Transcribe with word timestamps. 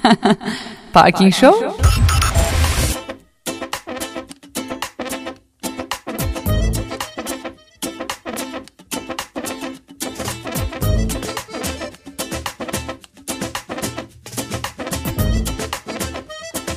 Parking 0.92 1.30
Show 1.30 1.76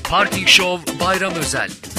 Parking 0.03 0.45
Show 0.47 0.79
Bayram 0.99 1.33
Özel. 1.35 1.92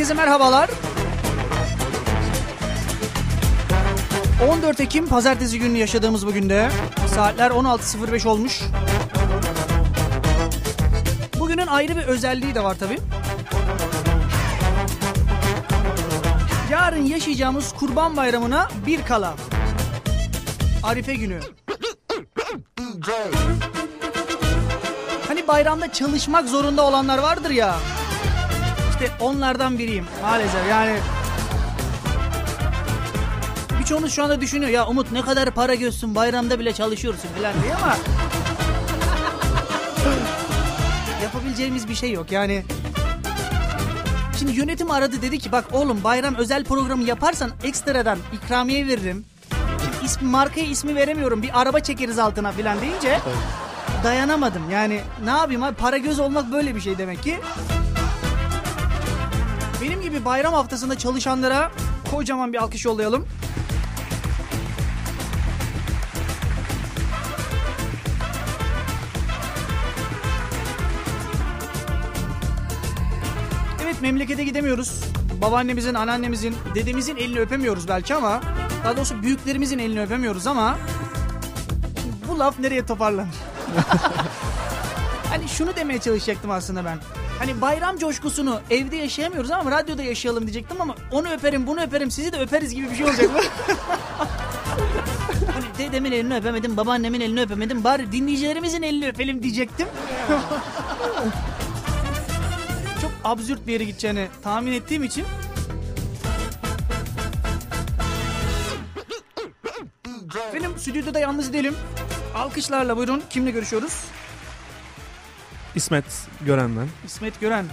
Herkese 0.00 0.14
merhabalar. 0.14 0.70
14 4.50 4.80
Ekim 4.80 5.06
pazartesi 5.06 5.58
günü 5.58 5.78
yaşadığımız 5.78 6.26
bugün 6.26 6.50
de 6.50 6.70
saatler 7.14 7.50
16.05 7.50 8.28
olmuş. 8.28 8.62
Bugünün 11.38 11.66
ayrı 11.66 11.96
bir 11.96 12.02
özelliği 12.02 12.54
de 12.54 12.64
var 12.64 12.78
tabi. 12.78 12.98
Yarın 16.70 17.04
yaşayacağımız 17.04 17.72
Kurban 17.72 18.16
Bayramı'na 18.16 18.68
bir 18.86 19.02
kala. 19.02 19.34
Arife 20.82 21.14
günü. 21.14 21.40
Hani 25.28 25.48
bayramda 25.48 25.92
çalışmak 25.92 26.48
zorunda 26.48 26.82
olanlar 26.82 27.18
vardır 27.18 27.50
ya. 27.50 27.76
İşte 29.00 29.12
onlardan 29.20 29.78
biriyim 29.78 30.06
maalesef 30.22 30.68
yani. 30.70 30.96
Birçoğunuz 33.80 34.12
şu 34.12 34.24
anda 34.24 34.40
düşünüyor 34.40 34.70
ya 34.70 34.86
Umut 34.86 35.12
ne 35.12 35.22
kadar 35.22 35.50
para 35.50 35.74
görsün 35.74 36.14
bayramda 36.14 36.58
bile 36.58 36.72
çalışıyorsun 36.72 37.28
falan 37.28 37.62
diye 37.62 37.74
ama 37.74 37.96
yapabileceğimiz 41.22 41.88
bir 41.88 41.94
şey 41.94 42.12
yok 42.12 42.32
yani. 42.32 42.64
Şimdi 44.38 44.52
yönetim 44.52 44.90
aradı 44.90 45.22
dedi 45.22 45.38
ki 45.38 45.52
bak 45.52 45.64
oğlum 45.72 46.04
bayram 46.04 46.34
özel 46.34 46.64
programı 46.64 47.04
yaparsan 47.04 47.50
ekstradan 47.64 48.18
ikramiye 48.32 48.86
veririm. 48.86 49.24
Şimdi 49.84 50.04
ismi, 50.04 50.28
markaya 50.28 50.66
ismi 50.66 50.94
veremiyorum 50.94 51.42
bir 51.42 51.60
araba 51.60 51.80
çekeriz 51.80 52.18
altına 52.18 52.52
falan 52.52 52.80
deyince 52.80 53.20
dayanamadım. 54.04 54.70
Yani 54.70 55.00
ne 55.24 55.30
yapayım 55.30 55.62
abi 55.62 55.76
para 55.76 55.98
göz 55.98 56.20
olmak 56.20 56.52
böyle 56.52 56.74
bir 56.74 56.80
şey 56.80 56.98
demek 56.98 57.22
ki. 57.22 57.40
Gibi 60.10 60.24
bayram 60.24 60.54
haftasında 60.54 60.98
çalışanlara 60.98 61.70
kocaman 62.10 62.52
bir 62.52 62.58
alkış 62.58 62.84
yollayalım. 62.84 63.26
Evet 73.82 74.02
memlekete 74.02 74.44
gidemiyoruz. 74.44 75.04
Babaannemizin, 75.42 75.94
anneannemizin, 75.94 76.56
dedemizin 76.74 77.16
elini 77.16 77.40
öpemiyoruz 77.40 77.88
belki 77.88 78.14
ama 78.14 78.40
daha 78.84 78.96
doğrusu 78.96 79.22
büyüklerimizin 79.22 79.78
elini 79.78 80.02
öpemiyoruz 80.02 80.46
ama 80.46 80.78
bu 82.28 82.38
laf 82.38 82.58
nereye 82.58 82.86
toparlanır? 82.86 83.34
hani 85.30 85.48
şunu 85.48 85.76
demeye 85.76 86.00
çalışacaktım 86.00 86.50
aslında 86.50 86.84
ben. 86.84 86.98
Hani 87.40 87.60
bayram 87.60 87.98
coşkusunu 87.98 88.60
evde 88.70 88.96
yaşayamıyoruz 88.96 89.50
ama 89.50 89.70
radyoda 89.70 90.02
yaşayalım 90.02 90.42
diyecektim 90.42 90.80
ama 90.80 90.94
onu 91.10 91.30
öperim 91.32 91.66
bunu 91.66 91.82
öperim 91.82 92.10
sizi 92.10 92.32
de 92.32 92.40
öperiz 92.40 92.74
gibi 92.74 92.90
bir 92.90 92.96
şey 92.96 93.06
olacak 93.06 93.32
mı? 93.32 93.38
hani 95.52 95.64
dedemin 95.78 96.12
elini 96.12 96.36
öpemedim 96.36 96.76
babaannemin 96.76 97.20
elini 97.20 97.40
öpemedim 97.40 97.84
bari 97.84 98.12
dinleyicilerimizin 98.12 98.82
elini 98.82 99.08
öpelim 99.08 99.42
diyecektim. 99.42 99.88
Çok 103.00 103.10
absürt 103.24 103.66
bir 103.66 103.72
yere 103.72 103.84
gideceğini 103.84 104.28
tahmin 104.42 104.72
ettiğim 104.72 105.04
için 105.04 105.24
Benim 110.54 110.78
stüdyoda 110.78 111.18
yalnız 111.18 111.52
değilim. 111.52 111.76
Alkışlarla 112.34 112.96
buyurun. 112.96 113.22
Kimle 113.30 113.50
görüşüyoruz? 113.50 114.04
İsmet 115.74 116.04
Gören 116.46 116.76
ben. 116.76 116.88
İsmet 117.06 117.40
Gören. 117.40 117.64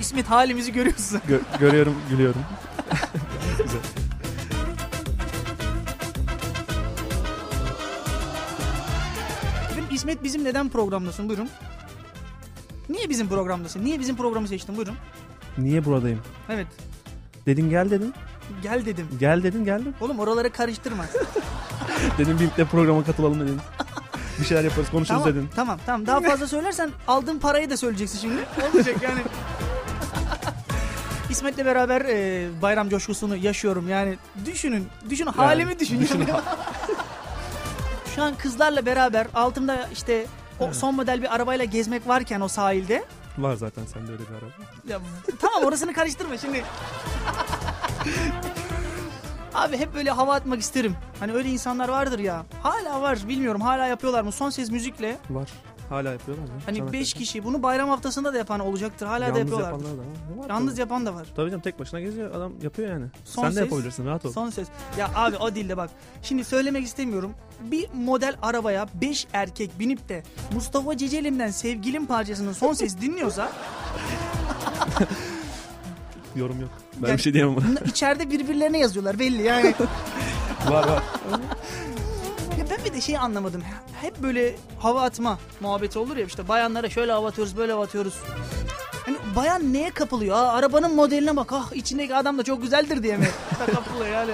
İsmet 0.00 0.26
halimizi 0.30 0.72
görüyorsun. 0.72 1.18
Gö- 1.28 1.58
görüyorum, 1.60 1.94
gülüyorum. 2.10 2.42
Güzel. 3.58 3.80
İsmet 9.90 10.22
bizim 10.24 10.44
neden 10.44 10.68
programdasın 10.68 11.28
buyurun. 11.28 11.48
Niye 12.88 13.08
bizim 13.08 13.28
programdasın? 13.28 13.84
Niye 13.84 14.00
bizim 14.00 14.16
programı 14.16 14.48
seçtin 14.48 14.76
buyurun. 14.76 14.94
Niye 15.58 15.84
buradayım? 15.84 16.20
Evet 16.48 16.66
Dedin 17.46 17.70
gel 17.70 17.90
dedin. 17.90 18.14
gel 18.62 18.86
dedim. 18.86 19.06
Gel 19.20 19.42
dedin 19.42 19.64
geldim. 19.64 19.94
Oğlum 20.00 20.18
oraları 20.18 20.52
karıştırma. 20.52 21.04
Dedim 22.18 22.38
birlikte 22.40 22.64
programa 22.64 23.04
katılalım 23.04 23.40
dedin. 23.40 23.58
Bir 24.40 24.44
şeyler 24.44 24.64
yaparız 24.64 24.90
konuşuruz 24.90 25.22
tamam, 25.22 25.34
dedin. 25.34 25.48
tamam 25.56 25.78
tamam 25.86 26.06
daha 26.06 26.20
fazla 26.20 26.46
söylersen 26.46 26.90
aldığın 27.08 27.38
parayı 27.38 27.70
da 27.70 27.76
söyleyeceksin 27.76 28.18
şimdi. 28.18 28.40
Olmayacak 28.68 29.02
yani. 29.02 29.20
İsmet'le 31.30 31.64
beraber 31.64 32.00
e, 32.00 32.48
bayram 32.62 32.88
coşkusunu 32.88 33.36
yaşıyorum 33.36 33.88
yani 33.88 34.18
düşünün 34.46 34.88
düşünün 35.10 35.30
halimi 35.30 35.78
düşünün. 35.78 36.00
düşünün. 36.00 36.28
Şu 38.14 38.22
an 38.22 38.34
kızlarla 38.34 38.86
beraber 38.86 39.26
altımda 39.34 39.88
işte 39.92 40.26
o 40.60 40.72
son 40.72 40.94
model 40.94 41.22
bir 41.22 41.34
arabayla 41.34 41.64
gezmek 41.64 42.08
varken 42.08 42.40
o 42.40 42.48
sahilde 42.48 43.04
Var 43.38 43.54
zaten 43.54 43.84
sende 43.86 44.12
öyle 44.12 44.22
bir 44.22 44.34
araba. 44.34 44.50
Ya, 44.88 44.98
tamam 45.40 45.64
orasını 45.64 45.92
karıştırma 45.92 46.38
şimdi. 46.38 46.64
Abi 49.54 49.76
hep 49.78 49.94
böyle 49.94 50.10
hava 50.10 50.34
atmak 50.34 50.60
isterim. 50.60 50.96
Hani 51.20 51.32
öyle 51.32 51.48
insanlar 51.48 51.88
vardır 51.88 52.18
ya. 52.18 52.44
Hala 52.62 53.00
var 53.02 53.18
bilmiyorum 53.28 53.60
hala 53.60 53.86
yapıyorlar 53.86 54.22
mı? 54.22 54.32
Son 54.32 54.50
ses 54.50 54.70
müzikle. 54.70 55.16
Var. 55.30 55.48
Hala 55.88 56.10
yapıyorlar 56.12 56.44
mı? 56.44 56.50
Hani 56.66 56.76
Çanakkale'de. 56.78 57.00
5 57.00 57.14
kişi 57.14 57.44
bunu 57.44 57.62
bayram 57.62 57.88
haftasında 57.88 58.34
da 58.34 58.38
yapan 58.38 58.60
olacaktır. 58.60 59.06
Hala 59.06 59.20
da 59.20 59.24
Yalnız 59.24 59.38
yapıyorlar. 59.38 59.66
yapanlar 59.72 59.92
da 59.92 59.98
var. 59.98 60.04
Var 60.44 60.48
Yalnız 60.50 60.70
tabii. 60.72 60.80
yapan 60.80 61.06
da 61.06 61.14
var. 61.14 61.26
Tabii 61.36 61.50
canım 61.50 61.60
tek 61.62 61.78
başına 61.78 62.00
geziyor 62.00 62.34
adam 62.34 62.52
yapıyor 62.62 62.90
yani. 62.90 63.06
Son 63.24 63.42
Sen 63.42 63.50
de 63.50 63.54
ses. 63.54 63.64
yapabilirsin 63.64 64.06
rahat 64.06 64.24
ol. 64.26 64.32
Son 64.32 64.50
ses. 64.50 64.68
Ya 64.98 65.10
abi 65.14 65.36
o 65.36 65.54
dilde 65.54 65.76
bak. 65.76 65.90
Şimdi 66.22 66.44
söylemek 66.44 66.84
istemiyorum. 66.84 67.34
Bir 67.60 67.86
model 67.94 68.36
arabaya 68.42 68.86
5 69.00 69.26
erkek 69.32 69.78
binip 69.78 70.08
de 70.08 70.22
Mustafa 70.54 70.96
Ceceli'nden 70.96 71.50
sevgilim 71.50 72.06
parçasının 72.06 72.52
son 72.52 72.72
sesi 72.72 73.00
dinliyorsa 73.00 73.52
Yorum 76.36 76.60
yok. 76.60 76.70
Ben 76.96 77.08
Yani- 77.08 77.16
bir 77.18 77.22
şey 77.22 77.32
diyemem 77.32 77.56
içeride 77.86 78.30
birbirlerine 78.30 78.78
yazıyorlar 78.78 79.18
belli 79.18 79.42
yani. 79.42 79.74
var 80.68 80.88
var. 80.88 81.02
Ya 82.58 82.64
ben 82.70 82.84
bir 82.84 82.92
de 82.92 83.00
şey 83.00 83.16
anlamadım. 83.18 83.62
Hep 84.00 84.18
böyle 84.22 84.54
hava 84.78 85.02
atma 85.02 85.38
muhabbeti 85.60 85.98
olur 85.98 86.16
ya 86.16 86.24
işte 86.26 86.48
bayanlara 86.48 86.90
şöyle 86.90 87.12
hava 87.12 87.28
atıyoruz 87.28 87.56
böyle 87.56 87.72
hava 87.72 87.84
atıyoruz. 87.84 88.14
Hani 89.06 89.16
bayan 89.36 89.72
neye 89.72 89.90
kapılıyor? 89.90 90.36
Aa, 90.36 90.52
arabanın 90.52 90.94
modeline 90.94 91.36
bak. 91.36 91.52
Ah 91.52 91.72
içindeki 91.72 92.14
adam 92.14 92.38
da 92.38 92.42
çok 92.42 92.62
güzeldir 92.62 93.02
diye 93.02 93.16
mi? 93.16 93.28
kapılıyor 93.74 94.06
yani. 94.14 94.32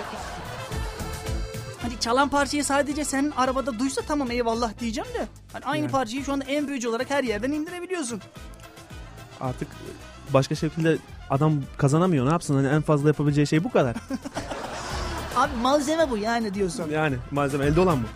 Hani 1.83 2.01
çalan 2.01 2.29
parçayı 2.29 2.65
sadece 2.65 3.05
senin 3.05 3.31
arabada 3.31 3.79
duysa 3.79 4.03
tamam 4.09 4.31
eyvallah 4.31 4.79
diyeceğim 4.81 5.11
de. 5.15 5.27
Hani 5.53 5.65
aynı 5.65 5.83
Yani. 5.83 5.91
parçayı 5.93 6.25
şu 6.25 6.33
anda 6.33 6.45
en 6.45 6.69
büyücü 6.69 6.89
olarak 6.89 7.11
her 7.11 7.25
yerden 7.25 7.53
indirebiliyorsun. 7.53 8.21
Artık 9.41 9.69
başka 10.31 10.55
şekilde 10.55 10.99
adam 11.31 11.63
kazanamıyor. 11.79 12.27
Ne 12.27 12.31
yapsın? 12.31 12.55
Hani 12.55 12.69
en 12.69 12.83
fazla 12.83 13.09
yapabileceği 13.09 13.47
şey 13.47 13.65
bu 13.65 13.73
kadar. 13.73 13.97
Abi 15.37 15.53
malzeme 15.63 16.11
bu 16.11 16.17
yani 16.17 16.55
diyorsun. 16.55 16.91
Yani 16.91 17.17
malzeme 17.31 17.67
elde 17.67 17.81
olan 17.81 17.99
bu. 18.03 18.07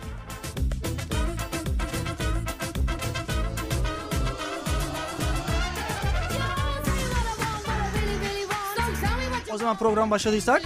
O 9.53 9.57
zaman 9.57 9.77
program 9.77 10.11
başladıysak 10.11 10.61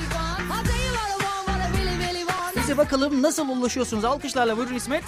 bize 2.65 2.77
bakalım 2.77 3.21
nasıl 3.21 3.49
ulaşıyorsunuz? 3.49 4.05
Alkışlarla 4.05 4.57
buyurun 4.57 4.73
İsmet. 4.73 5.03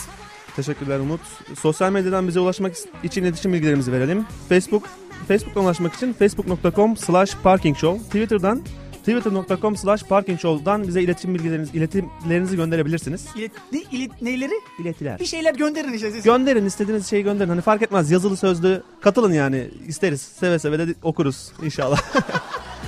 Teşekkürler 0.56 1.00
Umut. 1.00 1.22
Sosyal 1.60 1.92
medyadan 1.92 2.28
bize 2.28 2.40
ulaşmak 2.40 2.74
için 3.04 3.24
iletişim 3.24 3.54
bilgilerimizi 3.54 3.92
verelim. 3.92 4.26
Facebook, 4.50 4.84
Facebook'tan 5.28 5.64
ulaşmak 5.64 5.94
için 5.94 6.14
facebook.com 6.14 6.98
slash 6.98 7.36
parkingshow. 7.44 8.04
Twitter'dan 8.06 8.62
Twitter.com 9.08 9.76
slash 9.76 10.04
parkingshow'dan 10.04 10.88
bize 10.88 11.02
iletişim 11.02 11.34
bilgilerinizi, 11.34 11.78
iletimlerinizi 11.78 12.56
gönderebilirsiniz. 12.56 13.26
İlet, 13.36 13.52
ne, 13.72 13.82
ilet, 13.92 14.22
neyleri? 14.22 14.54
İletiler. 14.80 15.20
Bir 15.20 15.26
şeyler 15.26 15.56
gönderin 15.56 15.94
işte 15.94 16.12
siz. 16.12 16.24
Gönderin 16.24 16.66
istediğiniz 16.66 17.10
şeyi 17.10 17.24
gönderin. 17.24 17.50
Hani 17.50 17.62
fark 17.62 17.82
etmez 17.82 18.12
yazılı 18.12 18.38
sözlü 18.38 18.84
katılın 19.02 19.34
yani 19.34 19.68
isteriz. 19.88 20.22
Seve 20.22 20.60
seve 20.60 20.80
de 20.80 20.96
okuruz 21.04 21.52
inşallah. 21.64 22.02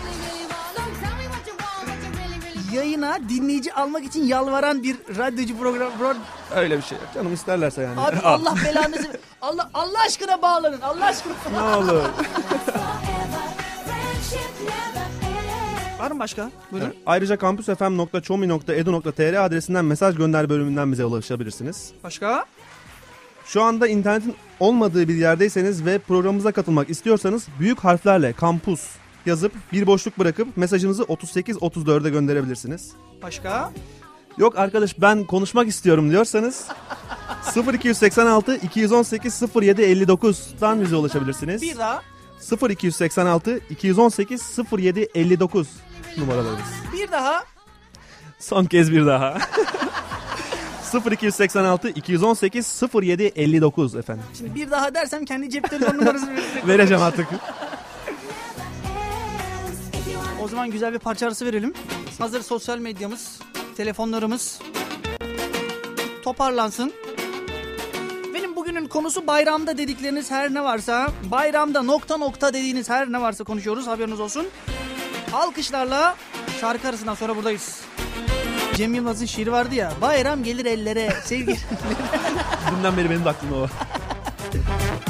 Yayına 2.73 3.19
dinleyici 3.29 3.73
almak 3.73 4.03
için 4.05 4.23
yalvaran 4.23 4.83
bir 4.83 4.95
radyocu 5.17 5.57
program. 5.57 5.91
pro- 6.01 6.15
Öyle 6.55 6.77
bir 6.77 6.81
şey 6.81 6.97
yok 6.97 7.07
canım 7.13 7.33
isterlerse 7.33 7.81
yani. 7.81 7.99
Abi 7.99 8.17
Al. 8.23 8.33
Allah 8.45 8.55
belanızı... 8.65 9.09
Allah 9.41 9.69
Allah 9.73 9.99
aşkına 10.07 10.41
bağlanın. 10.41 10.81
Allah 10.81 11.05
aşkına. 11.05 11.33
ne 11.53 11.61
olur. 11.75 12.03
Var 15.99 16.11
mı 16.11 16.19
başka? 16.19 16.51
Buyurun. 16.71 16.93
Ayrıca 17.05 17.37
kampüsfm.çomi.edu.tr 17.37 19.45
adresinden 19.45 19.85
mesaj 19.85 20.15
gönder 20.17 20.49
bölümünden 20.49 20.91
bize 20.91 21.05
ulaşabilirsiniz. 21.05 21.91
Başka? 22.03 22.45
Şu 23.45 23.63
anda 23.63 23.87
internetin 23.87 24.35
olmadığı 24.59 25.07
bir 25.07 25.15
yerdeyseniz 25.15 25.85
ve 25.85 25.99
programımıza 25.99 26.51
katılmak 26.51 26.89
istiyorsanız 26.89 27.47
büyük 27.59 27.79
harflerle 27.79 28.33
kampus 28.33 28.81
yazıp 29.29 29.51
bir 29.71 29.87
boşluk 29.87 30.19
bırakıp 30.19 30.57
mesajınızı 30.57 31.03
3834'e 31.03 32.09
gönderebilirsiniz. 32.09 32.91
Başka? 33.23 33.71
Yok 34.37 34.57
arkadaş 34.57 35.01
ben 35.01 35.23
konuşmak 35.23 35.67
istiyorum 35.67 36.11
diyorsanız 36.11 36.67
0286 37.73 38.55
218 38.55 39.41
07 39.61 39.81
59'dan 39.81 40.81
bize 40.81 40.95
ulaşabilirsiniz. 40.95 41.61
Bir 41.61 41.77
daha. 41.77 42.01
0286 42.69 43.59
218 43.69 44.57
07 44.77 45.07
59 45.15 45.67
numaralarımız. 46.17 46.59
Bir 46.93 47.11
daha. 47.11 47.43
Son 48.39 48.65
kez 48.65 48.91
bir 48.91 49.05
daha. 49.05 49.37
0286 51.11 51.89
218 51.89 52.81
07 52.93 53.23
59 53.23 53.95
efendim. 53.95 54.23
Şimdi 54.37 54.55
bir 54.55 54.71
daha 54.71 54.93
dersem 54.95 55.25
kendi 55.25 55.49
cep 55.49 55.69
telefon 55.69 55.99
verecek. 56.05 56.67
Vereceğim 56.67 57.03
artık. 57.03 57.27
O 60.43 60.47
zaman 60.47 60.71
güzel 60.71 60.93
bir 60.93 60.99
parça 60.99 61.27
arası 61.27 61.45
verelim. 61.45 61.73
Hazır 62.19 62.41
sosyal 62.41 62.77
medyamız, 62.77 63.39
telefonlarımız 63.77 64.59
toparlansın. 66.23 66.93
Benim 68.33 68.55
bugünün 68.55 68.87
konusu 68.87 69.27
bayramda 69.27 69.77
dedikleriniz 69.77 70.31
her 70.31 70.53
ne 70.53 70.63
varsa, 70.63 71.11
bayramda 71.31 71.81
nokta 71.81 72.17
nokta 72.17 72.53
dediğiniz 72.53 72.89
her 72.89 73.11
ne 73.11 73.21
varsa 73.21 73.43
konuşuyoruz 73.43 73.87
haberiniz 73.87 74.19
olsun. 74.19 74.47
Alkışlarla 75.33 76.15
şarkı 76.61 76.87
arasından 76.87 77.15
sonra 77.15 77.35
buradayız. 77.35 77.81
Cem 78.75 78.93
Yılmaz'ın 78.93 79.25
şiiri 79.25 79.51
vardı 79.51 79.75
ya, 79.75 79.93
bayram 80.01 80.43
gelir 80.43 80.65
ellere, 80.65 81.13
sevgi. 81.25 81.57
Dünden 82.77 82.97
beri 82.97 83.09
benim 83.09 83.25
de 83.25 83.29
aklımda 83.29 83.55
o. 83.55 83.67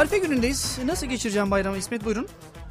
Arife 0.00 0.18
günündeyiz. 0.18 0.78
Nasıl 0.84 1.06
geçireceğim 1.06 1.50
bayramı 1.50 1.76
İsmet 1.76 2.04
buyurun. 2.04 2.28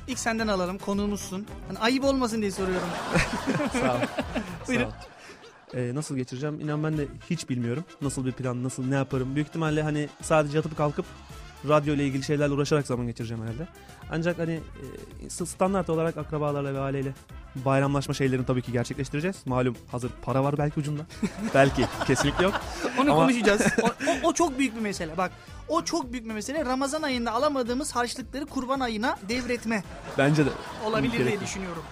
İlk 0.08 0.20
senden 0.20 0.48
alalım 0.48 0.78
konuğumuzsun. 0.78 1.46
Hani 1.68 1.80
ayıp 1.80 2.04
olmasın 2.04 2.42
diye 2.42 2.52
soruyorum. 2.52 2.88
Sağ 3.72 3.96
ol. 3.96 4.00
Buyurun. 4.68 4.90
Sağ 4.90 5.78
ol. 5.78 5.80
Ee, 5.80 5.96
nasıl 5.96 6.16
geçireceğim? 6.16 6.60
İnan 6.62 6.84
ben 6.84 6.98
de 6.98 7.08
hiç 7.30 7.50
bilmiyorum. 7.50 7.84
Nasıl 8.02 8.26
bir 8.26 8.32
plan, 8.32 8.64
nasıl 8.64 8.86
ne 8.86 8.96
yaparım. 8.96 9.36
Büyük 9.36 9.48
ihtimalle 9.48 9.84
hani 9.84 10.10
sadece 10.22 10.58
yatıp 10.58 10.78
kalkıp 10.78 11.06
radyo 11.68 11.96
ile 11.96 12.06
ilgili 12.08 12.24
şeylerle 12.24 12.54
uğraşarak 12.54 12.88
zaman 12.88 13.08
geçireceğim 13.08 13.44
herhalde. 13.44 13.68
Ancak 14.12 14.40
hani 14.40 14.60
e, 15.26 15.30
standart 15.30 15.90
olarak 15.90 16.18
akrabalarla 16.18 16.74
ve 16.74 16.80
aileyle 16.80 17.14
bayramlaşma 17.56 18.14
şeylerini 18.14 18.46
tabii 18.46 18.62
ki 18.62 18.72
gerçekleştireceğiz. 18.72 19.36
Malum 19.46 19.76
hazır 19.92 20.12
para 20.22 20.44
var 20.44 20.58
belki 20.58 20.80
ucunda. 20.80 21.02
belki 21.54 21.86
kesinlikle 22.08 22.44
yok. 22.44 22.54
Onu 23.00 23.12
Ama- 23.14 23.22
konuşacağız. 23.26 23.62
O, 23.82 23.88
o- 23.88 24.30
o 24.30 24.34
çok 24.34 24.60
büyük 24.60 24.76
bir 24.76 24.82
mesele. 24.82 25.18
Bak 25.18 25.32
o 25.68 25.84
çok 25.84 26.12
büyük 26.12 26.26
bir 26.26 26.34
mesele. 26.34 26.66
Ramazan 26.66 27.02
ayında 27.02 27.32
alamadığımız 27.32 27.96
harçlıkları 27.96 28.46
kurban 28.46 28.80
ayına 28.80 29.18
devretme 29.30 29.84
Bence 30.18 30.46
de. 30.46 30.50
olabilir 30.86 31.12
diye 31.14 31.24
Gerekli. 31.24 31.44
düşünüyorum. 31.46 31.84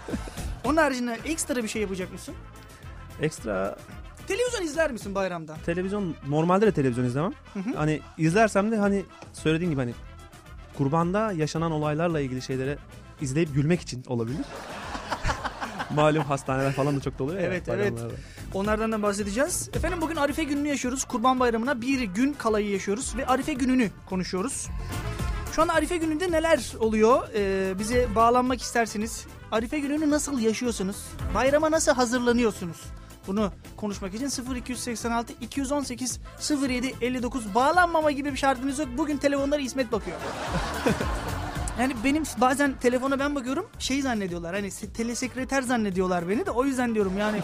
Onun 0.64 0.78
haricinde 0.78 1.18
ekstra 1.26 1.64
bir 1.64 1.68
şey 1.68 1.82
yapacak 1.82 2.14
mısın? 2.14 2.36
Ekstra 3.22 3.78
Televizyon 4.28 4.62
izler 4.62 4.92
misin 4.92 5.16
bayramda? 5.16 5.58
televizyon 5.66 6.16
normalde 6.28 6.66
de 6.66 6.72
televizyon 6.72 7.06
izlemem. 7.06 7.34
Hı 7.54 7.60
hı. 7.60 7.76
Hani 7.78 8.00
izlersem 8.18 8.72
de 8.72 8.78
hani 8.78 9.06
söylediğim 9.34 9.72
gibi 9.72 9.82
hani 9.82 9.94
kurbanda 10.78 11.32
yaşanan 11.32 11.72
olaylarla 11.72 12.20
ilgili 12.20 12.42
şeyleri 12.42 12.78
izleyip 13.22 13.56
gülmek 13.56 13.82
için 13.82 14.04
olabilir. 14.08 14.46
Malum 15.96 16.24
hastaneler 16.24 16.72
falan 16.72 16.98
da 16.98 17.02
çok 17.02 17.20
doluyor 17.20 17.40
ya. 17.40 17.46
Evet, 17.48 17.70
evet. 17.70 17.94
Onlardan 18.54 18.92
da 18.92 19.02
bahsedeceğiz. 19.02 19.70
Efendim 19.74 20.02
bugün 20.02 20.16
Arife 20.16 20.44
gününü 20.44 20.68
yaşıyoruz. 20.68 21.04
Kurban 21.04 21.40
Bayramı'na 21.40 21.82
bir 21.82 22.02
gün 22.02 22.34
kalayı 22.34 22.70
yaşıyoruz 22.70 23.14
ve 23.18 23.28
Arife 23.28 23.54
gününü 23.54 23.90
konuşuyoruz. 24.06 24.68
Şu 25.52 25.62
an 25.62 25.68
Arife 25.68 25.98
gününde 25.98 26.32
neler 26.32 26.74
oluyor? 26.80 27.28
Ee, 27.36 27.80
bize 27.80 28.16
bağlanmak 28.16 28.62
isterseniz 28.62 29.26
Arife 29.52 29.80
gününü 29.80 30.10
nasıl 30.10 30.40
yaşıyorsunuz? 30.40 30.98
Bayrama 31.36 31.72
nasıl 31.72 31.92
hazırlanıyorsunuz? 31.92 32.78
Bunu 33.28 33.52
konuşmak 33.78 34.14
için 34.14 34.54
0286 34.56 35.34
218 35.42 36.20
07 36.62 36.96
59 37.02 37.56
bağlanmama 37.56 38.12
gibi 38.12 38.32
bir 38.32 38.38
şartınız 38.38 38.80
yok. 38.80 38.88
Bugün 38.98 39.18
telefonlara 39.18 39.62
İsmet 39.62 39.92
bakıyor. 39.92 40.18
Yani 41.80 41.96
benim 42.04 42.24
bazen 42.38 42.74
telefona 42.74 43.20
ben 43.20 43.36
bakıyorum 43.36 43.68
şey 43.80 44.02
zannediyorlar 44.02 44.56
hani 44.56 44.68
se- 44.68 44.94
telesekreter 44.94 45.62
zannediyorlar 45.62 46.30
beni 46.30 46.46
de 46.46 46.52
o 46.52 46.66
yüzden 46.66 46.96
diyorum 46.96 47.14
yani 47.18 47.38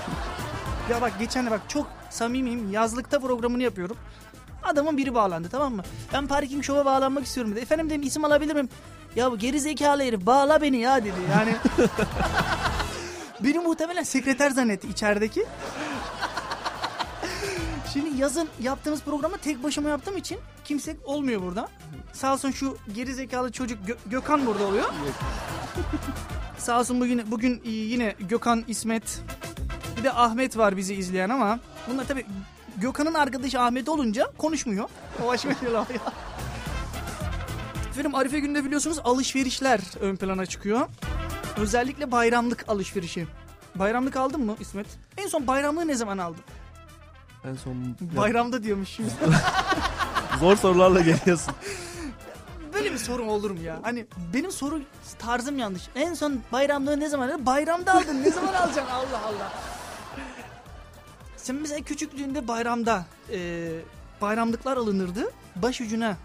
ya 0.90 1.02
bak 1.02 1.20
geçen 1.20 1.46
de 1.46 1.52
bak 1.52 1.62
çok 1.68 1.88
samimiyim 2.10 2.72
yazlıkta 2.72 3.20
programını 3.20 3.64
yapıyorum. 3.64 3.98
Adamın 4.64 4.98
biri 4.98 5.14
bağlandı 5.16 5.48
tamam 5.52 5.76
mı? 5.76 5.84
Ben 6.14 6.28
parking 6.28 6.64
şova 6.64 6.86
bağlanmak 6.86 7.26
istiyorum 7.26 7.52
dedi. 7.52 7.60
Efendim 7.60 7.90
dedim 7.90 8.02
isim 8.02 8.26
alabilir 8.26 8.54
miyim? 8.54 8.70
Ya 9.16 9.32
bu 9.32 9.38
geri 9.38 9.60
zekalı 9.60 10.04
herif 10.04 10.26
bağla 10.26 10.62
beni 10.62 10.78
ya 10.78 11.04
dedi. 11.04 11.14
Yani 11.32 11.56
beni 13.40 13.60
muhtemelen 13.60 14.04
sekreter 14.04 14.50
zannetti 14.50 14.88
içerideki. 14.88 15.46
Şimdi 17.94 18.22
yazın 18.22 18.50
yaptığımız 18.62 19.02
programı 19.02 19.38
tek 19.38 19.64
başıma 19.64 19.90
yaptığım 19.90 20.18
için 20.18 20.40
kimse 20.66 20.96
olmuyor 21.06 21.42
burada. 21.42 21.70
Sağ 22.14 22.34
olsun 22.34 22.52
şu 22.52 22.78
geri 22.94 23.14
zekalı 23.14 23.52
çocuk 23.52 23.80
Gö- 23.90 23.98
Gökhan 24.06 24.46
burada 24.46 24.64
oluyor. 24.66 24.94
Sağ 26.58 26.80
olsun 26.80 27.00
bugün 27.00 27.32
bugün 27.32 27.62
yine 27.66 28.16
Gökhan, 28.20 28.64
İsmet, 28.68 29.22
bir 29.98 30.04
de 30.04 30.12
Ahmet 30.14 30.58
var 30.58 30.78
bizi 30.78 30.96
izleyen 30.96 31.30
ama 31.30 31.60
bunlar 31.88 32.08
tabii 32.08 32.26
Gökhan'ın 32.78 33.14
arkadaşı 33.14 33.60
Ahmet 33.62 33.90
olunca 33.90 34.32
konuşmuyor. 34.38 34.90
O 35.24 35.28
laf 35.74 35.92
ya. 35.92 36.02
Efendim 37.90 38.16
Arife 38.16 38.40
günde 38.40 38.66
biliyorsunuz 38.66 39.00
alışverişler 39.04 39.80
ön 40.02 40.16
plana 40.16 40.46
çıkıyor. 40.46 40.88
Özellikle 41.58 42.12
bayramlık 42.12 42.66
alışverişi. 42.68 43.28
Bayramlık 43.76 44.16
aldın 44.16 44.42
mı 44.46 44.56
İsmet? 44.60 44.88
En 45.18 45.28
son 45.28 45.48
bayramlığı 45.48 45.88
ne 45.88 45.96
zaman 45.96 46.18
aldın? 46.18 46.44
En 47.46 47.56
son 47.56 47.96
Bayramda 48.18 48.64
diyormuş 48.64 48.90
şimdi. 48.90 49.12
zor 50.40 50.56
sorularla 50.56 51.02
geliyorsun. 51.02 51.54
Böyle 52.74 52.92
bir 52.92 52.98
soru 52.98 53.24
olur 53.24 53.52
mu 53.52 53.60
ya? 53.60 53.80
Hani 53.84 54.06
benim 54.34 54.52
soru 54.52 54.82
tarzım 55.20 55.60
yanlış. 55.60 55.84
En 55.96 56.14
son 56.14 56.42
bayramlığı 56.52 57.00
ne 57.00 57.10
zaman 57.10 57.28
aldın? 57.30 57.46
Bayramda 57.46 57.94
aldın. 57.94 58.24
Ne 58.24 58.32
zaman 58.32 58.54
alacaksın? 58.54 58.94
Allah 58.94 59.26
Allah. 59.26 59.52
Sen 61.38 61.56
mesela 61.56 61.82
küçüklüğünde 61.82 62.48
bayramda 62.48 63.06
e, 63.32 63.70
bayramlıklar 64.22 64.78
alınırdı. 64.78 65.32
Baş 65.56 65.82
ucuna 65.82 66.18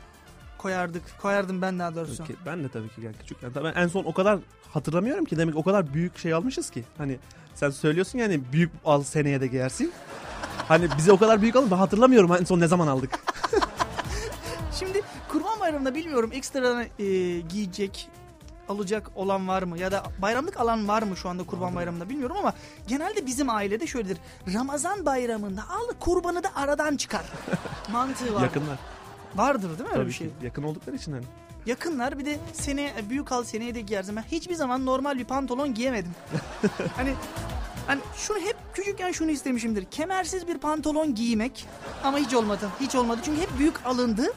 koyardık. 0.59 1.03
Koyardım 1.23 1.63
ben 1.63 1.79
daha 1.79 1.95
doğrusu. 1.95 2.25
Ki 2.25 2.37
Ben 2.47 2.65
de 2.65 2.69
tabii 2.69 2.89
ki 2.89 3.01
yani 3.01 3.17
küçükken. 3.17 3.51
Ben 3.55 3.73
en 3.83 3.89
son 3.89 4.05
o 4.05 4.15
kadar 4.15 4.39
hatırlamıyorum 4.73 5.25
ki 5.25 5.37
demek 5.37 5.57
o 5.57 5.63
kadar 5.63 5.95
büyük 5.95 6.19
şey 6.19 6.35
almışız 6.35 6.71
ki. 6.71 6.85
Hani 6.99 7.19
sen 7.55 7.71
söylüyorsun 7.71 8.19
yani 8.19 8.41
büyük 8.53 8.73
al 8.85 9.03
seneye 9.03 9.41
de 9.41 9.47
giyersin. 9.47 9.93
Hani 10.69 10.89
bize 10.99 11.13
o 11.13 11.19
kadar 11.19 11.43
büyük 11.43 11.57
alın 11.57 11.71
ben 11.71 11.77
hatırlamıyorum 11.77 12.33
en 12.41 12.45
son 12.45 12.61
ne 12.61 12.67
zaman 12.67 12.87
aldık. 12.87 13.19
Şimdi 14.79 15.03
kurban 15.29 15.61
bayramında 15.61 15.95
bilmiyorum 15.95 16.31
ekstradan 16.33 16.83
e, 16.83 16.87
giyecek 17.41 18.09
alacak 18.69 19.11
olan 19.15 19.49
var 19.49 19.63
mı 19.63 19.79
ya 19.79 19.93
da 19.93 20.03
bayramlık 20.23 20.61
alan 20.61 20.89
var 20.89 21.03
mı 21.03 21.17
şu 21.17 21.29
anda 21.29 21.43
kurban 21.45 21.75
bayramında 21.75 22.09
bilmiyorum 22.09 22.37
ama 22.39 22.53
genelde 22.89 23.27
bizim 23.27 23.51
ailede 23.51 23.87
şöyledir. 23.87 24.19
Ramazan 24.55 25.07
bayramında 25.07 25.63
al 25.63 25.95
kurbanı 26.01 26.43
da 26.43 26.49
aradan 26.55 26.97
çıkar. 26.97 27.25
Mantığı 27.93 28.35
var. 28.35 28.43
Yakınlar. 28.43 28.79
Vardır 29.37 29.69
değil 29.69 29.81
mi 29.81 29.87
öyle 29.87 29.95
Tabii 29.95 30.07
bir 30.07 30.13
şey? 30.13 30.27
ki. 30.29 30.35
Yakın 30.43 30.63
oldukları 30.63 30.97
için 30.97 31.13
hani. 31.13 31.25
Yakınlar 31.69 32.19
bir 32.19 32.25
de 32.25 32.39
sene 32.53 32.93
büyük 33.11 33.33
al 33.33 33.45
seneye 33.45 33.75
de 33.75 33.81
giyersin. 33.81 34.17
Ben 34.17 34.23
hiçbir 34.23 34.55
zaman 34.55 34.87
normal 34.87 35.19
bir 35.19 35.25
pantolon 35.25 35.75
giyemedim. 35.75 36.15
hani 36.97 37.15
hani 37.87 38.01
şunu 38.17 38.39
hep 38.39 38.57
küçükken 38.75 39.13
şunu 39.13 39.31
istemişimdir. 39.31 39.85
Kemersiz 39.85 40.49
bir 40.49 40.59
pantolon 40.59 41.15
giymek 41.15 41.67
ama 42.05 42.19
hiç 42.19 42.35
olmadı. 42.35 42.69
Hiç 42.81 42.95
olmadı 42.95 43.21
çünkü 43.25 43.41
hep 43.41 43.59
büyük 43.59 43.87
alındı. 43.87 44.33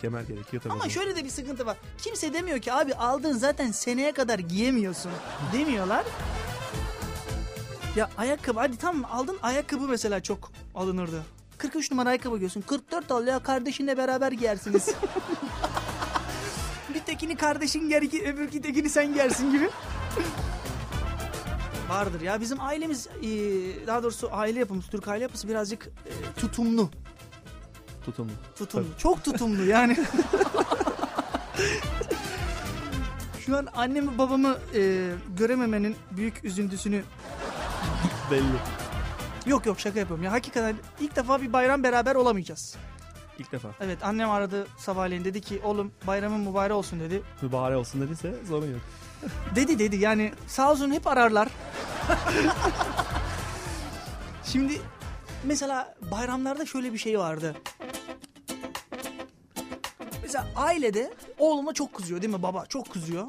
Kemer 0.00 0.22
gerekiyor 0.22 0.62
tabii. 0.62 0.72
Ama 0.72 0.88
şöyle 0.88 1.16
de 1.16 1.24
bir 1.24 1.30
sıkıntı 1.30 1.66
var. 1.66 1.76
Kimse 1.98 2.32
demiyor 2.32 2.58
ki 2.58 2.72
abi 2.72 2.94
aldın 2.94 3.32
zaten 3.32 3.70
seneye 3.70 4.12
kadar 4.12 4.38
giyemiyorsun 4.38 5.12
demiyorlar. 5.52 6.04
Ya 7.96 8.10
ayakkabı 8.18 8.60
hadi 8.60 8.76
tamam 8.76 9.10
aldın 9.12 9.38
ayakkabı 9.42 9.88
mesela 9.88 10.22
çok 10.22 10.52
alınırdı. 10.74 11.22
43 11.58 11.90
numara 11.90 12.08
ayakkabı 12.08 12.36
giyiyorsun. 12.36 12.60
44 12.60 13.10
al 13.10 13.26
ya 13.26 13.38
kardeşinle 13.38 13.96
beraber 13.96 14.32
giyersiniz. 14.32 14.88
tekini 17.10 17.36
kardeşin 17.36 17.88
giyer, 17.88 18.02
iki, 18.02 18.24
öbürki 18.24 18.62
tekini 18.62 18.90
sen 18.90 19.12
giyersin 19.12 19.52
gibi. 19.52 19.70
Vardır 21.88 22.20
ya 22.20 22.40
bizim 22.40 22.60
ailemiz 22.60 23.06
e, 23.06 23.28
daha 23.86 24.02
doğrusu 24.02 24.28
aile 24.32 24.58
yapımız 24.58 24.86
Türk 24.86 25.08
aile 25.08 25.22
yapısı 25.22 25.48
birazcık 25.48 25.86
e, 25.86 26.40
tutumlu. 26.40 26.90
Tutumlu. 28.04 28.32
Tutumlu. 28.56 28.86
Çok 28.98 29.24
tutumlu 29.24 29.64
yani. 29.64 29.96
Şu 33.46 33.56
an 33.56 33.68
annemi 33.74 34.18
babamı 34.18 34.56
e, 34.74 35.10
görememenin 35.38 35.96
büyük 36.10 36.44
üzüntüsünü... 36.44 37.02
Belli. 38.30 38.44
Yok 39.46 39.66
yok 39.66 39.80
şaka 39.80 39.98
yapıyorum 39.98 40.24
ya. 40.24 40.32
Hakikaten 40.32 40.76
ilk 41.00 41.16
defa 41.16 41.42
bir 41.42 41.52
bayram 41.52 41.82
beraber 41.82 42.14
olamayacağız. 42.14 42.76
İlk 43.40 43.52
defa. 43.52 43.68
Evet 43.80 43.98
annem 44.04 44.30
aradı 44.30 44.66
sabahleyin 44.78 45.24
dedi 45.24 45.40
ki 45.40 45.60
oğlum 45.64 45.92
bayramın 46.06 46.40
mübarek 46.40 46.76
olsun 46.76 47.00
dedi. 47.00 47.22
Mübarek 47.42 47.78
olsun 47.78 48.00
dediyse 48.00 48.34
sorun 48.48 48.72
yok. 48.72 48.80
Dedi 49.54 49.78
dedi 49.78 49.96
yani 49.96 50.32
sağ 50.46 50.72
olsun 50.72 50.90
hep 50.90 51.06
ararlar. 51.06 51.48
Şimdi 54.44 54.80
mesela 55.44 55.94
bayramlarda 56.10 56.66
şöyle 56.66 56.92
bir 56.92 56.98
şey 56.98 57.18
vardı. 57.18 57.54
Mesela 60.22 60.46
ailede 60.56 61.14
oğluma 61.38 61.74
çok 61.74 61.94
kızıyor 61.94 62.22
değil 62.22 62.34
mi 62.34 62.42
baba? 62.42 62.66
Çok 62.66 62.92
kızıyor. 62.92 63.26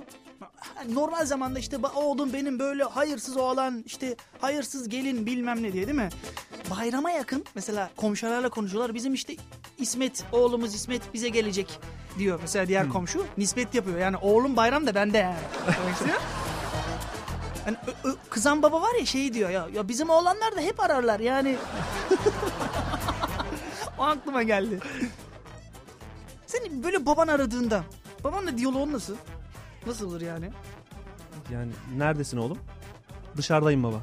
Normal 0.89 1.25
zamanda 1.25 1.59
işte 1.59 1.75
"Ba- 1.77 1.93
oğlum 1.95 2.33
benim 2.33 2.59
böyle 2.59 2.83
hayırsız 2.83 3.37
oğlan 3.37 3.83
işte 3.85 4.15
hayırsız 4.41 4.89
gelin 4.89 5.25
bilmem 5.25 5.63
ne 5.63 5.73
diye 5.73 5.87
değil 5.87 5.97
mi? 5.97 6.09
Bayrama 6.69 7.11
yakın 7.11 7.45
mesela 7.55 7.89
komşularla 7.95 8.49
konuşuyorlar. 8.49 8.93
Bizim 8.93 9.13
işte 9.13 9.35
İsmet 9.77 10.23
oğlumuz 10.31 10.75
İsmet 10.75 11.13
bize 11.13 11.29
gelecek 11.29 11.79
diyor 12.19 12.39
mesela 12.41 12.67
diğer 12.67 12.89
komşu. 12.89 13.25
Nispet 13.37 13.73
yapıyor 13.75 13.97
yani 13.99 14.17
oğlum 14.17 14.55
bayram 14.55 14.87
da 14.87 14.95
bende 14.95 15.17
yani. 15.17 15.35
Hani 17.65 17.77
ö- 17.87 18.09
ö- 18.09 18.15
kızan 18.29 18.61
baba 18.63 18.81
var 18.81 18.95
ya 18.99 19.05
şey 19.05 19.33
diyor 19.33 19.49
ya 19.49 19.67
ya 19.73 19.87
bizim 19.87 20.09
oğlanlar 20.09 20.55
da 20.55 20.61
hep 20.61 20.79
ararlar 20.79 21.19
yani. 21.19 21.57
o 23.97 24.03
aklıma 24.03 24.43
geldi. 24.43 24.79
Senin 26.47 26.83
böyle 26.83 27.05
baban 27.05 27.27
aradığında 27.27 27.83
babanla 28.23 28.57
diyaloğun 28.57 28.93
nasıl? 28.93 29.15
Nasıl 29.87 30.07
olur 30.07 30.21
yani? 30.21 30.49
Yani 31.53 31.71
neredesin 31.97 32.37
oğlum? 32.37 32.57
Dışarıdayım 33.37 33.83
baba. 33.83 34.01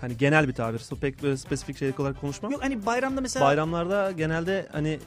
Hani 0.00 0.16
genel 0.16 0.48
bir 0.48 0.52
tabir. 0.52 0.82
Pek 1.00 1.22
böyle 1.22 1.36
spesifik 1.36 1.78
şey 1.78 1.92
olarak 1.98 2.20
konuşmam. 2.20 2.52
Yok 2.52 2.62
hani 2.62 2.86
bayramda 2.86 3.20
mesela 3.20 3.46
Bayramlarda 3.46 4.10
genelde 4.10 4.68
hani 4.72 5.00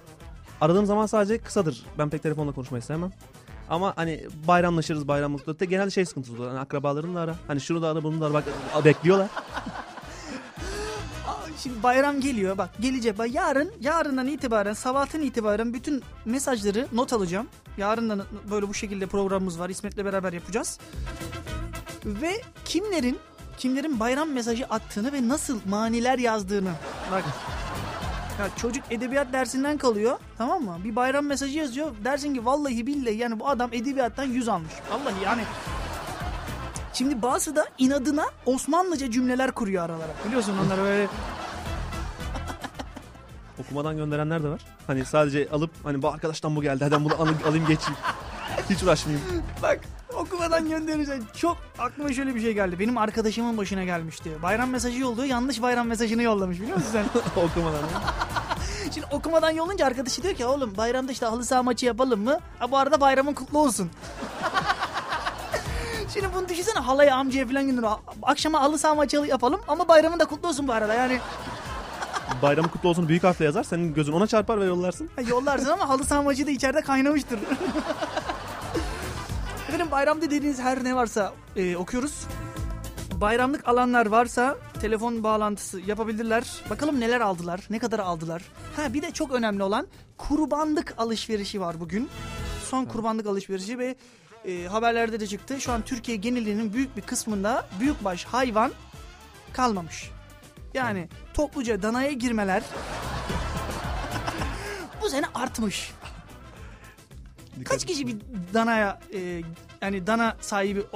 aradığım 0.62 0.86
zaman 0.86 1.06
sadece 1.06 1.38
kısadır. 1.38 1.86
Ben 1.98 2.10
pek 2.10 2.24
telefonla 2.24 2.52
konuşmayı 2.52 2.82
sevmem. 2.82 3.12
Ama 3.70 3.94
hani 3.96 4.28
bayramlaşırız 4.48 5.08
bayramlıkta. 5.08 5.60
De 5.60 5.66
genelde 5.66 5.90
şey 5.92 6.06
sıkıntısı 6.06 6.34
olur. 6.34 6.48
Hani 6.48 6.60
akrabalarını 6.60 7.16
da 7.16 7.20
ara. 7.20 7.36
Hani 7.48 7.62
şunu 7.62 7.82
da 7.82 7.88
ara 7.88 8.04
bunu 8.04 8.22
da 8.22 8.26
ara. 8.26 8.34
Bak 8.34 8.46
bekliyorlar. 8.86 9.30
Şimdi 11.64 11.84
bayram 11.84 12.22
geliyor 12.22 12.58
bak 12.58 12.70
gelecek. 12.80 13.18
Bak 13.18 13.34
yarın 13.34 13.72
yarından 13.82 14.28
itibaren 14.28 14.74
sabahtan 14.74 15.22
itibaren 15.22 15.74
bütün 15.74 16.04
mesajları 16.26 16.88
not 16.94 17.14
alacağım. 17.14 17.48
Yarından 17.78 18.24
böyle 18.52 18.68
bu 18.68 18.74
şekilde 18.74 19.08
programımız 19.08 19.60
var. 19.60 19.70
İsmet'le 19.70 19.98
beraber 19.98 20.34
yapacağız. 20.34 20.80
Ve 22.06 22.42
kimlerin 22.66 23.20
kimlerin 23.58 24.00
bayram 24.00 24.30
mesajı 24.30 24.66
attığını 24.66 25.14
ve 25.14 25.28
nasıl 25.28 25.60
maniler 25.70 26.20
yazdığını. 26.20 26.72
Bak. 27.12 27.24
Ya 28.40 28.50
çocuk 28.58 28.84
edebiyat 28.90 29.34
dersinden 29.34 29.78
kalıyor 29.78 30.18
tamam 30.38 30.64
mı? 30.64 30.78
Bir 30.84 30.96
bayram 30.96 31.26
mesajı 31.26 31.58
yazıyor. 31.58 31.92
Dersin 32.04 32.34
ki 32.34 32.46
vallahi 32.46 32.88
billahi 32.88 33.18
yani 33.18 33.40
bu 33.40 33.50
adam 33.50 33.70
edebiyattan 33.74 34.26
100 34.26 34.48
almış. 34.48 34.74
Vallahi 34.92 35.24
yani. 35.24 35.42
Şimdi 36.94 37.22
bazı 37.22 37.56
da 37.56 37.66
inadına 37.78 38.26
Osmanlıca 38.46 39.12
cümleler 39.12 39.52
kuruyor 39.52 39.86
aralara. 39.86 40.12
Biliyorsun 40.28 40.54
onları 40.66 40.82
böyle 40.82 41.08
Okumadan 43.60 43.98
gönderenler 43.98 44.44
de 44.44 44.48
var. 44.48 44.62
Hani 44.88 45.06
sadece 45.06 45.50
alıp 45.52 45.72
hani 45.84 46.02
bu 46.02 46.10
arkadaştan 46.10 46.56
bu 46.56 46.62
geldi. 46.62 46.84
Hadi 46.84 46.96
ben 46.96 47.06
bunu 47.06 47.16
alayım, 47.16 47.40
alayım 47.48 47.66
geçeyim. 47.68 48.00
Hiç 48.70 48.84
uğraşmayayım. 48.84 49.26
Bak 49.64 49.80
okumadan 50.16 50.70
göndereceğim. 50.70 51.24
Çok 51.38 51.58
aklıma 51.80 52.14
şöyle 52.14 52.36
bir 52.36 52.42
şey 52.42 52.54
geldi. 52.54 52.80
Benim 52.80 52.98
arkadaşımın 52.98 53.58
başına 53.58 53.84
gelmişti. 53.84 54.32
Bayram 54.44 54.70
mesajı 54.70 55.00
yolluyor. 55.00 55.28
Yanlış 55.28 55.62
bayram 55.62 55.88
mesajını 55.88 56.24
yollamış 56.24 56.62
biliyor 56.62 56.78
musun 56.78 56.90
sen? 56.92 57.06
Okumadan. 57.46 57.80
Şimdi 58.94 59.08
okumadan 59.12 59.52
yollayınca 59.52 59.86
arkadaşı 59.86 60.24
diyor 60.24 60.36
ki 60.36 60.46
oğlum 60.46 60.78
bayramda 60.78 61.12
işte 61.12 61.26
halı 61.26 61.46
saha 61.46 61.64
maçı 61.64 61.86
yapalım 61.86 62.24
mı? 62.24 62.40
Ha 62.60 62.72
bu 62.72 62.78
arada 62.78 63.02
bayramın 63.02 63.34
kutlu 63.34 63.60
olsun. 63.60 63.90
Şimdi 66.14 66.28
bunu 66.36 66.50
düşünsene 66.50 66.80
halaya 66.80 67.16
amcaya 67.16 67.48
falan 67.48 67.66
gönderiyor. 67.66 67.92
Akşama 68.24 68.62
halı 68.62 68.80
saha 68.80 68.96
maçı 68.96 69.18
yapalım 69.18 69.62
ama 69.68 69.88
bayramın 69.88 70.20
da 70.20 70.26
kutlu 70.26 70.48
olsun 70.48 70.68
bu 70.68 70.74
arada. 70.74 70.94
Yani 70.94 71.20
Bayramı 72.42 72.72
kutlu 72.72 72.90
olsun 72.90 73.08
büyük 73.08 73.24
harfle 73.24 73.46
yazar. 73.46 73.64
Senin 73.64 73.94
gözün 73.94 74.14
ona 74.14 74.28
çarpar 74.28 74.60
ve 74.60 74.66
yollarsın. 74.66 75.10
Ha, 75.16 75.22
yollarsın 75.22 75.70
ama 75.70 75.90
halı 75.90 76.04
saha 76.04 76.26
da 76.26 76.52
içeride 76.52 76.82
kaynamıştır. 76.82 77.40
Efendim 79.68 79.92
bayramda 79.92 80.26
dediğiniz 80.26 80.60
her 80.60 80.84
ne 80.84 80.96
varsa 80.96 81.34
e, 81.56 81.76
okuyoruz. 81.76 82.28
Bayramlık 83.22 83.68
alanlar 83.68 84.06
varsa 84.06 84.58
telefon 84.82 85.24
bağlantısı 85.24 85.80
yapabilirler. 85.80 86.44
Bakalım 86.70 87.00
neler 87.00 87.22
aldılar, 87.22 87.62
ne 87.70 87.80
kadar 87.80 88.00
aldılar. 88.00 88.44
Ha 88.76 88.94
bir 88.94 89.02
de 89.02 89.12
çok 89.12 89.32
önemli 89.32 89.64
olan 89.64 89.88
kurbanlık 90.18 90.94
alışverişi 90.98 91.62
var 91.62 91.80
bugün. 91.80 92.10
Son 92.70 92.86
kurbanlık 92.86 93.28
alışverişi 93.28 93.80
ve 93.80 93.96
e, 94.46 94.68
haberlerde 94.68 95.20
de 95.20 95.28
çıktı. 95.28 95.62
Şu 95.62 95.72
an 95.72 95.82
Türkiye 95.82 96.18
genelinin 96.18 96.74
büyük 96.74 96.98
bir 96.98 97.02
kısmında 97.02 97.68
büyükbaş 97.80 98.26
hayvan 98.26 98.72
kalmamış. 99.54 100.12
Yani 100.74 101.10
topluca 101.34 101.82
danaya 101.82 102.12
girmeler 102.12 102.64
bu 105.02 105.10
sene 105.10 105.26
artmış. 105.36 105.92
Kaç 107.66 107.86
kişi 107.86 108.08
bir 108.08 108.18
danaya 108.54 109.00
e, 109.14 109.42
yani 109.82 110.08
dana 110.08 110.38
sahibi 110.42 110.84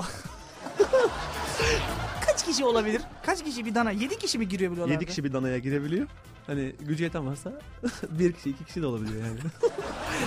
kaç 2.26 2.46
kişi 2.46 2.66
olabilir? 2.66 3.02
Kaç 3.26 3.44
kişi 3.44 3.66
bir 3.66 3.76
dana? 3.76 3.92
7 3.92 4.18
kişi 4.18 4.38
mi 4.38 4.48
giriyor 4.50 4.72
buralarda? 4.72 4.94
7 4.94 5.06
kişi 5.06 5.24
bir 5.24 5.34
danaya 5.34 5.58
girebiliyor. 5.58 6.08
Hani 6.48 6.76
gücü 6.80 7.04
yeten 7.04 7.28
varsa 7.28 7.52
bir 8.10 8.34
kişi 8.34 8.50
iki 8.50 8.66
kişi 8.66 8.82
de 8.82 8.86
olabiliyor 8.86 9.26
yani. 9.26 9.40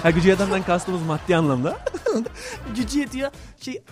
ha, 0.02 0.10
gücü 0.10 0.28
yetenden 0.28 0.62
kastımız 0.62 1.02
maddi 1.02 1.36
anlamda. 1.36 1.78
Gücü 2.76 2.98
yetiyor. 2.98 3.30
Şey 3.60 3.82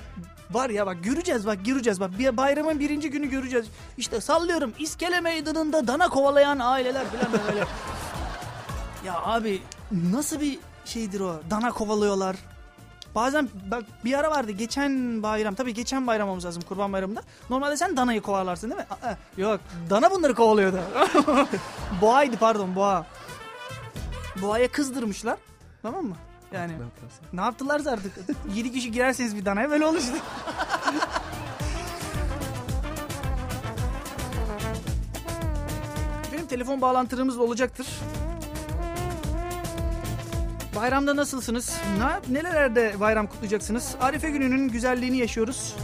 var 0.50 0.70
ya 0.70 0.86
bak 0.86 1.04
göreceğiz 1.04 1.46
bak 1.46 1.64
göreceğiz 1.64 2.00
bak 2.00 2.18
bir 2.18 2.36
bayramın 2.36 2.80
birinci 2.80 3.10
günü 3.10 3.26
göreceğiz. 3.26 3.66
İşte 3.96 4.20
sallıyorum 4.20 4.72
İskele 4.78 5.20
Meydanı'nda 5.20 5.86
dana 5.86 6.08
kovalayan 6.08 6.58
aileler 6.58 7.04
falan 7.06 7.32
böyle. 7.48 7.60
ya 9.06 9.22
abi 9.22 9.62
nasıl 10.12 10.40
bir 10.40 10.58
şeydir 10.84 11.20
o? 11.20 11.40
Dana 11.50 11.72
kovalıyorlar. 11.72 12.36
Bazen 13.14 13.48
bak 13.70 13.84
bir 14.04 14.18
ara 14.18 14.30
vardı 14.30 14.52
geçen 14.52 15.22
bayram 15.22 15.54
tabii 15.54 15.74
geçen 15.74 16.06
bayram 16.06 16.28
olmamız 16.28 16.44
lazım 16.44 16.62
kurban 16.68 16.92
bayramında. 16.92 17.22
Normalde 17.50 17.76
sen 17.76 17.96
danayı 17.96 18.20
kovalarsın 18.22 18.70
değil 18.70 18.80
mi? 18.80 18.86
Aa, 18.90 19.14
yok 19.36 19.60
dana 19.90 20.10
bunları 20.10 20.34
kovalıyordu. 20.34 20.80
Boğaydı 22.00 22.36
pardon 22.36 22.74
boğa. 22.76 23.06
Boğaya 24.42 24.68
kızdırmışlar 24.68 25.38
tamam 25.82 26.04
mı? 26.04 26.16
Yani 26.52 26.72
Ne 27.32 27.40
yaptılarsa 27.40 27.90
artık 27.90 28.12
7 28.54 28.72
kişi 28.72 28.92
girerseniz 28.92 29.36
bir 29.36 29.44
danaya 29.44 29.70
böyle 29.70 29.86
olur 29.86 29.98
işte. 29.98 30.12
Benim 36.32 36.46
telefon 36.46 36.80
bağlantılarımız 36.80 37.38
olacaktır. 37.38 37.86
Bayramda 40.76 41.16
nasılsınız? 41.16 41.76
Ne, 41.98 42.34
nelerde 42.34 43.00
bayram 43.00 43.26
kutlayacaksınız? 43.26 43.94
Arife 44.00 44.30
gününün 44.30 44.68
güzelliğini 44.68 45.18
yaşıyoruz. 45.18 45.76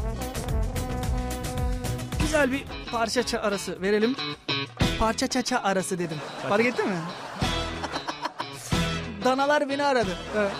Güzel 2.20 2.52
bir 2.52 2.64
parça 2.92 3.26
ça 3.26 3.38
arası 3.40 3.82
verelim. 3.82 4.16
Parça 4.98 5.26
çaça 5.26 5.58
arası 5.58 5.98
dedim. 5.98 6.16
Fark 6.48 6.64
ettin 6.66 6.88
mi? 6.88 6.96
danalar 9.24 9.68
beni 9.68 9.84
aradı. 9.84 10.16
Evet. 10.38 10.52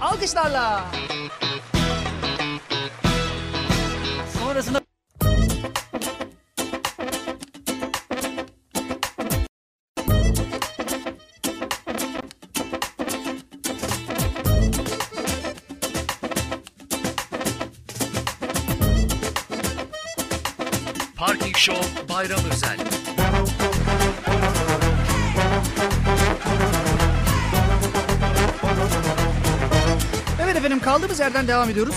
Alkışlarla. 0.00 0.84
Sonrasında 4.38 4.80
Parking 21.16 21.56
Show 21.56 22.08
Bayram 22.08 22.40
Özel. 22.52 22.78
Efendim 30.64 30.84
kaldığımız 30.84 31.20
yerden 31.20 31.48
devam 31.48 31.70
ediyoruz. 31.70 31.94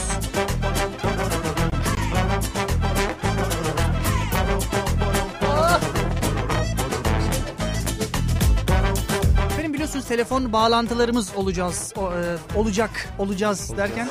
Benim 9.60 9.74
biliyorsunuz 9.74 10.06
telefon 10.06 10.54
bağlantılarımız 10.54 11.36
olacağız. 11.36 11.94
o, 11.96 12.14
e, 12.14 12.38
olacak, 12.56 12.90
olacağız 13.20 13.78
derken. 13.78 14.10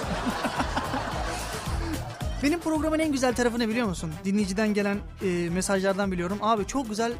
Benim 2.42 2.60
programın 2.60 2.98
en 2.98 3.12
güzel 3.12 3.34
tarafı 3.34 3.58
ne 3.58 3.68
biliyor 3.68 3.86
musun? 3.86 4.12
Dinleyiciden 4.24 4.74
gelen 4.74 4.98
e, 5.22 5.50
mesajlardan 5.50 6.12
biliyorum. 6.12 6.38
Abi 6.42 6.66
çok 6.66 6.88
güzel 6.88 7.12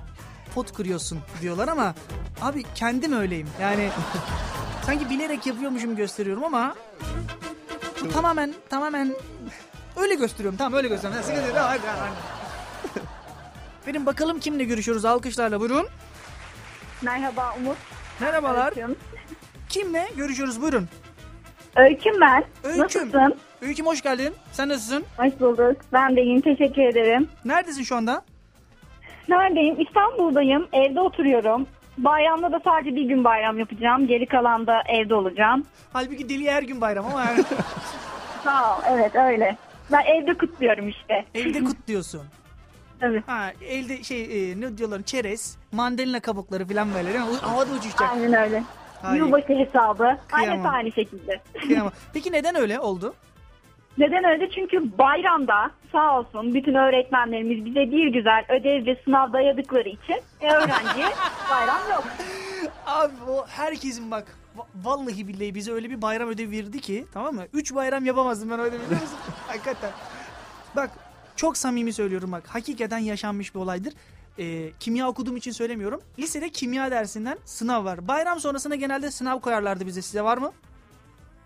pot 0.54 0.72
kırıyorsun 0.72 1.18
diyorlar 1.40 1.68
ama 1.68 1.94
abi 2.42 2.62
kendim 2.74 3.12
öyleyim. 3.12 3.48
Yani 3.60 3.90
sanki 4.86 5.10
bilerek 5.10 5.46
yapıyormuşum 5.46 5.96
gösteriyorum 5.96 6.44
ama 6.44 6.74
bu 8.08 8.12
tamamen 8.12 8.54
tamamen 8.70 9.14
öyle 9.96 10.14
gösteriyorum. 10.14 10.58
Tamam 10.58 10.74
öyle 10.74 10.88
gösteriyorum. 10.88 11.22
Ha, 11.28 11.34
sıkıntı. 11.34 11.58
Hadi, 11.58 11.80
hadi, 11.86 12.00
hadi. 12.00 13.06
Benim 13.86 14.06
bakalım 14.06 14.40
kimle 14.40 14.64
görüşüyoruz 14.64 15.04
alkışlarla 15.04 15.60
buyurun. 15.60 15.86
Merhaba 17.02 17.54
Umut. 17.58 17.76
Merhabalar. 18.20 18.68
Öyküm. 18.68 18.96
Kimle 19.68 20.08
görüşüyoruz 20.16 20.62
buyurun. 20.62 20.88
Öyküm 21.76 22.20
ben. 22.20 22.44
Öyküm. 22.64 22.82
Nasılsın? 22.82 23.34
Öyküm 23.62 23.86
hoş 23.86 24.02
geldin. 24.02 24.34
Sen 24.52 24.68
nasılsın? 24.68 25.04
Hoş 25.16 25.40
bulduk. 25.40 25.76
Ben 25.92 26.16
de 26.16 26.22
iyiyim. 26.22 26.40
Teşekkür 26.40 26.82
ederim. 26.82 27.28
Neredesin 27.44 27.82
şu 27.82 27.96
anda? 27.96 28.22
Neredeyim? 29.28 29.80
İstanbul'dayım. 29.80 30.68
Evde 30.72 31.00
oturuyorum. 31.00 31.66
Bayramda 31.98 32.52
da 32.52 32.60
sadece 32.64 32.96
bir 32.96 33.02
gün 33.04 33.24
bayram 33.24 33.58
yapacağım. 33.58 34.06
Geri 34.06 34.26
kalan 34.26 34.66
da 34.66 34.82
evde 34.88 35.14
olacağım. 35.14 35.66
Halbuki 35.92 36.28
deli 36.28 36.50
her 36.50 36.62
gün 36.62 36.80
bayram 36.80 37.06
ama 37.06 37.24
yani 37.24 37.44
Sağ 38.44 38.76
ol. 38.76 38.82
Evet 38.90 39.14
öyle. 39.14 39.56
Ben 39.92 40.00
evde 40.04 40.34
kutluyorum 40.38 40.88
işte. 40.88 41.24
evde 41.34 41.64
kutluyorsun. 41.64 42.22
Tabii. 43.00 43.22
Ha 43.26 43.52
elde 43.68 44.02
şey 44.04 44.52
e, 44.52 44.60
ne 44.60 44.78
diyorlar 44.78 45.02
çerez, 45.02 45.58
mandalina 45.72 46.20
kabukları 46.20 46.66
falan 46.68 46.94
böyle 46.94 47.08
değil 47.08 47.24
mi? 47.24 47.30
U- 47.30 47.42
Havada 47.50 47.72
uçuşacak. 47.72 48.10
Aynen 48.12 48.32
öyle. 48.34 48.62
Hayır. 49.02 49.22
Yılbaşı 49.22 49.52
hesabı. 49.54 50.16
Kıyamam. 50.28 50.66
Aynı 50.66 50.68
aynı 50.76 50.92
şekilde. 50.92 51.40
Kıyamam. 51.62 51.92
Peki 52.12 52.32
neden 52.32 52.54
öyle 52.56 52.80
oldu? 52.80 53.14
Neden 53.98 54.24
öyle? 54.24 54.50
Çünkü 54.50 54.98
bayramda 54.98 55.70
sağ 55.92 56.18
olsun 56.18 56.54
bütün 56.54 56.74
öğretmenlerimiz 56.74 57.64
bize 57.64 57.90
bir 57.90 58.12
güzel 58.12 58.44
ödev 58.48 58.86
ve 58.86 59.00
sınav 59.04 59.32
dayadıkları 59.32 59.88
için 59.88 60.16
e, 60.40 60.52
öğrenciye 60.52 61.06
bayram 61.50 61.80
yok. 61.90 62.04
Abi 62.86 63.12
o 63.28 63.46
herkesin 63.46 64.10
bak 64.10 64.24
va- 64.58 64.66
vallahi 64.84 65.28
billahi 65.28 65.54
bize 65.54 65.72
öyle 65.72 65.90
bir 65.90 66.02
bayram 66.02 66.28
ödevi 66.28 66.50
verdi 66.50 66.80
ki 66.80 67.06
tamam 67.14 67.34
mı? 67.34 67.42
Üç 67.52 67.74
bayram 67.74 68.04
yapamazdım 68.04 68.50
ben 68.50 68.60
öyle 68.60 68.74
biliyor 68.74 69.00
musun? 69.00 69.18
Hakikaten. 69.46 69.90
Bak 70.76 70.90
çok 71.36 71.56
samimi 71.56 71.92
söylüyorum 71.92 72.32
bak. 72.32 72.42
Hakikaten 72.48 72.98
yaşanmış 72.98 73.54
bir 73.54 73.60
olaydır. 73.60 73.92
Ee, 74.38 74.70
kimya 74.80 75.08
okuduğum 75.08 75.36
için 75.36 75.50
söylemiyorum. 75.52 76.00
Lisede 76.18 76.48
kimya 76.48 76.90
dersinden 76.90 77.38
sınav 77.44 77.84
var. 77.84 78.08
Bayram 78.08 78.40
sonrasında 78.40 78.74
genelde 78.74 79.10
sınav 79.10 79.40
koyarlardı 79.40 79.86
bize. 79.86 80.02
Size 80.02 80.22
var 80.22 80.38
mı? 80.38 80.52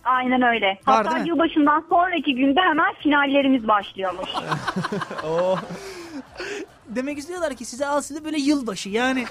Aynen 0.05 0.43
öyle. 0.43 0.67
Var, 0.67 0.97
Hatta 0.97 1.11
değil 1.11 1.23
mi? 1.23 1.29
yılbaşından 1.29 1.85
sonraki 1.89 2.35
günde 2.35 2.61
hemen 2.61 2.95
finallerimiz 3.03 3.69
başlıyormuş. 3.69 4.31
Demek 6.87 7.19
istiyorlar 7.19 7.55
ki 7.55 7.65
size 7.65 7.87
aslında 7.87 8.25
böyle 8.25 8.39
yılbaşı 8.39 8.89
yani. 8.89 9.25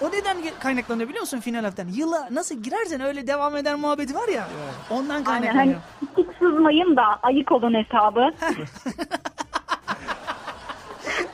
O 0.00 0.06
neden 0.12 0.36
kaynaklanıyor 0.60 1.08
biliyor 1.08 1.20
musun 1.22 1.40
final 1.40 1.64
haftan? 1.64 1.88
Yıla 1.88 2.28
nasıl 2.30 2.54
girersen 2.62 3.00
öyle 3.00 3.26
devam 3.26 3.56
eder 3.56 3.74
muhabbeti 3.74 4.14
var 4.14 4.28
ya. 4.28 4.48
Ondan 4.90 5.14
Aynen 5.14 5.24
kaynaklanıyor. 5.24 5.54
hani 5.64 5.76
hiç 6.16 6.26
sızmayın 6.38 6.96
da 6.96 7.02
ayık 7.22 7.52
olun 7.52 7.74
hesabı. 7.74 8.30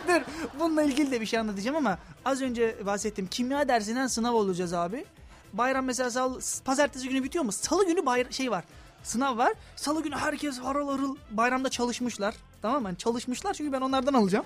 Dur 0.09 0.21
bununla 0.61 0.83
ilgili 0.83 1.11
de 1.11 1.21
bir 1.21 1.27
şey 1.27 1.39
anlatacağım 1.39 1.77
ama 1.77 1.99
az 2.25 2.43
önce 2.43 2.77
bahsettim. 2.87 3.27
Kimya 3.31 3.69
dersinden 3.69 4.07
sınav 4.07 4.33
olacağız 4.35 4.75
abi. 4.75 5.05
Bayram 5.53 5.85
mesela 5.85 6.11
sal, 6.11 6.41
pazartesi 6.65 7.09
günü 7.09 7.25
bitiyor 7.25 7.45
mu? 7.45 7.53
Salı 7.53 7.87
günü 7.87 8.01
bayra- 8.01 8.33
şey 8.33 8.51
var. 8.51 8.65
Sınav 9.03 9.39
var. 9.39 9.53
Salı 9.77 10.03
günü 10.03 10.17
herkes 10.17 10.59
harıl 10.59 10.89
harıl 10.89 11.17
bayramda 11.31 11.69
çalışmışlar. 11.69 12.35
Tamam 12.63 12.83
mı? 12.83 12.89
Yani 12.89 12.99
çalışmışlar 12.99 13.55
çünkü 13.55 13.73
ben 13.73 13.81
onlardan 13.81 14.15
alacağım. 14.15 14.45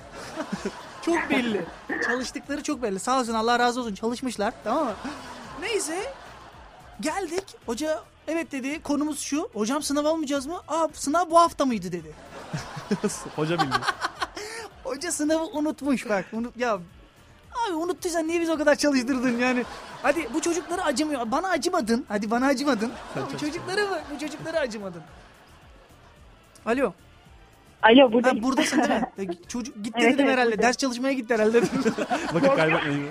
çok 1.05 1.31
belli. 1.31 1.65
Çalıştıkları 2.07 2.63
çok 2.63 2.83
belli. 2.83 2.99
Sağ 2.99 3.21
olsun 3.21 3.35
Allah 3.35 3.59
razı 3.59 3.81
olsun 3.81 3.95
çalışmışlar. 3.95 4.55
Tamam 4.65 4.85
mı? 4.85 4.95
Neyse 5.61 6.13
geldik. 7.01 7.45
Hoca 7.67 8.03
evet 8.29 8.53
dedi 8.53 8.83
konumuz 8.83 9.21
şu. 9.21 9.51
Hocam 9.53 9.83
sınav 9.83 10.05
almayacağız 10.05 10.47
mı? 10.47 10.61
Aa 10.69 10.89
sınav 10.95 11.31
bu 11.31 11.39
hafta 11.41 11.65
mıydı 11.67 11.93
dedi. 11.93 12.13
Hoca 13.37 13.59
bildi. 13.59 13.77
Hoca 14.85 15.13
sınavı 15.13 15.45
unutmuş 15.45 16.09
bak. 16.09 16.25
Unut, 16.33 16.57
ya 16.57 16.79
abi 17.69 17.75
unuttuysan 17.75 18.29
niye 18.29 18.41
biz 18.41 18.51
o 18.51 18.59
kadar 18.59 18.75
çalıştırdın 18.75 19.39
yani? 19.39 19.65
Hadi 20.03 20.29
bu 20.35 20.41
çocuklara 20.41 20.85
acımıyor. 20.85 21.31
Bana 21.31 21.49
acımadın. 21.49 22.05
Hadi 22.09 22.31
bana 22.31 22.47
acımadın. 22.47 22.93
bu 23.35 23.39
çocuklara 23.39 23.81
mı? 23.81 23.99
Bu 24.15 24.19
çocuklara 24.19 24.59
acımadın. 24.59 25.03
Alo. 26.67 26.93
Alo 27.83 28.13
buradayım. 28.13 28.39
Ha, 28.39 28.43
buradasın 28.49 28.79
değil 28.79 28.91
mi? 28.91 29.07
E, 29.19 29.49
Çocuk 29.49 29.85
gitti 29.85 29.99
Evet, 30.03 30.13
dedim 30.15 30.25
evet, 30.25 30.33
herhalde. 30.33 30.51
buradayım. 30.53 30.63
Ders 30.69 30.77
çalışmaya 30.77 31.13
gitti 31.13 31.35
herhalde. 31.35 31.61
Vakit 32.33 32.57
kaybetmeyin. 32.57 33.11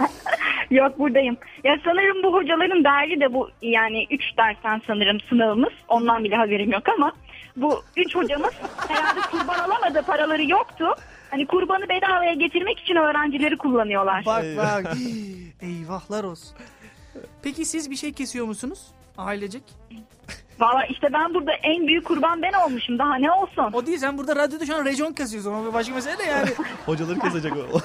Yok 0.70 0.98
buradayım. 0.98 1.36
Ya 1.64 1.76
sanırım 1.84 2.22
bu 2.22 2.32
hocaların 2.34 2.84
derdi 2.84 3.20
de 3.20 3.34
bu 3.34 3.50
yani 3.62 4.06
3 4.10 4.22
dersten 4.36 4.82
sanırım 4.86 5.20
sınavımız. 5.28 5.72
Ondan 5.88 6.24
bile 6.24 6.36
haberim 6.36 6.72
yok 6.72 6.88
ama 6.88 7.12
bu 7.56 7.82
3 7.96 8.14
hocamız 8.16 8.52
herhalde 8.88 9.20
kurban 9.30 9.58
alamadı 9.58 10.02
paraları 10.02 10.50
yoktu. 10.50 10.94
Hani 11.32 11.46
kurbanı 11.46 11.88
bedavaya 11.88 12.34
getirmek 12.34 12.78
için 12.80 12.96
öğrencileri 12.96 13.58
kullanıyorlar. 13.58 14.24
bak 14.26 14.44
bak. 14.56 14.96
Eyvahlar 15.62 16.24
olsun. 16.24 16.56
Peki 17.42 17.64
siz 17.64 17.90
bir 17.90 17.96
şey 17.96 18.12
kesiyor 18.12 18.46
musunuz? 18.46 18.80
Ailecek. 19.18 19.62
Valla 20.60 20.84
işte 20.86 21.12
ben 21.12 21.34
burada 21.34 21.52
en 21.52 21.86
büyük 21.86 22.04
kurban 22.04 22.42
ben 22.42 22.52
olmuşum. 22.52 22.98
Daha 22.98 23.14
ne 23.16 23.32
olsun? 23.32 23.70
O 23.72 23.86
değil 23.86 23.98
sen 23.98 24.18
burada 24.18 24.36
radyoda 24.36 24.66
şu 24.66 24.76
an 24.76 24.84
rejon 24.84 25.12
kasıyorsun. 25.12 25.52
O 25.52 25.66
bir 25.68 25.72
başka 25.74 25.94
mesele 25.94 26.18
de 26.18 26.22
yani. 26.22 26.50
Hocaları 26.86 27.18
kesecek 27.18 27.52
o. 27.56 27.78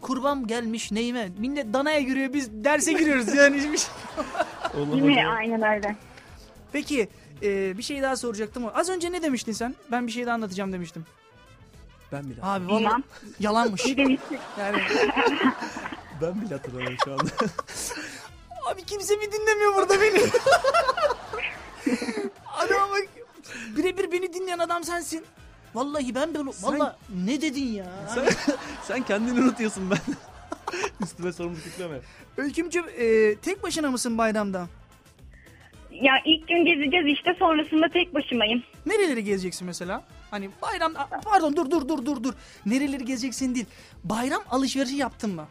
Kurban 0.00 0.46
gelmiş 0.46 0.92
neyime. 0.92 1.28
Millet 1.38 1.72
danaya 1.74 2.00
giriyor 2.00 2.32
biz 2.32 2.64
derse 2.64 2.92
giriyoruz 2.92 3.34
yani. 3.34 3.56
hiçbir 3.56 3.78
şey- 3.78 3.90
Allah 4.76 4.92
Değil 4.92 5.02
mi? 5.02 5.26
Aynen 5.26 5.62
öyle. 5.62 5.96
Peki 6.72 7.08
e, 7.42 7.78
bir 7.78 7.82
şey 7.82 8.02
daha 8.02 8.16
soracaktım. 8.16 8.64
Az 8.74 8.88
önce 8.90 9.12
ne 9.12 9.22
demiştin 9.22 9.52
sen? 9.52 9.74
Ben 9.90 10.06
bir 10.06 10.12
şey 10.12 10.26
daha 10.26 10.34
anlatacağım 10.34 10.72
demiştim. 10.72 11.04
Ben 12.14 12.30
bile, 12.30 12.40
Abi 12.42 12.66
vallahi 12.68 12.80
Bilmem. 12.80 13.02
yalanmış. 13.40 13.84
Bir. 13.96 14.18
Yani 14.58 14.78
ben 16.22 16.40
bile 16.42 16.54
hatırlamıyorum 16.54 16.96
şu 17.04 17.12
anda. 17.12 17.24
abi 18.72 18.84
kimse 18.84 19.16
mi 19.16 19.32
dinlemiyor 19.32 19.74
burada 19.74 20.00
beni? 20.00 20.20
Adama 22.54 22.88
bak. 22.90 23.08
Birebir 23.76 24.12
beni 24.12 24.32
dinleyen 24.32 24.58
adam 24.58 24.84
sensin. 24.84 25.24
Vallahi 25.74 26.14
ben 26.14 26.34
böyle 26.34 26.50
vallahi 26.62 26.96
ne 27.26 27.40
dedin 27.40 27.66
ya? 27.72 27.86
sen, 28.14 28.26
sen 28.82 29.02
kendini 29.02 29.40
unutuyorsun 29.40 29.90
ben. 29.90 30.14
Üstüme 31.02 31.32
sorumluluk 31.32 31.66
yükleme. 31.66 31.98
Öykümcüm 32.36 32.84
e, 32.98 33.34
tek 33.36 33.62
başına 33.62 33.90
mısın 33.90 34.18
bayramda? 34.18 34.66
Ya 35.90 36.12
ilk 36.24 36.48
gün 36.48 36.64
gezeceğiz 36.64 37.06
işte 37.18 37.36
sonrasında 37.38 37.88
tek 37.88 38.14
başımayım. 38.14 38.62
Nereleri 38.86 39.24
gezeceksin 39.24 39.66
mesela? 39.66 40.04
Hani 40.34 40.50
bayram 40.62 40.92
pardon 41.24 41.56
dur 41.56 41.70
dur 41.70 41.88
dur 41.88 42.06
dur 42.06 42.22
dur. 42.24 42.34
Nereleri 42.66 43.04
gezeceksin 43.04 43.54
değil. 43.54 43.66
Bayram 44.04 44.42
alışverişi 44.50 44.96
yaptın 44.96 45.34
mı? 45.34 45.44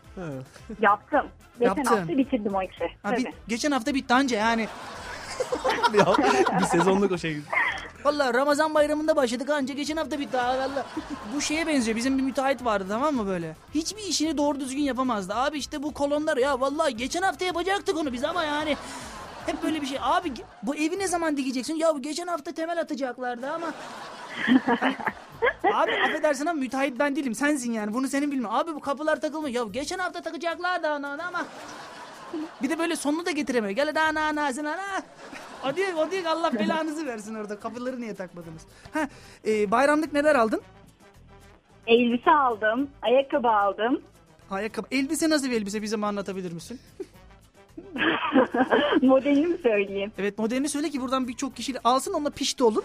Yaptım. 0.82 1.26
Geçen 1.60 1.66
Yaptın. 1.76 1.84
hafta 1.96 2.18
bitirdim 2.18 2.56
o 2.56 2.64
işi. 2.64 2.84
Ha, 3.04 3.12
bir- 3.12 3.24
Tabii. 3.24 3.34
geçen 3.48 3.72
hafta 3.72 3.94
bitti 3.94 4.14
anca 4.14 4.38
yani. 4.38 4.68
ya, 5.98 6.06
bir 6.60 6.66
sezonluk 6.66 7.12
o 7.12 7.18
şey. 7.18 7.38
Vallahi 8.04 8.34
Ramazan 8.34 8.74
bayramında 8.74 9.16
başladık 9.16 9.50
anca 9.50 9.74
geçen 9.74 9.98
hafta 9.98 10.20
bitti 10.20 10.38
ha 10.38 10.58
valla. 10.58 10.86
Bu 11.36 11.42
şeye 11.42 11.68
benziyor 11.68 11.98
bizim 11.98 12.18
bir 12.18 12.24
müteahhit 12.24 12.66
vardı 12.66 12.86
tamam 12.90 13.16
mı 13.16 13.28
böyle. 13.28 13.56
Hiçbir 13.76 14.04
işini 14.04 14.38
doğru 14.38 14.60
düzgün 14.60 14.82
yapamazdı. 14.82 15.34
Abi 15.36 15.58
işte 15.58 15.84
bu 15.84 15.94
kolonlar 15.94 16.38
ya 16.38 16.60
vallahi 16.62 16.98
geçen 16.98 17.22
hafta 17.22 17.46
yapacaktık 17.46 17.98
onu 17.98 18.14
biz 18.14 18.24
ama 18.24 18.44
yani. 18.44 18.78
Hep 19.46 19.64
böyle 19.64 19.82
bir 19.82 19.88
şey. 19.88 19.98
Abi 20.02 20.30
ge- 20.30 20.44
bu 20.64 20.76
evi 20.76 21.00
ne 21.00 21.08
zaman 21.08 21.38
dikeceksin? 21.38 21.76
Ya 21.76 21.96
bu 21.96 22.02
geçen 22.02 22.28
hafta 22.28 22.52
temel 22.52 22.80
atacaklardı 22.80 23.52
ama. 23.52 23.68
Abi 25.74 25.92
affedersin 25.92 26.46
ama 26.46 26.60
müteahhit 26.60 27.00
ben 27.00 27.16
değilim 27.16 27.36
sensin 27.36 27.72
yani 27.72 27.94
bunu 27.94 28.08
senin 28.08 28.32
bilme. 28.32 28.48
Abi 28.52 28.76
bu 28.76 28.80
kapılar 28.80 29.22
takılmış. 29.22 29.54
Ya 29.54 29.64
geçen 29.64 30.00
hafta 30.00 30.22
takacaklardı 30.22 30.88
ana 30.88 31.08
ana 31.08 31.28
ama. 31.28 31.46
Bir 32.62 32.70
de 32.70 32.80
böyle 32.80 32.96
sonunu 32.96 33.26
da 33.26 33.32
getiremiyor. 33.32 33.76
Gel 33.76 33.96
daha 33.96 34.14
na 34.14 34.36
na 34.36 34.52
na 34.64 34.64
na. 34.64 35.04
O 35.70 35.76
diyor, 35.76 35.88
o 36.08 36.12
diyor 36.12 36.26
Allah 36.26 36.54
belanızı 36.54 37.06
versin 37.06 37.36
orada. 37.36 37.60
Kapıları 37.60 38.02
niye 38.02 38.16
takmadınız? 38.16 38.62
Ha, 38.94 39.08
e, 39.48 39.72
bayramlık 39.72 40.14
neler 40.14 40.36
aldın? 40.36 40.62
Elbise 41.88 42.32
aldım, 42.32 42.90
ayakkabı 43.02 43.50
aldım. 43.50 44.02
Ayakkabı. 44.52 44.88
Elbise 44.92 45.30
nasıl 45.30 45.52
bir 45.52 45.56
elbise 45.56 45.82
bize 45.82 45.98
mi 45.98 46.06
anlatabilir 46.06 46.52
misin? 46.52 46.80
Modelini 49.02 49.48
mi 49.48 49.58
söyleyeyim? 49.64 50.12
Evet 50.18 50.38
modelini 50.40 50.70
söyle 50.70 50.90
ki 50.90 51.02
buradan 51.02 51.28
birçok 51.28 51.56
kişi 51.56 51.74
alsın 51.84 52.14
onunla 52.14 52.30
pişti 52.30 52.64
olur. 52.64 52.84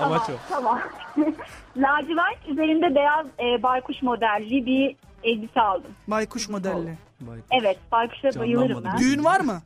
Amaç 0.00 0.22
o. 0.30 0.32
Tamam. 0.48 0.80
Lacivert 1.76 2.48
üzerinde 2.48 2.94
beyaz 2.94 3.26
e, 3.40 3.62
baykuş 3.62 4.02
modelli 4.02 4.66
bir 4.66 4.96
elbise 5.24 5.60
aldım. 5.60 5.90
Baykuş 6.08 6.48
modelli. 6.48 6.98
Vay. 7.22 7.38
Evet, 7.50 7.78
baykuşa 7.92 8.40
bayılırım 8.40 8.84
ben. 8.84 8.98
Düğün 8.98 9.24
var 9.24 9.40
mı? 9.40 9.62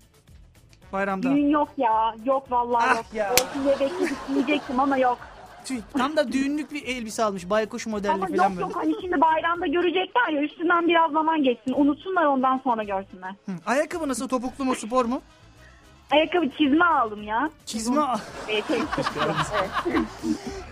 Bayramda. 0.93 1.31
Düğün 1.31 1.49
yok 1.49 1.69
ya. 1.77 2.15
Yok 2.25 2.53
vallahi 2.53 2.85
Ah 2.91 2.97
yok. 2.97 3.05
ya. 3.15 3.33
Olsun 3.33 3.65
diye 3.65 3.75
bekleyip 3.81 4.15
diyecektim 4.35 4.81
ama 4.81 4.97
yok. 4.97 5.19
Tüh, 5.67 5.77
Tam 5.99 6.17
da 6.17 6.33
düğünlük 6.33 6.73
bir 6.73 6.83
elbise 6.87 7.25
almış. 7.25 7.51
Baykuş 7.51 7.87
modelli 7.87 8.13
Ama 8.13 8.27
falan 8.27 8.37
yok 8.45 8.51
böyle. 8.51 8.61
yok 8.61 8.77
hani 8.77 8.95
şimdi 9.01 9.21
bayramda 9.21 9.67
görecekler 9.67 10.29
ya 10.33 10.43
üstünden 10.43 10.89
biraz 10.89 11.13
zaman 11.13 11.43
geçsin. 11.43 11.75
Unutsunlar 11.77 12.25
ondan 12.25 12.59
sonra 12.65 12.83
görsünler. 12.83 13.31
Hı. 13.47 13.53
Ayakkabı 13.67 14.09
nasıl? 14.09 14.29
Topuklu 14.29 14.65
mu? 14.65 14.75
Spor 14.75 15.05
mu? 15.05 15.23
Ayakkabı 16.13 16.51
çizme 16.59 16.85
aldım 16.85 17.23
ya. 17.23 17.51
Çizme. 17.67 18.03
Ee, 18.49 18.53
şey, 18.63 18.63
evet. 19.25 19.35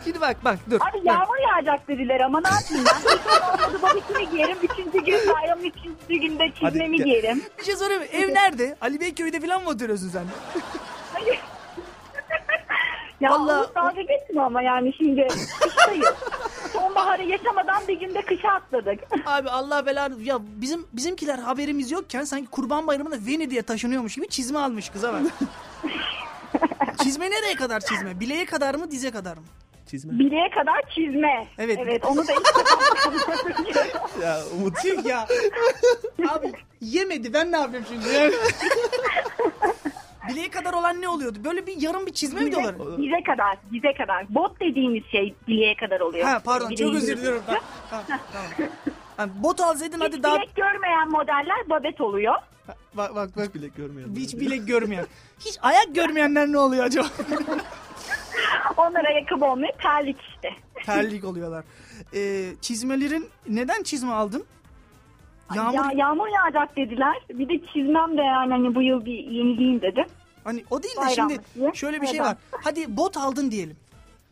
Şimdi 0.05 0.21
bak 0.21 0.37
bak 0.45 0.59
dur. 0.71 0.77
Abi 0.77 0.99
Bak. 0.99 1.05
yağmur 1.05 1.37
yağacak 1.51 1.89
dediler 1.89 2.21
ama 2.21 2.41
ne 2.41 2.49
yapayım 2.49 2.85
ben? 2.95 3.03
Bir 3.03 3.23
gün 3.23 3.41
olmadı 3.41 3.79
babasını 3.83 4.31
giyerim. 4.31 4.57
Üçüncü 4.63 5.05
gün 5.05 5.35
bayramın 5.35 5.65
üçüncü 5.65 6.23
günde 6.23 6.51
çizmemi 6.61 6.97
gel. 6.97 7.05
giyerim. 7.05 7.43
Bir 7.59 7.65
şey 7.65 7.77
sorayım? 7.77 8.03
Ev 8.13 8.35
nerede? 8.35 8.77
Ali 8.81 9.01
Beyköy'de 9.01 9.41
falan 9.41 9.63
mı 9.63 9.69
oturuyorsun 9.71 10.09
sen? 10.09 10.25
Ya 13.25 13.31
Vallahi- 13.31 13.75
dalga 13.75 14.01
geçme 14.03 14.43
ama 14.43 14.63
yani 14.63 14.93
şimdi 14.97 15.27
kıştayız. 15.61 16.15
Sonbaharı 16.73 17.23
yaşamadan 17.23 17.89
bir 17.89 18.01
günde 18.01 18.23
kışa 18.23 18.49
atladık. 18.49 19.01
Abi 19.27 19.51
Allah 19.51 19.87
belanı. 19.87 20.23
Ya 20.23 20.39
bizim 20.41 20.87
bizimkiler 20.93 21.39
haberimiz 21.39 21.91
yokken 21.91 22.25
sanki 22.25 22.47
Kurban 22.51 22.87
Bayramı'nda 22.87 23.17
Venedik'e 23.27 23.63
taşınıyormuş 23.63 24.15
gibi 24.15 24.29
çizme 24.29 24.59
almış 24.59 24.89
kıza 24.91 25.13
bak. 25.13 25.23
çizme 27.03 27.31
nereye 27.31 27.55
kadar 27.55 27.81
çizme? 27.81 28.21
Bileğe 28.21 28.47
kadar 28.47 28.75
mı 28.75 28.91
dize 28.91 29.11
kadar 29.11 29.37
mı? 29.37 29.45
Çizme. 29.91 30.19
Bileğe 30.19 30.51
kadar 30.51 30.83
çizme. 30.95 31.47
Evet. 31.59 31.79
Evet 31.83 32.05
onu 32.05 32.17
da 32.29 32.33
ilk 32.33 32.59
defa 32.59 34.27
Ya 34.27 34.39
Umut. 34.57 34.75
Ya. 35.05 35.27
Abi 36.29 36.53
yemedi 36.81 37.33
ben 37.33 37.53
ne 37.53 37.57
yapayım 37.57 37.85
şimdi? 37.89 38.31
Bileğe 40.29 40.51
kadar 40.51 40.73
olan 40.73 41.01
ne 41.01 41.09
oluyordu? 41.09 41.39
Böyle 41.45 41.67
bir 41.67 41.83
yarım 41.83 42.07
bir 42.07 42.13
çizme 42.13 42.41
mi 42.41 42.51
diyorlar? 42.53 42.75
dize, 42.79 42.97
dize 43.03 43.23
kadar, 43.27 43.57
dize 43.73 43.93
kadar. 43.95 44.35
Bot 44.35 44.61
dediğimiz 44.61 45.05
şey 45.11 45.35
bileğe 45.49 45.77
kadar 45.77 46.01
oluyor. 46.01 46.27
Ha 46.27 46.41
pardon 46.45 46.69
çok 46.69 46.79
Bileğin 46.79 46.95
özür 46.95 47.17
diliyorum. 47.17 47.43
yüzü. 47.49 47.61
Tamam, 47.91 48.05
tamam. 48.09 48.71
Yani 49.19 49.33
bot 49.43 49.61
alsaydın 49.61 49.97
Hiç 50.01 50.03
hadi 50.03 50.23
daha... 50.23 50.37
bilek 50.37 50.57
görmeyen 50.57 51.11
modeller 51.11 51.71
babet 51.71 52.01
oluyor. 52.01 52.35
Bak 52.95 53.15
bak 53.17 53.37
bak. 53.37 53.55
Bilek 53.55 53.77
görmüyorum. 53.77 54.17
Hiç 54.17 54.35
bilek 54.35 54.67
görmeyen. 54.69 55.07
Hiç 55.41 55.59
ayak 55.63 55.95
görmeyenler 55.95 56.47
ne 56.49 56.59
oluyor 56.59 56.85
acaba? 56.85 57.07
Onlar 58.77 59.05
ayakkabı 59.05 59.45
olmuyor, 59.45 59.73
terlik 59.83 60.17
işte. 60.21 60.51
Terlik 60.87 61.25
oluyorlar. 61.25 61.65
Ee, 62.15 62.51
çizmelerin 62.61 63.29
neden 63.49 63.83
çizme 63.83 64.13
aldın? 64.13 64.45
Yağmur 65.55 65.75
Ya, 65.75 65.91
yağmur 65.95 66.27
yağacak 66.29 66.77
dediler. 66.77 67.17
Bir 67.31 67.49
de 67.49 67.67
çizmem 67.73 68.19
de 68.19 68.23
yani 68.23 68.53
hani 68.53 68.75
bu 68.75 68.83
yıl 68.83 69.05
bir 69.05 69.19
yenileyim 69.19 69.83
dedim. 69.83 70.05
hani 70.45 70.65
o 70.71 70.83
değil 70.83 70.95
de 70.97 71.01
bayram 71.01 71.31
şimdi 71.31 71.41
diye. 71.55 71.71
şöyle 71.75 72.01
bir 72.03 72.07
şey 72.07 72.15
Neden? 72.15 72.27
var. 72.27 72.37
Hadi 72.65 72.97
bot 72.97 73.17
aldın 73.17 73.51
diyelim. 73.51 73.77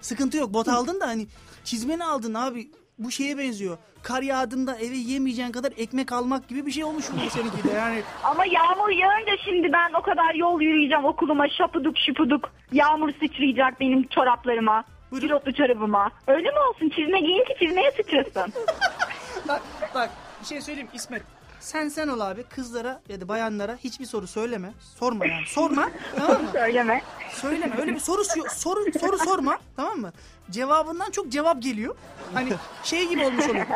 Sıkıntı 0.00 0.36
yok. 0.36 0.54
Bot 0.54 0.68
aldın 0.68 1.00
da 1.00 1.06
hani 1.06 1.26
çizmeni 1.64 2.04
aldın 2.04 2.34
abi. 2.34 2.68
Bu 2.98 3.10
şeye 3.10 3.38
benziyor. 3.38 3.78
Kar 4.02 4.22
yağdığında 4.22 4.76
eve 4.76 4.96
yiyemeyeceğin 4.96 5.52
kadar 5.52 5.72
ekmek 5.76 6.12
almak 6.12 6.48
gibi 6.48 6.66
bir 6.66 6.70
şey 6.70 6.84
olmuş 6.84 7.04
bu 7.26 7.30
seninki 7.30 7.64
de 7.64 7.70
yani. 7.76 8.02
Ama 8.24 8.44
yağmur 8.46 8.88
yağınca 8.90 9.32
şimdi 9.44 9.72
ben 9.72 9.92
o 9.98 10.02
kadar 10.02 10.34
yol 10.34 10.60
yürüyeceğim 10.60 11.04
okuluma 11.04 11.48
şapuduk 11.48 11.94
şupuduk. 12.06 12.50
Yağmur 12.72 13.10
sıçrayacak 13.12 13.80
benim 13.80 14.06
çoraplarıma. 14.08 14.84
Buyurun. 15.10 15.26
Pilotlu 15.28 15.52
çorabıma. 15.54 16.10
Öyle 16.26 16.50
mi 16.50 16.58
olsun? 16.70 16.88
Çizme 16.88 17.20
giyin 17.20 17.44
ki 17.44 17.54
çizmeye 17.58 17.90
sıçrasın. 17.90 18.52
Bak 19.48 19.62
bak 19.94 20.10
bir 20.42 20.46
şey 20.46 20.60
söyleyeyim 20.60 20.88
İsmet. 20.94 21.22
Sen 21.60 21.88
sen 21.88 22.08
ol 22.08 22.20
abi 22.20 22.42
kızlara 22.42 23.00
ya 23.08 23.20
da 23.20 23.28
bayanlara 23.28 23.76
hiçbir 23.76 24.06
soru 24.06 24.26
söyleme. 24.26 24.72
Sorma 24.98 25.26
yani. 25.26 25.46
Sorma. 25.46 25.90
tamam 26.16 26.42
mı? 26.42 26.50
Söyleme. 26.52 27.02
Söyleme. 27.30 27.80
Öyle 27.80 27.94
bir 27.94 28.00
soru 28.00 28.24
soru 28.54 28.92
soru 29.00 29.18
sorma. 29.18 29.58
Tamam 29.76 29.98
mı? 29.98 30.12
Cevabından 30.50 31.10
çok 31.10 31.32
cevap 31.32 31.62
geliyor. 31.62 31.96
Hani 32.34 32.52
şey 32.84 33.08
gibi 33.08 33.24
olmuş 33.24 33.48
oluyor. 33.48 33.66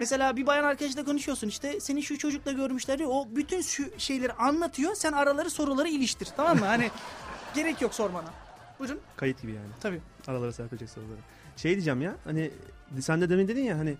Mesela 0.00 0.36
bir 0.36 0.46
bayan 0.46 0.64
arkadaşla 0.64 1.04
konuşuyorsun 1.04 1.48
işte 1.48 1.80
seni 1.80 2.02
şu 2.02 2.18
çocukla 2.18 2.52
görmüşler 2.52 2.98
diyor. 2.98 3.10
O 3.12 3.28
bütün 3.30 3.62
şu 3.62 3.84
şeyleri 3.98 4.32
anlatıyor. 4.32 4.94
Sen 4.94 5.12
araları 5.12 5.50
soruları 5.50 5.88
iliştir. 5.88 6.28
Tamam 6.36 6.58
mı? 6.58 6.66
Hani 6.66 6.90
gerek 7.54 7.82
yok 7.82 7.94
sormana. 7.94 8.28
Buyurun. 8.78 9.00
Kayıt 9.16 9.42
gibi 9.42 9.52
yani. 9.52 9.68
Tabii. 9.80 10.00
Aralara 10.26 10.52
serpecek 10.52 10.90
soruları. 10.90 11.18
Şey 11.56 11.72
diyeceğim 11.72 12.02
ya 12.02 12.14
hani 12.24 12.50
sen 13.00 13.20
de 13.20 13.30
demin 13.30 13.48
dedin 13.48 13.64
ya 13.64 13.78
hani 13.78 13.96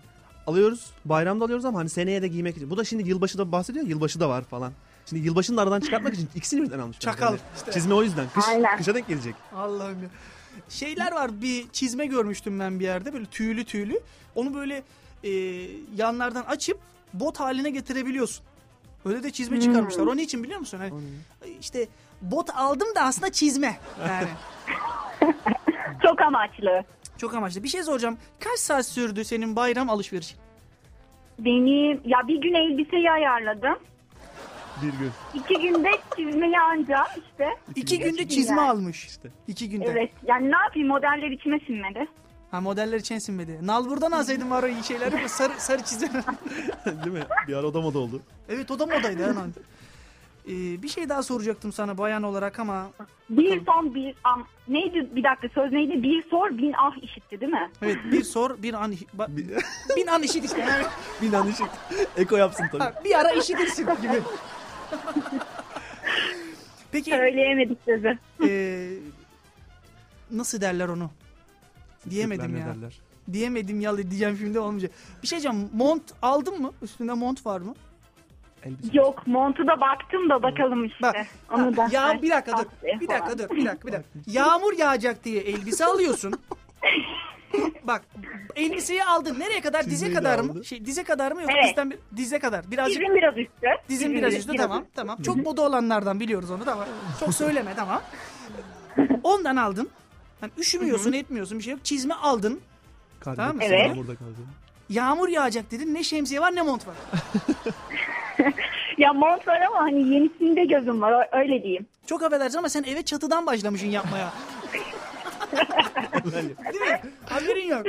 alıyoruz 0.47 0.91
bayramda 1.05 1.45
alıyoruz 1.45 1.65
ama 1.65 1.79
hani 1.79 1.89
seneye 1.89 2.21
de 2.21 2.27
giymek 2.27 2.57
için. 2.57 2.69
Bu 2.69 2.77
da 2.77 2.83
şimdi 2.83 3.09
yılbaşı 3.09 3.37
da 3.37 3.51
bahsediyor 3.51 3.87
yılbaşı 3.87 4.19
da 4.19 4.29
var 4.29 4.43
falan. 4.43 4.73
Şimdi 5.05 5.25
yılbaşını 5.25 5.57
da 5.57 5.61
aradan 5.61 5.79
çıkartmak 5.79 6.13
için 6.13 6.29
ikisini 6.35 6.61
birden 6.63 6.79
almışlar. 6.79 7.01
Çakal. 7.11 7.25
Yani 7.25 7.39
İşte. 7.55 7.71
Çizme 7.71 7.93
o 7.93 8.03
yüzden. 8.03 8.25
Kış, 8.33 8.45
Aynen. 8.47 8.77
kışa 8.77 8.95
denk 8.95 9.07
gelecek. 9.07 9.35
Allah'ım 9.55 10.03
ya. 10.03 10.09
Şeyler 10.69 11.11
var 11.11 11.41
bir 11.41 11.69
çizme 11.69 12.05
görmüştüm 12.05 12.59
ben 12.59 12.79
bir 12.79 12.83
yerde 12.85 13.13
böyle 13.13 13.25
tüylü 13.25 13.65
tüylü. 13.65 13.99
Onu 14.35 14.53
böyle 14.53 14.83
e, 15.23 15.29
yanlardan 15.95 16.43
açıp 16.43 16.77
bot 17.13 17.39
haline 17.39 17.69
getirebiliyorsun. 17.69 18.45
Öyle 19.05 19.23
de 19.23 19.31
çizme 19.31 19.61
çıkarmışlar. 19.61 20.05
O 20.05 20.17
niçin 20.17 20.43
biliyor 20.43 20.59
musun? 20.59 20.77
Hani, 20.77 20.93
işte 21.61 21.87
bot 22.21 22.49
aldım 22.55 22.87
da 22.95 23.01
aslında 23.01 23.31
çizme. 23.31 23.77
Yani 24.07 24.27
Çok 26.03 26.21
amaçlı. 26.21 26.83
Çok 27.23 27.33
amaçlı. 27.33 27.63
Bir 27.63 27.67
şey 27.67 27.83
soracağım. 27.83 28.17
Kaç 28.39 28.59
saat 28.59 28.85
sürdü 28.85 29.23
senin 29.25 29.55
bayram 29.55 29.89
alışverişin? 29.89 30.37
Benim 31.39 32.01
ya 32.05 32.27
bir 32.27 32.41
gün 32.41 32.53
elbiseyi 32.53 33.11
ayarladım. 33.11 33.77
Bir 34.81 34.99
gün. 34.99 35.11
İki 35.33 35.61
günde 35.61 35.89
çizmeyi 36.15 36.59
anca 36.59 37.03
işte. 37.17 37.49
İki 37.75 37.99
günde 37.99 38.23
gün 38.23 38.27
çizme 38.27 38.61
yani. 38.61 38.69
almış. 38.69 39.05
İşte. 39.05 39.29
İki 39.47 39.69
günde. 39.69 39.85
Evet. 39.85 40.11
Yani 40.27 40.51
ne 40.51 40.57
yapayım 40.57 40.87
modeller 40.87 41.31
içime 41.31 41.59
sinmedi. 41.59 42.07
Ha 42.51 42.61
modeller 42.61 42.97
için 42.97 43.17
sinmedi. 43.17 43.59
Nalbur'dan 43.61 44.11
alsaydın 44.11 44.49
var 44.49 44.63
o 44.63 44.67
iyi 44.67 44.83
şeyleri 44.83 45.17
ama 45.17 45.27
sarı, 45.27 45.53
sarı 45.57 45.83
çizme. 45.83 46.07
Değil 46.85 47.15
mi? 47.15 47.23
Bir 47.47 47.53
ara 47.53 47.67
o 47.67 47.73
da 47.73 47.81
moda 47.81 47.99
oldu. 47.99 48.21
evet 48.49 48.71
o 48.71 48.79
da 48.79 48.85
modaydı 48.85 49.23
hemen. 49.23 49.53
Ee, 50.47 50.83
bir 50.83 50.87
şey 50.87 51.09
daha 51.09 51.23
soracaktım 51.23 51.73
sana 51.73 51.97
bayan 51.97 52.23
olarak 52.23 52.59
ama 52.59 52.87
Bir 53.29 53.65
son 53.65 53.95
bir 53.95 54.15
an 54.23 54.43
neydi 54.67 55.15
bir 55.15 55.23
dakika 55.23 55.49
söz 55.55 55.71
neydi? 55.71 56.03
Bir 56.03 56.23
sor 56.29 56.49
bin 56.57 56.73
ah 56.77 57.03
işitti 57.03 57.41
değil 57.41 57.51
mi? 57.51 57.71
evet 57.81 57.97
bir 58.11 58.23
sor 58.23 58.63
bir 58.63 58.73
an 58.73 58.93
ba- 59.17 59.37
bin 59.95 60.07
an 60.07 60.23
işit 60.23 60.45
işte. 60.45 60.59
Yani, 60.59 60.85
bir 61.21 61.33
an 61.33 61.47
ışık. 61.47 61.69
Eko 62.17 62.37
yapsın 62.37 62.65
tabii. 62.71 63.05
bir 63.05 63.19
ara 63.19 63.31
işitirsin 63.31 63.85
gibi. 64.01 64.21
Peki 66.91 67.11
Söyleyemedik 67.11 67.77
sözü. 67.85 68.17
ee, 68.43 68.89
nasıl 70.31 70.61
derler 70.61 70.87
onu? 70.87 71.09
Diyemedim 72.09 72.57
ya. 72.57 72.65
derler? 72.65 72.99
Diyemedim 73.33 73.81
ya 73.81 73.97
diyeceğim 73.97 74.37
şimdi 74.37 74.59
olmayacak. 74.59 74.91
Bir 75.23 75.27
şey 75.27 75.41
diyeceğim. 75.41 75.69
Mont 75.73 76.03
aldın 76.21 76.61
mı? 76.61 76.71
Üstünde 76.81 77.13
mont 77.13 77.45
var 77.45 77.61
mı? 77.61 77.73
Elbise. 78.65 78.97
Yok 78.97 79.27
montu 79.27 79.67
da 79.67 79.81
baktım 79.81 80.29
da 80.29 80.43
bakalım 80.43 80.85
işte. 80.85 81.01
Bak. 81.01 81.15
Onu 81.51 81.77
da. 81.77 81.87
Ya 81.91 82.19
bir 82.21 82.29
dakika 82.29 82.57
dur. 82.57 82.65
Bir 83.01 83.07
dakika 83.07 83.37
dur. 83.37 83.49
Bir 83.55 83.65
dakika 83.65 83.87
bir 83.87 83.93
dakika. 83.93 84.19
Yağmur 84.27 84.73
yağacak 84.77 85.23
diye 85.23 85.41
elbise 85.41 85.85
alıyorsun. 85.85 86.33
Bak 87.83 88.01
elbiseyi 88.55 89.03
aldın. 89.03 89.39
Nereye 89.39 89.61
kadar? 89.61 89.81
Dize 89.85 89.91
Çizmeyi 89.91 90.11
de 90.15 90.17
kadar 90.19 90.39
mı? 90.39 90.51
aldı. 90.51 90.65
Şey 90.65 90.85
dize 90.85 91.03
kadar 91.03 91.31
mı 91.31 91.41
yoksa 91.41 91.57
Evet. 91.57 91.69
dizden 91.69 91.91
bir, 91.91 91.97
dize 92.15 92.39
kadar? 92.39 92.71
Birazcık 92.71 92.99
Dizim 93.01 93.15
biraz 93.15 93.37
üstü. 93.37 93.67
dizin 93.89 94.13
biraz 94.13 94.33
üstü 94.33 94.55
tamam 94.57 94.85
tamam. 94.95 95.21
Çok 95.21 95.35
moda 95.35 95.61
olanlardan 95.61 96.19
biliyoruz 96.19 96.51
onu 96.51 96.65
tamam. 96.65 96.85
Çok 97.19 97.33
söyleme 97.33 97.73
tamam. 97.75 98.01
Ondan 99.23 99.55
aldın. 99.55 99.89
Hani 100.41 100.51
üşümüyorsun, 100.57 101.13
etmiyorsun 101.13 101.57
bir 101.59 101.63
şey 101.63 101.73
yok. 101.73 101.85
Çizme 101.85 102.13
aldın. 102.13 102.61
Kardeşim 103.19 103.43
Tamam 103.45 103.55
mı? 103.55 103.63
Evet. 103.63 103.97
Burada 103.97 104.15
kaldı. 104.15 104.35
Yağmur 104.89 105.27
yağacak 105.27 105.71
dedin. 105.71 105.93
Ne 105.93 106.03
şemsiye 106.03 106.41
var 106.41 106.55
ne 106.55 106.61
mont 106.61 106.87
var. 106.87 106.95
Ya 108.97 109.13
mont 109.13 109.47
var 109.47 109.61
ama 109.61 109.79
hani 109.79 110.13
yenisinde 110.13 110.65
gözüm 110.65 111.01
var 111.01 111.27
öyle 111.31 111.63
diyeyim. 111.63 111.85
Çok 112.07 112.23
affedersin 112.23 112.57
ama 112.57 112.69
sen 112.69 112.83
eve 112.83 113.01
çatıdan 113.01 113.45
başlamışsın 113.45 113.87
yapmaya. 113.87 114.33
Değil 116.73 116.81
mi? 116.81 116.99
Haberin 117.29 117.67
yok. 117.67 117.85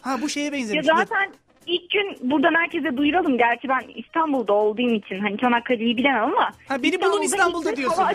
Ha 0.00 0.18
bu 0.22 0.28
şeye 0.28 0.44
Ya 0.46 0.52
benzemiş. 0.52 0.88
Dur. 0.88 0.94
zaten 0.96 1.30
ilk 1.66 1.90
gün 1.90 2.30
buradan 2.30 2.54
herkese 2.54 2.96
duyuralım. 2.96 3.38
Gerçi 3.38 3.68
ben 3.68 3.82
İstanbul'da 3.94 4.52
olduğum 4.52 4.90
için 4.94 5.20
hani 5.20 5.38
Çanakkale'yi 5.38 5.96
bilemem 5.96 6.22
ama. 6.24 6.52
Ha, 6.68 6.82
beni 6.82 7.00
bulun 7.00 7.22
İstanbul'da 7.22 7.76
diyorsun 7.76 8.02
ya. 8.02 8.12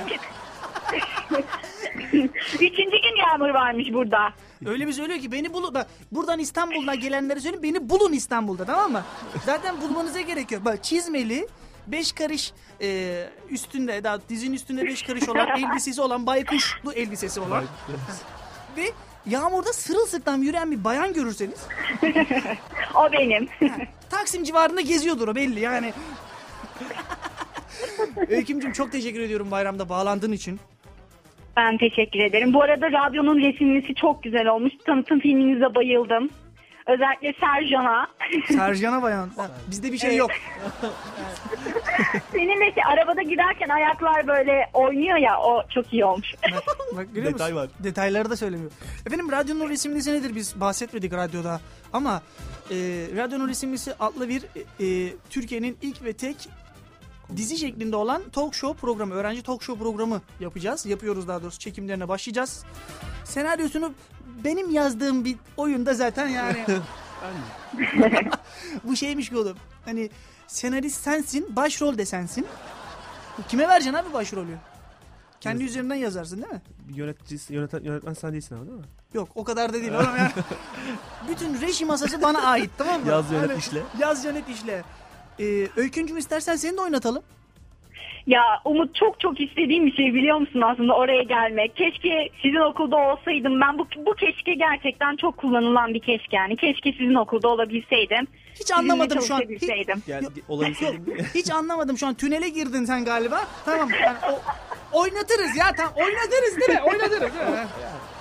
Üçüncü 2.53 2.91
gün 2.91 3.15
yağmur 3.21 3.49
varmış 3.49 3.93
burada. 3.93 4.33
Öyle 4.65 4.87
bir 4.87 4.93
söylüyor 4.93 5.19
ki 5.19 5.31
beni 5.31 5.53
bulun. 5.53 5.73
Bak 5.73 5.87
buradan 6.11 6.39
İstanbul'dan 6.39 6.99
gelenlere 6.99 7.39
söyleyeyim 7.39 7.63
beni 7.63 7.89
bulun 7.89 8.13
İstanbul'da 8.13 8.65
tamam 8.65 8.91
mı? 8.91 9.03
Zaten 9.45 9.81
bulmanıza 9.81 10.21
gerek 10.21 10.51
yok. 10.51 10.65
Bak 10.65 10.83
çizmeli 10.83 11.47
5 11.87 12.11
karış 12.11 12.53
e, 12.81 13.23
üstünde 13.49 14.03
daha 14.03 14.29
dizin 14.29 14.53
üstünde 14.53 14.83
5 14.85 15.03
karış 15.03 15.29
olan 15.29 15.47
elbisesi 15.57 16.01
olan 16.01 16.25
baykuşlu 16.25 16.93
elbisesi 16.93 17.39
olan 17.39 17.63
ve 18.77 18.91
yağmurda 19.25 19.73
sırılsıklam 19.73 20.43
yürüyen 20.43 20.71
bir 20.71 20.83
bayan 20.83 21.13
görürseniz 21.13 21.59
O 22.95 23.11
benim. 23.11 23.49
Taksim 24.09 24.43
civarında 24.43 24.81
geziyordur 24.81 25.27
o 25.27 25.35
belli 25.35 25.59
yani. 25.59 25.93
Öykümcüm 28.29 28.71
çok 28.71 28.91
teşekkür 28.91 29.19
ediyorum 29.19 29.51
bayramda 29.51 29.89
bağlandığın 29.89 30.31
için. 30.31 30.59
Ben 31.57 31.77
teşekkür 31.77 32.19
ederim. 32.19 32.53
Bu 32.53 32.63
arada 32.63 32.91
radyonun 32.91 33.39
resimlisi 33.41 33.95
çok 33.95 34.23
güzel 34.23 34.47
olmuş. 34.47 34.73
Tanıtım 34.85 35.19
filminize 35.19 35.75
bayıldım. 35.75 36.29
Özellikle 36.87 37.33
Sercan'a. 37.39 38.07
Sercan'a 38.47 39.01
bayan. 39.01 39.29
Bizde 39.69 39.91
bir 39.91 39.97
şey 39.97 40.15
yok. 40.15 40.31
Seninle 42.31 42.71
ki 42.71 42.81
arabada 42.85 43.21
giderken 43.21 43.69
ayaklar 43.69 44.27
böyle 44.27 44.69
oynuyor 44.73 45.17
ya 45.17 45.39
o 45.39 45.63
çok 45.73 45.93
iyi 45.93 46.05
olmuş. 46.05 46.27
Bak 46.97 47.07
görüyor 47.13 47.33
Detay 47.33 47.51
musun? 47.53 47.63
var. 47.63 47.69
Detayları 47.83 48.29
da 48.29 48.35
söylemiyor. 48.35 48.71
Efendim 49.05 49.31
radyonun 49.31 49.69
resimlisi 49.69 50.13
nedir 50.13 50.35
biz 50.35 50.59
bahsetmedik 50.61 51.13
radyoda. 51.13 51.59
Ama 51.93 52.21
e, 52.71 52.75
radyonun 53.17 53.49
resimlisi 53.49 53.93
adlı 53.99 54.29
bir 54.29 54.43
e, 54.79 55.13
Türkiye'nin 55.29 55.77
ilk 55.81 56.03
ve 56.03 56.13
tek 56.13 56.35
dizi 57.35 57.57
şeklinde 57.57 57.95
olan 57.95 58.21
talk 58.29 58.55
show 58.55 58.81
programı, 58.81 59.13
öğrenci 59.13 59.43
talk 59.43 59.63
show 59.63 59.83
programı 59.83 60.21
yapacağız. 60.39 60.85
Yapıyoruz 60.85 61.27
daha 61.27 61.41
doğrusu 61.41 61.59
çekimlerine 61.59 62.07
başlayacağız. 62.07 62.63
Senaryosunu 63.25 63.93
benim 64.43 64.69
yazdığım 64.71 65.25
bir 65.25 65.35
oyunda 65.57 65.93
zaten 65.93 66.27
yani 66.27 66.65
bu 68.83 68.95
şeymiş 68.95 69.29
ki 69.29 69.37
oğlum. 69.37 69.57
Hani 69.85 70.09
senarist 70.47 71.01
sensin, 71.01 71.55
başrol 71.55 71.97
de 71.97 72.05
sensin. 72.05 72.47
Kime 73.49 73.67
vereceksin 73.67 73.93
abi 73.93 74.13
başrolü? 74.13 74.57
Kendi 75.41 75.61
Evet. 75.61 75.69
üzerinden 75.69 75.95
yazarsın 75.95 76.37
değil 76.41 76.53
mi? 76.53 76.61
Yöneticisi, 76.95 77.53
yöneten, 77.53 77.83
yönetmen 77.83 78.13
sen 78.13 78.31
değilsin 78.33 78.55
ama 78.55 78.65
değil 78.65 78.77
mi? 78.77 78.85
Yok 79.13 79.29
o 79.35 79.43
kadar 79.43 79.73
da 79.73 79.73
değil 79.73 79.93
oğlum 79.93 80.17
ya. 80.17 80.31
Bütün 81.29 81.61
reji 81.61 81.85
masası 81.85 82.21
bana 82.21 82.41
ait 82.41 82.69
tamam 82.77 83.01
mı? 83.01 83.09
Yaz 83.09 83.31
yönet 83.31 83.49
Hani 83.49 83.59
işle. 83.59 83.83
Yaz 83.99 84.25
yönet 84.25 84.49
işle. 84.49 84.83
Ee, 85.39 85.67
Öyküncüm 85.75 86.17
istersen 86.17 86.55
seni 86.55 86.77
de 86.77 86.81
oynatalım. 86.81 87.23
Ya 88.27 88.41
Umut 88.65 88.95
çok 88.95 89.19
çok 89.19 89.39
istediğim 89.41 89.85
bir 89.85 89.91
şey 89.95 90.13
biliyor 90.13 90.37
musun 90.37 90.61
aslında 90.61 90.93
oraya 90.93 91.23
gelmek. 91.23 91.75
Keşke 91.75 92.29
sizin 92.41 92.71
okulda 92.71 92.95
olsaydım. 92.95 93.61
Ben 93.61 93.77
bu, 93.77 93.87
bu 93.97 94.13
keşke 94.13 94.53
gerçekten 94.53 95.15
çok 95.15 95.37
kullanılan 95.37 95.93
bir 95.93 95.99
keşke 95.99 96.37
yani. 96.37 96.55
Keşke 96.57 96.91
sizin 96.91 97.13
okulda 97.13 97.47
olabilseydim. 97.47 98.27
Hiç 98.59 98.71
anlamadım 98.71 99.21
şu 99.21 99.35
an. 99.35 99.41
olabilseydim. 99.41 100.03
Yok, 100.07 101.25
hiç 101.35 101.51
anlamadım 101.51 101.97
şu 101.97 102.07
an. 102.07 102.13
Tünele 102.13 102.49
girdin 102.49 102.85
sen 102.85 103.05
galiba. 103.05 103.47
Tamam. 103.65 103.89
Yani 104.03 104.17
o, 104.93 104.99
oynatırız 105.01 105.57
ya. 105.57 105.65
Tamam 105.77 105.93
oynatırız 105.95 106.57
değil 106.59 106.79
mi? 106.79 106.85
Oynatırız. 106.85 107.21
değil 107.21 107.49
mi? 107.49 107.67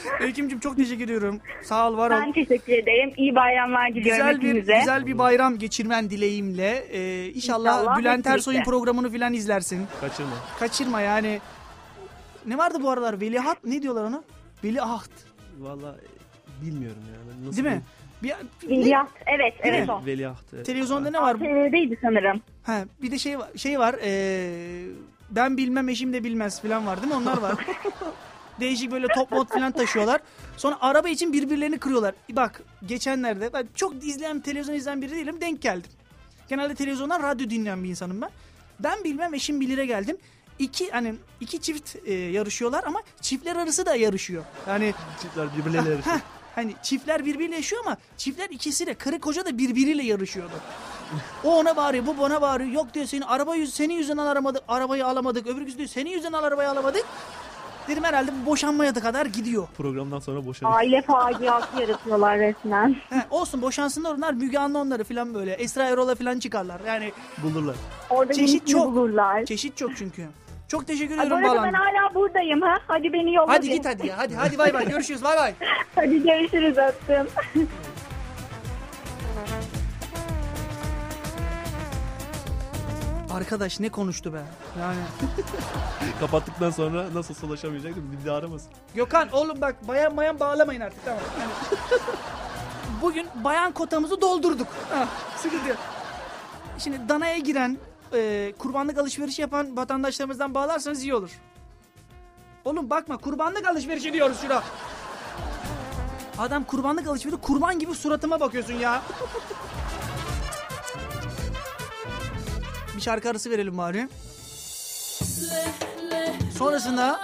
Öykümcüm 0.20 0.60
çok 0.60 0.76
teşekkür 0.76 1.04
ediyorum. 1.04 1.40
Sağ 1.62 1.90
ol 1.90 1.96
var 1.96 2.10
ol. 2.10 2.14
Ben 2.20 2.32
teşekkür 2.32 2.72
ederim. 2.72 3.12
İyi 3.16 3.34
bayramlar 3.34 3.88
diliyorum 3.94 4.26
Güzel 4.26 4.40
bir 4.40 4.48
hepinize. 4.48 4.78
güzel 4.78 5.06
bir 5.06 5.18
bayram 5.18 5.58
geçirmen 5.58 6.10
dileğimle. 6.10 6.84
Ee, 6.90 7.28
inşallah, 7.28 7.80
İnşallah, 7.80 7.98
Bülent 7.98 8.26
Ersoy'un 8.26 8.62
programını 8.64 9.10
filan 9.10 9.32
izlersin. 9.32 9.86
Kaçırma. 10.00 10.30
Kaçırma 10.58 11.00
yani. 11.00 11.40
Ne 12.46 12.58
vardı 12.58 12.78
bu 12.82 12.90
aralar? 12.90 13.20
Veliaht 13.20 13.64
ne 13.64 13.82
diyorlar 13.82 14.04
ona? 14.04 14.22
Veliaht. 14.64 15.10
Valla 15.58 15.96
e, 15.96 16.66
bilmiyorum 16.66 17.02
yani. 17.12 17.46
Nasıl 17.48 17.64
Değil 17.64 17.76
mi? 17.76 17.82
Bir, 18.22 18.34
İlyas, 18.68 19.08
evet, 19.26 19.64
Değil 19.64 19.74
evet 19.74 19.86
mi? 19.88 19.92
o. 19.92 20.06
Veliaht. 20.06 20.44
evet. 20.54 20.66
televizyonda 20.66 21.10
ne 21.10 21.22
var? 21.22 21.34
TV'deydi 21.34 21.98
sanırım. 22.02 22.40
Ha, 22.62 22.78
bir 23.02 23.10
de 23.10 23.18
şey 23.18 23.38
var, 23.38 23.48
şey 23.56 23.78
var. 23.78 23.94
ee, 24.04 24.82
ben 25.30 25.56
bilmem 25.56 25.88
eşim 25.88 26.12
de 26.12 26.24
bilmez 26.24 26.62
falan 26.62 26.86
var 26.86 27.02
değil 27.02 27.12
mi? 27.12 27.18
Onlar 27.18 27.38
var. 27.38 27.54
Değişik 28.60 28.92
böyle 28.92 29.08
top 29.08 29.32
mod 29.32 29.48
falan 29.48 29.72
taşıyorlar. 29.72 30.20
Sonra 30.56 30.78
araba 30.80 31.08
için 31.08 31.32
birbirlerini 31.32 31.78
kırıyorlar. 31.78 32.14
Bak 32.30 32.62
geçenlerde 32.86 33.52
ben 33.52 33.68
çok 33.74 34.04
izleyen 34.04 34.40
televizyon 34.40 34.74
izleyen 34.74 35.02
biri 35.02 35.10
değilim 35.10 35.40
denk 35.40 35.62
geldim. 35.62 35.90
Genelde 36.48 36.74
televizyondan 36.74 37.22
radyo 37.22 37.50
dinleyen 37.50 37.84
bir 37.84 37.88
insanım 37.88 38.20
ben. 38.20 38.30
Ben 38.80 39.04
bilmem 39.04 39.34
eşim 39.34 39.60
bilire 39.60 39.86
geldim. 39.86 40.16
İki 40.58 40.90
hani 40.90 41.14
iki 41.40 41.60
çift 41.60 41.96
e, 42.04 42.12
yarışıyorlar 42.14 42.84
ama 42.86 43.02
çiftler 43.20 43.56
arası 43.56 43.86
da 43.86 43.94
yarışıyor. 43.94 44.44
Yani 44.68 44.94
Çiftler 45.22 45.48
birbirleriyle 45.56 45.90
yarışıyor. 45.90 46.16
Heh, 46.16 46.20
hani 46.54 46.74
çiftler 46.82 47.24
birbiriyle 47.24 47.54
yaşıyor 47.56 47.82
ama 47.86 47.96
çiftler 48.16 48.50
ikisi 48.50 48.86
de 48.86 48.94
karı 48.94 49.20
koca 49.20 49.44
da 49.44 49.58
birbiriyle 49.58 50.02
yarışıyordu. 50.02 50.54
O 51.44 51.58
ona 51.58 51.76
bağırıyor, 51.76 52.06
bu 52.06 52.18
bana 52.18 52.42
bağırıyor. 52.42 52.70
Yok 52.70 52.94
diyor 52.94 53.06
senin 53.06 53.22
araba 53.22 53.54
yüz, 53.54 53.74
senin 53.74 53.94
yüzünden 53.94 54.26
alamadık, 54.26 54.62
arabayı 54.68 55.06
alamadık. 55.06 55.46
Öbürküsü 55.46 55.78
diyor 55.78 55.88
senin 55.88 56.10
yüzünden 56.10 56.42
arabayı 56.42 56.70
alamadık. 56.70 57.04
Dedim 57.90 58.04
herhalde 58.04 58.30
bu 58.42 58.50
boşanmaya 58.50 58.94
da 58.94 59.00
kadar 59.00 59.26
gidiyor. 59.26 59.68
Programdan 59.76 60.18
sonra 60.18 60.46
boşanıyor. 60.46 60.78
Aile 60.78 61.02
faciası 61.02 61.80
yaratıyorlar 61.80 62.38
resmen. 62.38 62.96
He, 63.10 63.22
olsun 63.30 63.62
boşansınlar 63.62 64.14
onlar 64.14 64.32
Müge 64.32 64.58
Anlı 64.58 64.78
onları 64.78 65.04
falan 65.04 65.34
böyle. 65.34 65.52
Esra 65.52 65.84
Erol'a 65.84 66.14
falan 66.14 66.38
çıkarlar. 66.38 66.80
Yani 66.86 67.12
Bulurlar. 67.42 67.76
Orada 68.10 68.32
Çeşit 68.32 68.68
çok. 68.68 68.86
bulurlar. 68.86 69.44
çeşit 69.44 69.76
çok 69.76 69.96
çünkü. 69.96 70.26
Çok 70.68 70.86
teşekkür 70.86 71.18
bu 71.18 71.22
ediyorum 71.22 71.44
arada 71.44 71.62
ben 71.62 71.72
hala 71.72 72.14
buradayım 72.14 72.60
ha. 72.62 72.78
Hadi 72.86 73.12
beni 73.12 73.34
yolla. 73.34 73.52
Hadi 73.52 73.70
git 73.70 73.86
hadi 73.86 74.06
ya. 74.06 74.18
Hadi 74.18 74.34
hadi 74.34 74.58
bay 74.58 74.74
bay. 74.74 74.84
Görüşürüz. 74.88 75.24
Bay 75.24 75.36
bay. 75.36 75.54
Hadi 75.94 76.22
görüşürüz 76.22 76.78
öptüm. 76.78 77.26
Arkadaş 83.40 83.80
ne 83.80 83.88
konuştu 83.88 84.32
be? 84.32 84.42
Yani 84.80 84.98
Kapattıktan 86.20 86.70
sonra 86.70 87.06
nasıl 87.14 87.48
ulaşamayacaktım 87.48 88.16
bir 88.20 88.26
daha 88.26 88.36
aramasın. 88.36 88.68
Gökhan 88.94 89.28
oğlum 89.32 89.60
bak 89.60 89.88
bayan 89.88 90.16
bayan 90.16 90.40
bağlamayın 90.40 90.80
artık 90.80 91.04
tamam. 91.04 91.20
Yani 91.40 91.50
bugün 93.02 93.28
bayan 93.44 93.72
kotamızı 93.72 94.20
doldurduk. 94.20 94.68
Ha, 94.90 95.08
sıkıntı 95.36 95.68
yok. 95.68 95.78
Şimdi 96.78 97.08
danaya 97.08 97.38
giren, 97.38 97.78
e, 98.12 98.52
kurbanlık 98.58 98.98
alışveriş 98.98 99.38
yapan 99.38 99.76
vatandaşlarımızdan 99.76 100.54
bağlarsanız 100.54 101.02
iyi 101.02 101.14
olur. 101.14 101.30
Oğlum 102.64 102.90
bakma 102.90 103.16
kurbanlık 103.16 103.68
alışverişi 103.68 104.12
diyoruz 104.12 104.36
şuna. 104.40 104.62
Adam 106.38 106.64
kurbanlık 106.64 107.06
alışverişi 107.08 107.40
kurban 107.40 107.78
gibi 107.78 107.94
suratıma 107.94 108.40
bakıyorsun 108.40 108.74
ya. 108.74 109.02
Bir 113.00 113.04
şarkı 113.04 113.30
arası 113.30 113.50
verelim 113.50 113.78
bari. 113.78 114.08
Sonrasında 116.58 117.20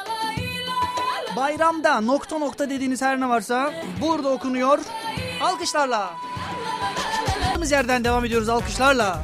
bayramda 1.37 2.01
nokta 2.01 2.39
nokta 2.39 2.71
dediğiniz 2.71 3.03
her 3.03 3.21
ne 3.21 3.29
varsa 3.29 3.73
burada 4.01 4.29
okunuyor. 4.29 4.79
Alkışlarla. 5.41 6.15
Kaldığımız 7.45 7.73
yerden 7.73 8.05
devam 8.05 8.25
ediyoruz 8.25 8.49
alkışlarla. 8.49 9.23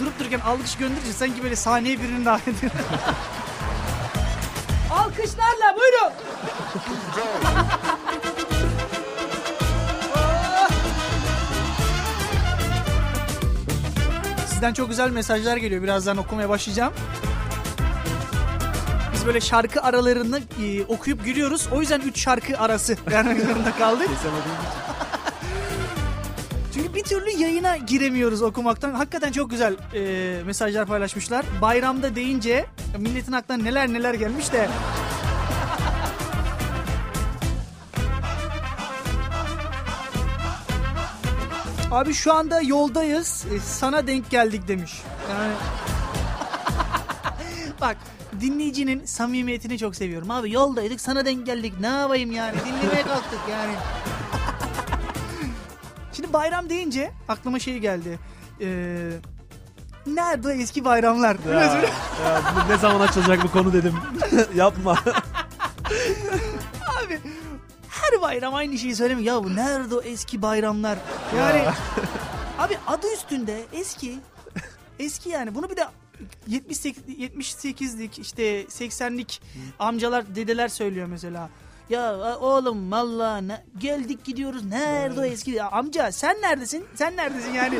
Durup 0.00 0.18
dururken 0.18 0.40
alkış 0.40 0.76
gönderince 0.76 1.12
sanki 1.12 1.42
böyle 1.42 1.56
sahneye 1.56 2.00
birini 2.00 2.24
davet 2.24 2.48
ediyor. 2.58 2.72
Alkışlarla 4.92 5.76
buyurun. 5.76 6.12
Sizden 14.58 14.72
çok 14.72 14.88
güzel 14.88 15.10
mesajlar 15.10 15.56
geliyor. 15.56 15.82
Birazdan 15.82 16.16
okumaya 16.16 16.48
başlayacağım. 16.48 16.92
Biz 19.12 19.26
böyle 19.26 19.40
şarkı 19.40 19.82
aralarını 19.82 20.40
e, 20.62 20.84
okuyup 20.84 21.24
gülüyoruz. 21.24 21.68
O 21.72 21.80
yüzden 21.80 22.00
3 22.00 22.20
şarkı 22.20 22.58
arası 22.58 22.96
vermek 23.10 23.40
zorunda 23.40 23.72
kaldık. 23.78 24.08
Çünkü 26.74 26.94
bir 26.94 27.02
türlü 27.02 27.30
yayına 27.30 27.76
giremiyoruz 27.76 28.42
okumaktan. 28.42 28.94
Hakikaten 28.94 29.32
çok 29.32 29.50
güzel 29.50 29.76
e, 29.94 30.42
mesajlar 30.42 30.86
paylaşmışlar. 30.86 31.44
Bayramda 31.62 32.14
deyince 32.14 32.66
milletin 32.98 33.32
aklına 33.32 33.62
neler 33.62 33.92
neler 33.92 34.14
gelmiş 34.14 34.52
de. 34.52 34.68
Abi 41.90 42.14
şu 42.14 42.34
anda 42.34 42.60
yoldayız. 42.60 43.44
E, 43.54 43.60
sana 43.60 44.06
denk 44.06 44.30
geldik 44.30 44.68
demiş. 44.68 45.02
Yani... 45.30 45.52
Bak 47.80 47.96
dinleyicinin 48.40 49.04
samimiyetini 49.04 49.78
çok 49.78 49.96
seviyorum. 49.96 50.30
Abi 50.30 50.52
yoldaydık 50.52 51.00
sana 51.00 51.24
denk 51.24 51.46
geldik. 51.46 51.74
Ne 51.80 51.86
yapayım 51.86 52.32
yani? 52.32 52.54
Dinlemeye 52.66 53.02
kalktık 53.02 53.40
yani. 53.50 53.72
Şimdi 56.12 56.32
bayram 56.32 56.70
deyince 56.70 57.10
aklıma 57.28 57.58
şey 57.58 57.78
geldi. 57.78 58.18
Ee, 58.60 59.10
Nerede 60.06 60.52
eski 60.52 60.84
bayramlar? 60.84 61.36
Ya, 61.52 61.60
ya 61.60 61.80
ne 62.68 62.76
zaman 62.76 63.00
açılacak 63.00 63.44
bu 63.44 63.50
konu 63.50 63.72
dedim. 63.72 63.94
Yapma. 64.54 64.98
Her 68.18 68.22
bayram 68.22 68.54
aynı 68.54 68.78
şeyi 68.78 68.96
söylemiyor. 68.96 69.34
Ya 69.34 69.44
bu 69.44 69.56
nerede 69.56 69.94
o 69.94 70.02
eski 70.02 70.42
bayramlar? 70.42 70.98
Yani 71.36 71.62
abi 72.58 72.78
adı 72.86 73.12
üstünde 73.14 73.64
eski. 73.72 74.18
Eski 74.98 75.28
yani. 75.28 75.54
Bunu 75.54 75.70
bir 75.70 75.76
de 75.76 75.84
78 76.46 77.04
78'lik 77.08 78.18
işte 78.18 78.62
80'lik 78.64 79.42
amcalar 79.78 80.34
dedeler 80.34 80.68
söylüyor 80.68 81.06
mesela. 81.06 81.50
Ya 81.90 82.36
oğlum 82.40 82.90
valla 82.92 83.42
geldik 83.78 84.24
gidiyoruz. 84.24 84.64
Nerede 84.64 85.20
o 85.20 85.24
eski 85.24 85.50
Ya 85.50 85.70
amca 85.70 86.12
sen 86.12 86.36
neredesin? 86.42 86.86
Sen 86.94 87.16
neredesin 87.16 87.52
yani? 87.52 87.78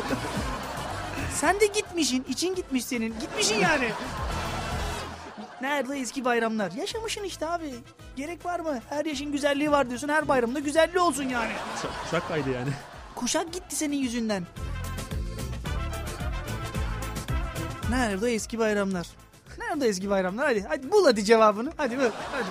sen 1.35 1.59
de 1.59 1.65
gitmişsin. 1.65 2.25
için 2.29 2.55
gitmiş 2.55 2.85
senin. 2.85 3.15
Gitmişsin 3.19 3.55
yani. 3.59 3.89
Nerede 5.61 5.99
eski 5.99 6.25
bayramlar? 6.25 6.71
Yaşamışsın 6.71 7.23
işte 7.23 7.47
abi. 7.47 7.73
Gerek 8.15 8.45
var 8.45 8.59
mı? 8.59 8.79
Her 8.89 9.05
yaşın 9.05 9.31
güzelliği 9.31 9.71
var 9.71 9.89
diyorsun. 9.89 10.09
Her 10.09 10.27
bayramda 10.27 10.59
güzelliği 10.59 10.99
olsun 10.99 11.23
yani. 11.23 11.51
Kuşak 12.03 12.27
kaydı 12.27 12.49
yani. 12.49 12.69
Kuşak 13.15 13.53
gitti 13.53 13.75
senin 13.75 13.97
yüzünden. 13.97 14.43
Nerede 17.89 18.25
o 18.25 18.27
eski 18.27 18.59
bayramlar? 18.59 19.07
Nerede 19.59 19.85
o 19.85 19.87
eski 19.87 20.09
bayramlar? 20.09 20.45
Hadi, 20.47 20.61
hadi 20.69 20.91
bul 20.91 21.05
hadi 21.05 21.25
cevabını. 21.25 21.71
Hadi 21.77 21.97
bul. 21.97 22.03
Hadi. 22.31 22.45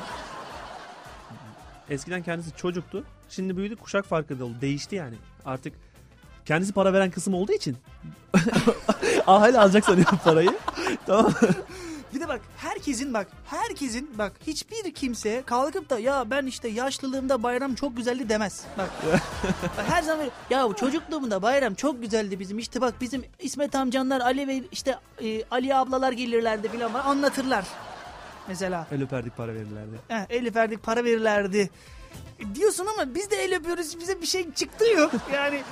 Eskiden 1.90 2.22
kendisi 2.22 2.56
çocuktu. 2.56 3.04
Şimdi 3.28 3.56
büyüdü 3.56 3.76
kuşak 3.76 4.04
farkı 4.06 4.38
da 4.40 4.44
oldu. 4.44 4.54
Değişti 4.60 4.96
yani. 4.96 5.14
Artık 5.44 5.72
kendisi 6.44 6.72
para 6.72 6.92
veren 6.92 7.10
kısım 7.10 7.34
olduğu 7.34 7.52
için. 7.52 7.76
Aa 9.26 9.40
hala 9.40 9.62
alacak 9.62 9.84
sanıyorum 9.84 10.18
parayı. 10.24 10.58
tamam. 11.06 11.32
Bir 12.14 12.20
de 12.20 12.28
bak 12.28 12.40
herkesin 12.56 13.14
bak 13.14 13.26
herkesin 13.46 14.18
bak 14.18 14.32
hiçbir 14.46 14.94
kimse 14.94 15.42
kalkıp 15.46 15.90
da 15.90 15.98
ya 15.98 16.30
ben 16.30 16.46
işte 16.46 16.68
yaşlılığımda 16.68 17.42
bayram 17.42 17.74
çok 17.74 17.96
güzeldi 17.96 18.28
demez. 18.28 18.64
Bak, 18.78 18.90
bak 19.76 19.86
her 19.88 20.02
zaman 20.02 20.18
böyle, 20.18 20.30
ya 20.50 20.68
çocukluğumda 20.76 21.42
bayram 21.42 21.74
çok 21.74 22.02
güzeldi 22.02 22.40
bizim 22.40 22.58
işte 22.58 22.80
bak 22.80 22.94
bizim 23.00 23.24
İsmet 23.38 23.74
amcanlar 23.74 24.20
Ali 24.20 24.48
ve 24.48 24.62
işte 24.72 24.98
e, 25.22 25.44
Ali 25.50 25.74
ablalar 25.74 26.12
gelirlerdi 26.12 26.68
filan 26.68 26.94
var 26.94 27.02
anlatırlar. 27.04 27.64
Mesela 28.48 28.86
El 28.92 29.02
öperdik 29.02 29.36
para 29.36 29.54
verirlerdi. 29.54 29.96
Heh, 30.08 30.26
el 30.30 30.46
öperdik 30.48 30.82
para 30.82 31.04
verirlerdi. 31.04 31.70
E, 32.38 32.54
Diyorsun 32.54 32.86
ama 32.86 33.14
biz 33.14 33.30
de 33.30 33.36
el 33.36 33.56
öpüyoruz 33.56 34.00
bize 34.00 34.20
bir 34.22 34.26
şey 34.26 34.52
çıktı 34.52 34.84
yok 34.96 35.12
yani. 35.34 35.62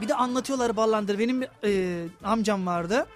Bir 0.00 0.08
de 0.08 0.14
anlatıyorlar 0.14 0.76
ballandır. 0.76 1.18
Benim 1.18 1.42
e, 1.64 2.02
amcam 2.24 2.66
vardı. 2.66 3.06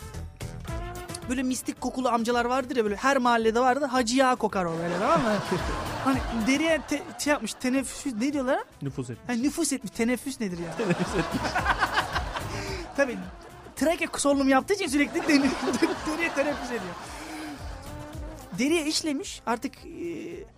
Böyle 1.29 1.43
mistik 1.43 1.81
kokulu 1.81 2.09
amcalar 2.09 2.45
vardır 2.45 2.77
ya 2.77 2.85
böyle 2.85 2.97
her 2.97 3.17
mahallede 3.17 3.61
vardı. 3.61 3.85
Hacı 3.85 4.17
yağ 4.17 4.35
kokar 4.35 4.65
o 4.65 4.73
böyle 4.79 4.99
tamam 4.99 5.23
mı? 5.23 5.33
hani 6.05 6.19
deriye 6.47 6.81
te, 6.89 7.03
şey 7.19 7.31
yapmış 7.31 7.55
teneffüs 7.55 8.15
ne 8.15 8.33
diyorlar? 8.33 8.65
Nüfus 8.83 9.11
etmiş. 9.11 9.29
Ha, 9.29 9.43
nüfus 9.43 9.73
etmiş. 9.73 9.93
Teneffüs 9.93 10.41
nedir 10.41 10.59
ya? 10.59 10.75
Tabii 12.97 13.19
trake 13.77 14.07
solunum 14.19 14.49
yaptığı 14.49 14.75
için 14.75 14.87
sürekli 14.87 15.23
deri, 15.29 15.51
deriye 16.07 16.35
teneffüs 16.35 16.69
ediyor. 16.69 16.95
Deriye 18.59 18.87
işlemiş 18.87 19.43
artık 19.47 19.75
e, 19.77 19.89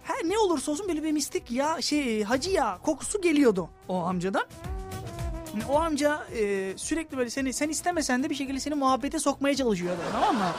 her 0.03 0.29
ne 0.29 0.39
olursa 0.39 0.73
olsun 0.73 0.89
böyle 0.89 1.03
bir 1.03 1.13
mistik 1.13 1.51
ya 1.51 1.83
şey 1.83 2.25
hacı 2.25 2.51
ya 2.51 2.79
kokusu 2.83 3.21
geliyordu 3.21 3.69
o 3.89 4.05
amcadan. 4.05 4.45
O 5.69 5.81
amca 5.81 6.27
e, 6.39 6.73
sürekli 6.77 7.17
böyle 7.19 7.31
seni 7.31 7.53
sen 7.53 7.69
istemesen 7.69 8.23
de 8.23 8.31
bir 8.31 8.35
şekilde 8.35 8.61
seni 8.61 8.75
muhabbete 8.75 9.19
sokmaya 9.19 9.55
çalışıyordu 9.57 10.01
tamam 10.13 10.37
mı? 10.37 10.51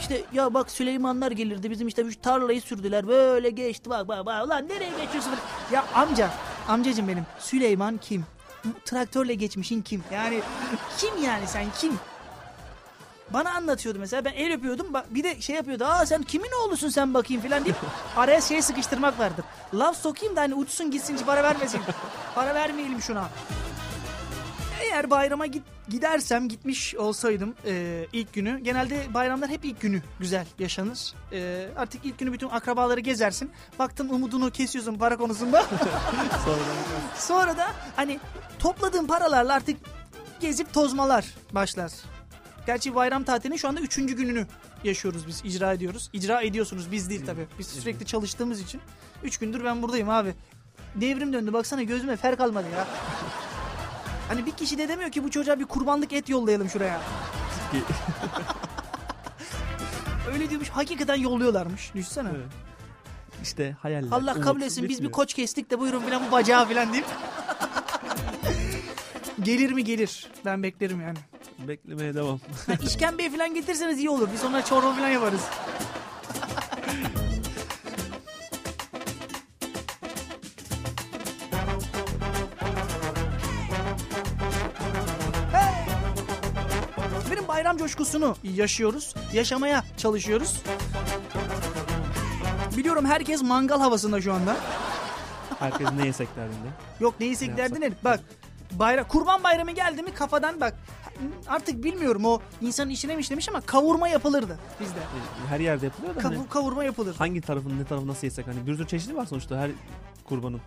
İşte 0.00 0.22
ya 0.32 0.54
bak 0.54 0.70
Süleymanlar 0.70 1.30
gelirdi 1.30 1.70
bizim 1.70 1.88
işte 1.88 2.10
şu 2.10 2.20
tarlayı 2.20 2.62
sürdüler 2.62 3.08
böyle 3.08 3.50
geçti 3.50 3.90
bak 3.90 4.08
bak 4.08 4.26
bak 4.26 4.46
ulan 4.46 4.68
nereye 4.68 4.90
geçiyorsun? 5.04 5.32
Ya 5.72 5.84
amca 5.94 6.30
amcacım 6.68 7.08
benim 7.08 7.26
Süleyman 7.38 7.98
kim? 7.98 8.24
Traktörle 8.84 9.34
geçmişin 9.34 9.82
kim? 9.82 10.04
Yani 10.12 10.40
kim 10.98 11.22
yani 11.24 11.46
sen 11.46 11.64
kim? 11.80 11.98
Bana 13.32 13.54
anlatıyordu 13.54 13.98
mesela 13.98 14.24
ben 14.24 14.32
el 14.32 14.52
öpüyordum 14.52 14.86
bir 15.10 15.24
de 15.24 15.40
şey 15.40 15.56
yapıyordu 15.56 15.84
aa 15.84 16.06
sen 16.06 16.22
kimin 16.22 16.50
oğlusun 16.64 16.88
sen 16.88 17.14
bakayım 17.14 17.42
filan 17.42 17.64
deyip 17.64 17.76
araya 18.16 18.40
şey 18.40 18.62
sıkıştırmak 18.62 19.18
vardır. 19.18 19.44
Laf 19.74 19.96
sokayım 19.96 20.36
da 20.36 20.40
hani 20.40 20.54
uçsun 20.54 20.90
gitsin 20.90 21.18
para 21.26 21.42
vermesin. 21.42 21.80
para 22.34 22.54
vermeyelim 22.54 23.02
şuna. 23.02 23.28
Eğer 24.80 25.10
bayrama 25.10 25.46
git, 25.46 25.62
gidersem 25.88 26.48
gitmiş 26.48 26.94
olsaydım 26.94 27.54
e, 27.66 28.06
ilk 28.12 28.32
günü 28.32 28.58
genelde 28.58 29.14
bayramlar 29.14 29.50
hep 29.50 29.64
ilk 29.64 29.80
günü 29.80 30.02
güzel 30.18 30.46
yaşanır. 30.58 31.14
E, 31.32 31.68
artık 31.76 32.04
ilk 32.04 32.18
günü 32.18 32.32
bütün 32.32 32.48
akrabaları 32.48 33.00
gezersin. 33.00 33.50
Baktın 33.78 34.08
umudunu 34.08 34.50
kesiyorsun 34.50 34.94
para 34.98 35.16
konusunda. 35.16 35.64
Sonra 37.18 37.56
da 37.56 37.66
hani 37.96 38.20
topladığın 38.58 39.06
paralarla 39.06 39.54
artık 39.54 39.76
gezip 40.40 40.74
tozmalar 40.74 41.24
başlar. 41.52 41.92
Gerçi 42.66 42.94
bayram 42.94 43.24
tatilinin 43.24 43.56
şu 43.56 43.68
anda 43.68 43.80
üçüncü 43.80 44.16
gününü 44.16 44.46
yaşıyoruz 44.84 45.26
biz 45.26 45.40
icra 45.44 45.72
ediyoruz. 45.72 46.10
İcra 46.12 46.42
ediyorsunuz 46.42 46.92
biz 46.92 47.10
değil 47.10 47.26
tabii. 47.26 47.46
Biz 47.58 47.66
sürekli 47.66 48.06
çalıştığımız 48.06 48.60
için. 48.60 48.80
Üç 49.22 49.38
gündür 49.38 49.64
ben 49.64 49.82
buradayım 49.82 50.08
abi. 50.10 50.34
Devrim 50.94 51.32
döndü 51.32 51.52
baksana 51.52 51.82
gözüme 51.82 52.16
fer 52.16 52.36
kalmadı 52.36 52.66
ya. 52.76 52.86
Hani 54.28 54.46
bir 54.46 54.50
kişi 54.52 54.78
de 54.78 54.88
demiyor 54.88 55.10
ki 55.10 55.24
bu 55.24 55.30
çocuğa 55.30 55.58
bir 55.58 55.64
kurbanlık 55.64 56.12
et 56.12 56.28
yollayalım 56.28 56.68
şuraya. 56.68 57.00
Öyle 60.32 60.50
diyormuş 60.50 60.68
hakikaten 60.68 61.14
yolluyorlarmış. 61.14 61.94
Düşünsene. 61.94 62.28
Evet. 62.28 62.46
işte 63.42 63.76
hayaller. 63.82 64.08
Allah 64.12 64.40
kabul 64.40 64.62
etsin 64.62 64.88
biz 64.88 65.02
bir 65.02 65.12
koç 65.12 65.34
kestik 65.34 65.70
de 65.70 65.78
buyurun 65.78 66.00
filan 66.00 66.22
bu 66.28 66.32
bacağı 66.32 66.68
filan 66.68 66.92
deyip. 66.92 67.06
gelir 69.44 69.72
mi 69.72 69.84
gelir. 69.84 70.26
Ben 70.44 70.62
beklerim 70.62 71.00
yani. 71.00 71.18
Beklemeye 71.68 72.14
devam. 72.14 72.40
Ha, 72.66 72.72
işkembe 72.82 73.30
falan 73.30 73.54
getirseniz 73.54 73.98
iyi 73.98 74.10
olur. 74.10 74.28
Biz 74.32 74.44
ona 74.44 74.64
çorba 74.64 74.92
falan 74.92 75.08
yaparız. 75.08 75.40
Benim 87.30 87.48
bayram 87.48 87.76
coşkusunu 87.76 88.36
yaşıyoruz. 88.42 89.14
Yaşamaya 89.32 89.84
çalışıyoruz. 89.96 90.62
Biliyorum 92.76 93.04
herkes 93.04 93.42
mangal 93.42 93.80
havasında 93.80 94.20
şu 94.20 94.32
anda. 94.32 94.56
Herkes 95.58 95.88
ne 95.92 96.06
yesek 96.06 96.28
derdinde. 96.36 96.68
Yok 97.00 97.14
ne 97.20 97.26
Ne 97.52 97.56
derdin 97.56 97.82
yapsak? 97.82 98.04
Bak 98.04 98.20
bayram, 98.72 99.08
kurban 99.08 99.44
bayramı 99.44 99.70
geldi 99.70 100.02
mi 100.02 100.14
kafadan 100.14 100.60
bak. 100.60 100.74
Artık 101.48 101.84
bilmiyorum 101.84 102.24
o 102.24 102.40
insanın 102.60 102.90
işine 102.90 103.14
mi 103.16 103.20
işlemiş 103.20 103.48
ama 103.48 103.60
kavurma 103.60 104.08
yapılırdı 104.08 104.58
bizde. 104.80 104.98
E, 104.98 105.48
Her 105.48 105.60
yerde 105.60 105.84
yapılıyor 105.86 106.14
da 106.16 106.24
hani 106.24 106.34
Kavu- 106.36 106.48
kavurma 106.48 106.84
yapılır. 106.84 107.14
hangi 107.16 107.40
tarafın 107.40 107.78
ne 107.78 107.84
tarafı 107.84 108.06
nasıl 108.06 108.26
yesek 108.26 108.46
hani 108.46 108.66
bir 108.66 108.74
sürü 108.76 108.86
çeşidi 108.86 109.16
var 109.16 109.26
sonuçta 109.26 109.58
her 109.58 109.70
kurbanın. 110.24 110.60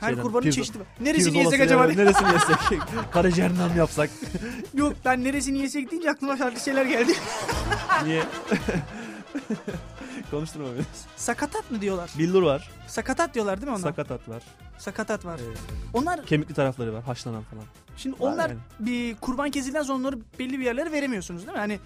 Her 0.00 0.08
Şeyden, 0.08 0.22
kurbanın 0.22 0.42
pirzo- 0.46 0.52
çeşidi 0.52 0.78
var. 0.80 0.86
Neresini 1.00 1.38
yesek 1.38 1.60
acaba? 1.60 1.86
ya, 1.86 1.94
Neresini 1.94 2.32
yesek? 2.32 2.56
Karaciğer 3.12 3.58
nam 3.58 3.76
yapsak. 3.76 4.10
Yok 4.74 4.92
ben 5.04 5.24
neresini 5.24 5.58
yesek 5.58 5.90
deyince 5.90 6.10
aklıma 6.10 6.36
farklı 6.36 6.60
şeyler 6.60 6.84
geldi. 6.84 7.12
Niye? 8.04 8.22
Konuşturma 10.30 10.66
beni. 10.74 10.82
Sakatat 11.16 11.70
mı 11.70 11.80
diyorlar? 11.80 12.10
Billur 12.18 12.42
var. 12.42 12.70
Sakatat 12.86 13.34
diyorlar 13.34 13.56
değil 13.56 13.66
mi 13.68 13.74
ona? 13.74 13.78
Sakatat 13.82 14.28
var. 14.28 14.42
Sakatat 14.78 15.24
var. 15.24 15.40
Evet. 15.46 15.58
Onlar 15.94 16.26
Kemikli 16.26 16.54
tarafları 16.54 16.92
var. 16.94 17.02
Haşlanan 17.02 17.42
falan. 17.42 17.64
şimdi 17.96 18.20
Var 18.20 18.32
onlar 18.32 18.48
yani. 18.50 18.58
bir 18.80 19.16
kurban 19.16 19.50
kesilden 19.50 19.82
sonra 19.82 19.98
onları 19.98 20.18
belli 20.38 20.58
bir 20.58 20.64
yerlere 20.64 20.92
veremiyorsunuz 20.92 21.40
değil 21.46 21.52
mi? 21.52 21.58
Hani 21.58 21.78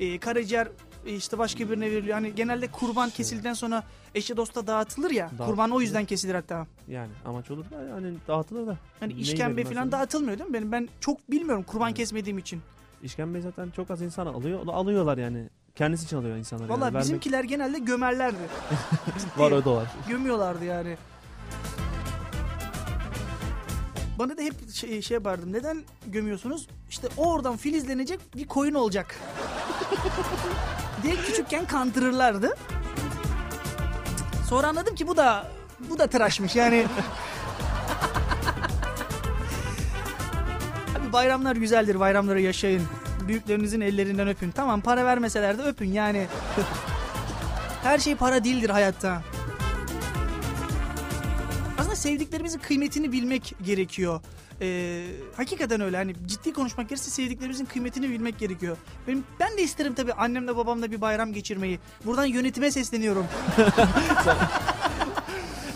e, 0.00 0.18
karaciğer 0.18 0.68
e, 1.06 1.14
işte 1.14 1.38
başka 1.38 1.70
birine 1.70 1.90
veriliyor. 1.90 2.14
Hani 2.14 2.34
genelde 2.34 2.66
kurban 2.66 3.10
kesildikten 3.10 3.54
sonra 3.54 3.82
eşe 4.14 4.36
dosta 4.36 4.66
dağıtılır 4.66 5.10
ya. 5.10 5.26
Dağıtılır. 5.30 5.46
Kurban 5.48 5.70
o 5.70 5.80
yüzden 5.80 6.04
kesilir 6.04 6.34
hatta. 6.34 6.66
Yani 6.88 7.10
amaç 7.24 7.50
olur 7.50 7.64
da 7.70 7.82
yani 7.82 8.14
dağıtılır 8.28 8.66
da. 8.66 8.76
Hani 9.00 9.12
Neyi 9.14 9.22
işkembe 9.22 9.64
falan 9.64 9.82
ona? 9.84 9.92
dağıtılmıyor 9.92 10.38
değil 10.38 10.50
mi? 10.50 10.54
Benim 10.54 10.72
ben 10.72 10.88
çok 11.00 11.30
bilmiyorum 11.30 11.62
kurban 11.66 11.88
Evet. 11.88 11.96
kesmediğim 11.96 12.38
için. 12.38 12.60
İşkembe 13.02 13.40
zaten 13.40 13.70
çok 13.70 13.90
az 13.90 14.02
insan 14.02 14.26
alıyor. 14.26 14.66
Alıyorlar 14.66 15.18
yani. 15.18 15.48
Kendisi 15.76 16.04
için 16.04 16.16
alıyor 16.16 16.36
insanlar. 16.36 16.68
Valla 16.68 16.84
yani. 16.84 16.94
Vermek- 16.94 17.02
bizimkiler 17.02 17.44
genelde 17.44 17.78
gömerlerdi. 17.78 18.36
Var 19.36 19.52
o 19.52 19.64
da 19.64 19.74
var. 19.74 19.88
Gömüyorlardı 20.08 20.64
yani. 20.64 20.96
Bana 24.18 24.36
da 24.36 24.42
hep 24.42 24.70
şey, 24.70 25.02
şey 25.02 25.14
yapardım. 25.14 25.52
Neden 25.52 25.84
gömüyorsunuz? 26.06 26.68
İşte 26.90 27.08
oradan 27.16 27.56
filizlenecek 27.56 28.20
bir 28.36 28.48
koyun 28.48 28.74
olacak. 28.74 29.16
diye 31.02 31.16
küçükken 31.16 31.66
kandırırlardı. 31.66 32.56
Sonra 34.48 34.66
anladım 34.66 34.94
ki 34.94 35.08
bu 35.08 35.16
da 35.16 35.46
bu 35.90 35.98
da 35.98 36.06
tıraşmış 36.06 36.56
yani. 36.56 36.86
Abi 41.00 41.12
bayramlar 41.12 41.56
güzeldir. 41.56 42.00
Bayramları 42.00 42.40
yaşayın. 42.40 42.82
Büyüklerinizin 43.28 43.80
ellerinden 43.80 44.28
öpün. 44.28 44.50
Tamam 44.50 44.80
para 44.80 45.04
vermeseler 45.04 45.58
de 45.58 45.62
öpün 45.62 45.92
yani. 45.92 46.26
Her 47.82 47.98
şey 47.98 48.14
para 48.14 48.44
değildir 48.44 48.70
hayatta. 48.70 49.22
Aslında 51.78 51.96
sevdiklerimizin 51.96 52.58
kıymetini 52.58 53.12
bilmek 53.12 53.54
gerekiyor. 53.62 54.20
Ee, 54.60 55.06
hakikaten 55.36 55.80
öyle 55.80 55.96
hani 55.96 56.14
ciddi 56.26 56.52
konuşmak 56.52 56.88
gerekirse 56.88 57.10
sevdiklerimizin 57.10 57.64
kıymetini 57.64 58.10
bilmek 58.10 58.38
gerekiyor. 58.38 58.76
Benim, 59.08 59.24
ben 59.40 59.56
de 59.56 59.62
isterim 59.62 59.94
tabii 59.94 60.12
annemle 60.12 60.56
babamla 60.56 60.90
bir 60.90 61.00
bayram 61.00 61.32
geçirmeyi. 61.32 61.78
Buradan 62.04 62.24
yönetime 62.24 62.70
sesleniyorum. 62.70 63.26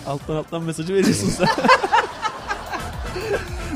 Alttan 0.07 0.37
alttan 0.37 0.63
mesajı 0.63 0.95
veriyorsun 0.95 1.29
sen. 1.29 1.47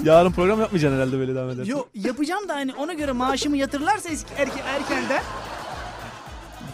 Yarın 0.04 0.32
program 0.32 0.60
yapmayacaksın 0.60 0.96
herhalde 0.98 1.18
böyle 1.18 1.34
devam 1.34 1.50
edersen. 1.50 1.70
Yo 1.70 1.84
yapacağım 1.94 2.48
da 2.48 2.54
hani 2.54 2.74
ona 2.74 2.92
göre 2.92 3.12
maaşımı 3.12 3.56
yatırırlarsa 3.56 4.08
eski 4.08 4.34
erke, 4.34 4.60
erkenden. 4.60 5.22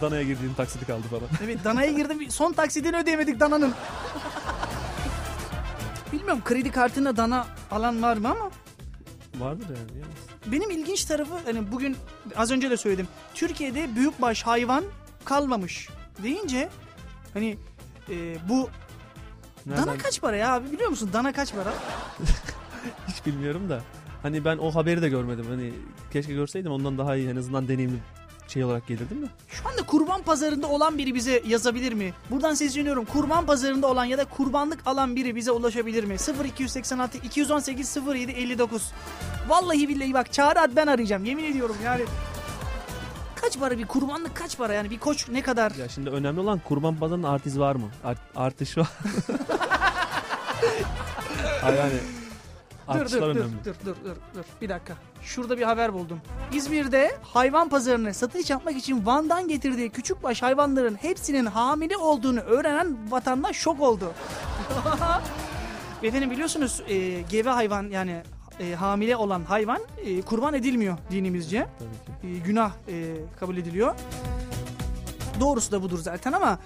Danaya 0.00 0.22
girdiğin 0.22 0.54
taksiti 0.54 0.86
kaldı 0.86 1.02
falan. 1.10 1.22
Evet 1.44 1.64
danaya 1.64 1.92
girdim 1.92 2.30
son 2.30 2.52
taksidini 2.52 2.96
ödeyemedik 2.96 3.40
dananın. 3.40 3.74
Bilmiyorum 6.12 6.42
kredi 6.44 6.70
kartına 6.70 7.16
dana 7.16 7.46
alan 7.70 8.02
var 8.02 8.16
mı 8.16 8.28
ama 8.30 8.50
Vardır 9.46 9.66
yani. 9.68 9.98
ya. 10.00 10.04
benim 10.52 10.70
ilginç 10.70 11.04
tarafı 11.04 11.34
hani 11.44 11.72
bugün 11.72 11.96
az 12.36 12.50
önce 12.50 12.70
de 12.70 12.76
söyledim. 12.76 13.08
Türkiye'de 13.34 13.94
büyükbaş 13.96 14.42
hayvan 14.42 14.84
kalmamış 15.24 15.88
deyince 16.22 16.68
hani 17.34 17.58
e, 18.10 18.48
bu 18.48 18.68
Nereden? 19.66 19.86
dana 19.86 19.98
kaç 19.98 20.20
para 20.20 20.36
ya 20.36 20.54
abi 20.54 20.72
biliyor 20.72 20.90
musun? 20.90 21.10
Dana 21.12 21.32
kaç 21.32 21.52
para? 21.54 21.72
Hiç 23.08 23.26
bilmiyorum 23.26 23.68
da. 23.68 23.80
Hani 24.22 24.44
ben 24.44 24.58
o 24.58 24.74
haberi 24.74 25.02
de 25.02 25.08
görmedim. 25.08 25.46
Hani 25.48 25.72
keşke 26.12 26.34
görseydim 26.34 26.72
ondan 26.72 26.98
daha 26.98 27.16
iyi 27.16 27.28
en 27.28 27.36
azından 27.36 27.68
deneyimli 27.68 27.98
şey 28.48 28.64
olarak 28.64 28.86
gelirdim 28.86 29.22
de. 29.22 29.26
Şu 29.48 29.68
anda 29.68 29.82
kurban 29.82 30.22
pazarında 30.22 30.66
olan 30.68 30.98
biri 30.98 31.14
bize 31.14 31.42
yazabilir 31.46 31.92
mi? 31.92 32.12
Buradan 32.30 32.54
sesleniyorum. 32.54 33.04
Kurban 33.04 33.46
pazarında 33.46 33.86
olan 33.86 34.04
ya 34.04 34.18
da 34.18 34.24
kurbanlık 34.24 34.80
alan 34.86 35.16
biri 35.16 35.36
bize 35.36 35.50
ulaşabilir 35.50 36.04
mi? 36.04 36.16
0286 36.44 37.18
218 37.18 37.96
07 38.06 38.32
59. 38.32 38.92
Vallahi 39.48 39.88
billahi 39.88 40.14
bak 40.14 40.32
Çağrı 40.32 40.60
ad 40.60 40.70
ben 40.76 40.86
arayacağım. 40.86 41.24
Yemin 41.24 41.44
ediyorum 41.44 41.76
yani. 41.84 42.04
Kaç 43.34 43.58
para 43.58 43.78
bir 43.78 43.86
kurbanlık 43.86 44.34
kaç 44.34 44.58
para 44.58 44.72
yani 44.72 44.90
bir 44.90 44.98
koç 44.98 45.28
ne 45.28 45.42
kadar? 45.42 45.70
Ya 45.74 45.88
şimdi 45.88 46.10
önemli 46.10 46.40
olan 46.40 46.58
kurban 46.58 46.96
pazarının 46.96 47.26
artiz 47.26 47.58
var 47.58 47.76
mı? 47.76 47.88
Art, 48.04 48.18
artış 48.36 48.78
var. 48.78 48.88
Ay 51.62 51.76
yani 51.76 51.94
Dur 52.88 52.94
dur 52.94 53.00
artışlar 53.00 53.20
dur, 53.20 53.26
önemli. 53.40 53.52
dur 53.64 53.74
dur 53.84 53.96
dur 54.04 54.16
dur 54.34 54.44
bir 54.60 54.68
dakika. 54.68 54.94
Şurada 55.22 55.58
bir 55.58 55.62
haber 55.62 55.92
buldum. 55.92 56.20
İzmir'de 56.52 57.16
hayvan 57.22 57.68
pazarına 57.68 58.14
satış 58.14 58.50
yapmak 58.50 58.76
için 58.76 59.06
Van'dan 59.06 59.48
getirdiği 59.48 59.90
küçükbaş 59.90 60.42
hayvanların 60.42 60.94
hepsinin 60.94 61.46
hamile 61.46 61.96
olduğunu 61.96 62.40
öğrenen 62.40 62.96
vatandaş 63.10 63.56
şok 63.56 63.80
oldu. 63.80 64.12
Efendim 66.02 66.30
biliyorsunuz 66.30 66.82
e, 66.88 67.20
gebe 67.20 67.48
hayvan 67.50 67.90
yani 67.90 68.22
e, 68.60 68.74
hamile 68.74 69.16
olan 69.16 69.44
hayvan 69.44 69.80
e, 70.04 70.22
kurban 70.22 70.54
edilmiyor 70.54 70.98
dinimizce. 71.10 71.66
Tabii 71.78 72.32
ki. 72.34 72.36
E, 72.42 72.46
günah 72.46 72.70
e, 72.88 73.14
kabul 73.40 73.56
ediliyor. 73.56 73.94
Doğrusu 75.40 75.72
da 75.72 75.82
budur 75.82 75.98
zaten 75.98 76.32
ama 76.32 76.58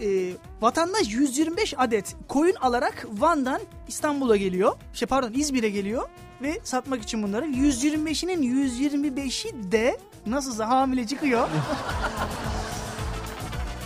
e, 0.00 0.32
vatandaş 0.60 1.12
125 1.12 1.74
adet 1.78 2.16
koyun 2.28 2.54
alarak 2.54 3.06
Van'dan 3.12 3.60
İstanbul'a 3.88 4.36
geliyor. 4.36 4.76
Şey 4.92 5.08
pardon 5.08 5.32
İzmir'e 5.34 5.70
geliyor 5.70 6.08
ve 6.42 6.60
satmak 6.64 7.02
için 7.02 7.22
bunları 7.22 7.46
125'inin 7.46 8.42
125'i 8.42 9.72
de 9.72 9.98
nasılsa 10.26 10.68
hamile 10.68 11.06
çıkıyor. 11.06 11.48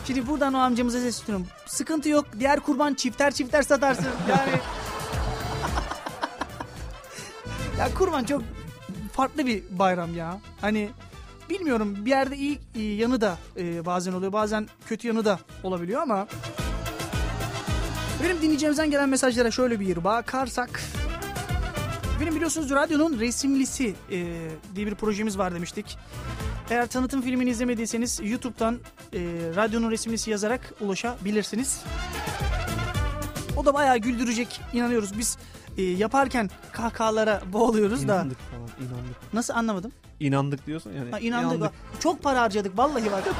Şimdi 0.06 0.26
buradan 0.26 0.54
o 0.54 0.58
amcamıza 0.58 1.00
sesleniyorum. 1.00 1.46
Sıkıntı 1.66 2.08
yok. 2.08 2.26
Diğer 2.38 2.60
kurban 2.60 2.94
çifter 2.94 3.34
çifter 3.34 3.62
satarsın. 3.62 4.06
Yani 4.28 4.50
ya 7.78 7.94
kurban 7.94 8.24
çok 8.24 8.42
farklı 9.12 9.46
bir 9.46 9.62
bayram 9.70 10.16
ya. 10.16 10.40
Hani 10.60 10.90
bilmiyorum 11.52 11.96
bir 12.04 12.10
yerde 12.10 12.36
iyi, 12.36 12.58
iyi 12.74 12.96
yanı 12.96 13.20
da 13.20 13.38
e, 13.56 13.86
bazen 13.86 14.12
oluyor 14.12 14.32
bazen 14.32 14.68
kötü 14.86 15.08
yanı 15.08 15.24
da 15.24 15.38
olabiliyor 15.62 16.02
ama 16.02 16.26
benim 18.22 18.42
dinleyeceğimizden 18.42 18.90
gelen 18.90 19.08
mesajlara 19.08 19.50
şöyle 19.50 19.80
bir 19.80 20.04
bakarsak 20.04 20.82
benim 22.20 22.34
biliyorsunuz 22.34 22.70
radyonun 22.70 23.20
resimlisi 23.20 23.94
e, 24.10 24.48
diye 24.74 24.86
bir 24.86 24.94
projemiz 24.94 25.38
var 25.38 25.54
demiştik. 25.54 25.98
Eğer 26.70 26.86
tanıtım 26.86 27.22
filmini 27.22 27.50
izlemediyseniz 27.50 28.20
YouTube'dan 28.22 28.74
e, 28.74 29.18
radyonun 29.56 29.90
resimlisi 29.90 30.30
yazarak 30.30 30.74
ulaşabilirsiniz. 30.80 31.82
O 33.56 33.64
da 33.64 33.74
bayağı 33.74 33.98
güldürecek 33.98 34.60
inanıyoruz. 34.72 35.18
Biz 35.18 35.38
e, 35.78 35.82
yaparken 35.82 36.50
kahkahalara 36.72 37.42
boğuluyoruz 37.52 38.08
da. 38.08 38.14
İnandık 38.14 38.38
falan 38.38 38.88
inandık. 38.88 39.32
Nasıl 39.32 39.54
anlamadım? 39.54 39.92
İnandık 40.22 40.66
diyorsun 40.66 40.92
yani. 40.92 41.10
Ha, 41.10 41.18
inandık. 41.18 41.60
Bak, 41.60 41.72
Çok 42.00 42.22
para 42.22 42.40
harcadık 42.40 42.78
vallahi 42.78 43.12
bak. 43.12 43.24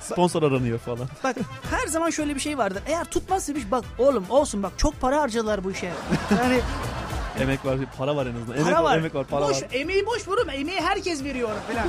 Sponsor 0.00 0.42
aranıyor 0.42 0.78
falan. 0.78 1.08
bak 1.24 1.36
her 1.70 1.86
zaman 1.86 2.10
şöyle 2.10 2.34
bir 2.34 2.40
şey 2.40 2.58
vardır. 2.58 2.82
Eğer 2.86 3.04
tutmazsa 3.04 3.54
bir 3.54 3.60
şey- 3.60 3.70
bak 3.70 3.84
oğlum 3.98 4.24
olsun 4.30 4.62
bak 4.62 4.72
çok 4.76 5.00
para 5.00 5.20
harcadılar 5.20 5.64
bu 5.64 5.70
işe. 5.70 5.92
Yani 6.38 6.60
emek 7.40 7.64
var, 7.64 7.78
para 7.98 8.16
var 8.16 8.26
en 8.26 8.34
azından. 8.34 8.56
Emek 8.56 8.72
para 8.72 8.84
var. 8.84 8.98
Emek 8.98 9.14
var, 9.14 9.26
para 9.26 9.48
boş, 9.48 9.62
var. 9.62 9.68
Emeği 9.72 10.06
boş 10.06 10.28
vurum. 10.28 10.50
Emeği 10.50 10.80
herkes 10.80 11.24
veriyor 11.24 11.48
falan. 11.72 11.86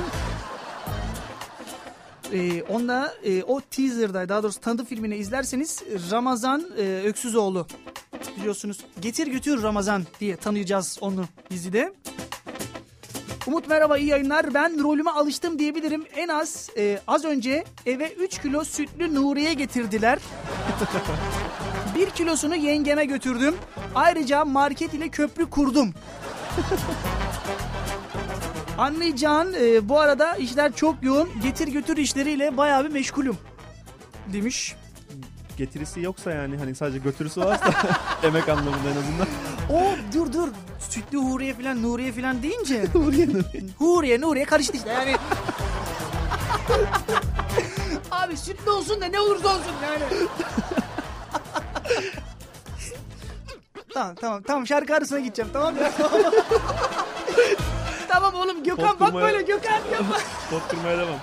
Ee, 2.32 2.62
onda 2.62 3.14
e, 3.24 3.42
o 3.42 3.60
teaser'da 3.60 4.28
daha 4.28 4.42
doğrusu 4.42 4.60
tanıtım 4.60 4.86
filmini 4.86 5.16
izlerseniz 5.16 5.82
Ramazan 6.10 6.66
e, 6.78 7.02
Öksüzoğlu 7.06 7.66
biliyorsunuz 8.38 8.78
Getir 9.00 9.26
Götür 9.26 9.62
Ramazan 9.62 10.04
diye 10.20 10.36
tanıyacağız 10.36 10.98
onu 11.00 11.24
dizide. 11.50 11.92
Umut 13.46 13.68
merhaba 13.68 13.98
iyi 13.98 14.08
yayınlar. 14.08 14.54
Ben 14.54 14.82
rolüme 14.82 15.10
alıştım 15.10 15.58
diyebilirim. 15.58 16.04
En 16.16 16.28
az 16.28 16.70
e, 16.76 16.98
az 17.06 17.24
önce 17.24 17.64
eve 17.86 18.12
3 18.12 18.42
kilo 18.42 18.64
sütlü 18.64 19.14
Nuriye 19.14 19.54
getirdiler. 19.54 20.18
1 21.96 22.10
kilosunu 22.10 22.56
yengeme 22.56 23.04
götürdüm. 23.04 23.54
Ayrıca 23.94 24.44
market 24.44 24.94
ile 24.94 25.08
köprü 25.08 25.50
kurdum. 25.50 25.94
Anlayacağın 28.78 29.54
e, 29.60 29.88
bu 29.88 30.00
arada 30.00 30.36
işler 30.36 30.72
çok 30.72 31.02
yoğun. 31.02 31.28
Getir 31.42 31.68
götür 31.68 31.96
işleriyle 31.96 32.56
bayağı 32.56 32.84
bir 32.84 32.90
meşgulüm. 32.90 33.38
Demiş. 34.32 34.76
Getirisi 35.56 36.00
yoksa 36.00 36.30
yani 36.30 36.56
hani 36.56 36.74
sadece 36.74 36.98
götürüsü 36.98 37.40
varsa 37.40 37.72
emek 38.22 38.48
anlamında 38.48 38.90
en 38.90 38.96
azından. 38.96 39.26
O 39.70 39.82
dur 40.14 40.32
dur. 40.32 40.48
Sütlü 40.90 41.18
Huriye 41.18 41.54
falan 41.54 41.82
Nuriye 41.82 42.12
falan 42.12 42.42
deyince. 42.42 42.84
Huriye 42.92 43.28
Huriye 43.78 44.20
Nuriye 44.20 44.44
karıştı 44.44 44.76
işte 44.76 44.90
yani. 44.92 45.16
Abi 48.10 48.36
sütlü 48.36 48.70
olsun 48.70 49.00
da 49.00 49.06
ne 49.06 49.20
olursa 49.20 49.48
olsun 49.48 49.72
yani. 49.82 50.04
tamam 53.94 54.14
tamam 54.14 54.42
tamam 54.42 54.66
şarkı 54.66 54.94
arasına 54.94 55.18
gideceğim 55.18 55.50
tamam 55.52 55.76
ya. 55.76 55.92
tamam 58.08 58.34
oğlum 58.34 58.64
Gökhan 58.64 58.86
bak 59.00 59.08
Korkturmaya- 59.08 59.22
böyle 59.22 59.42
Gökhan 59.42 59.80
yapma. 59.92 60.16
Pot 60.50 60.68
kırmaya 60.68 60.98
devam. 60.98 61.18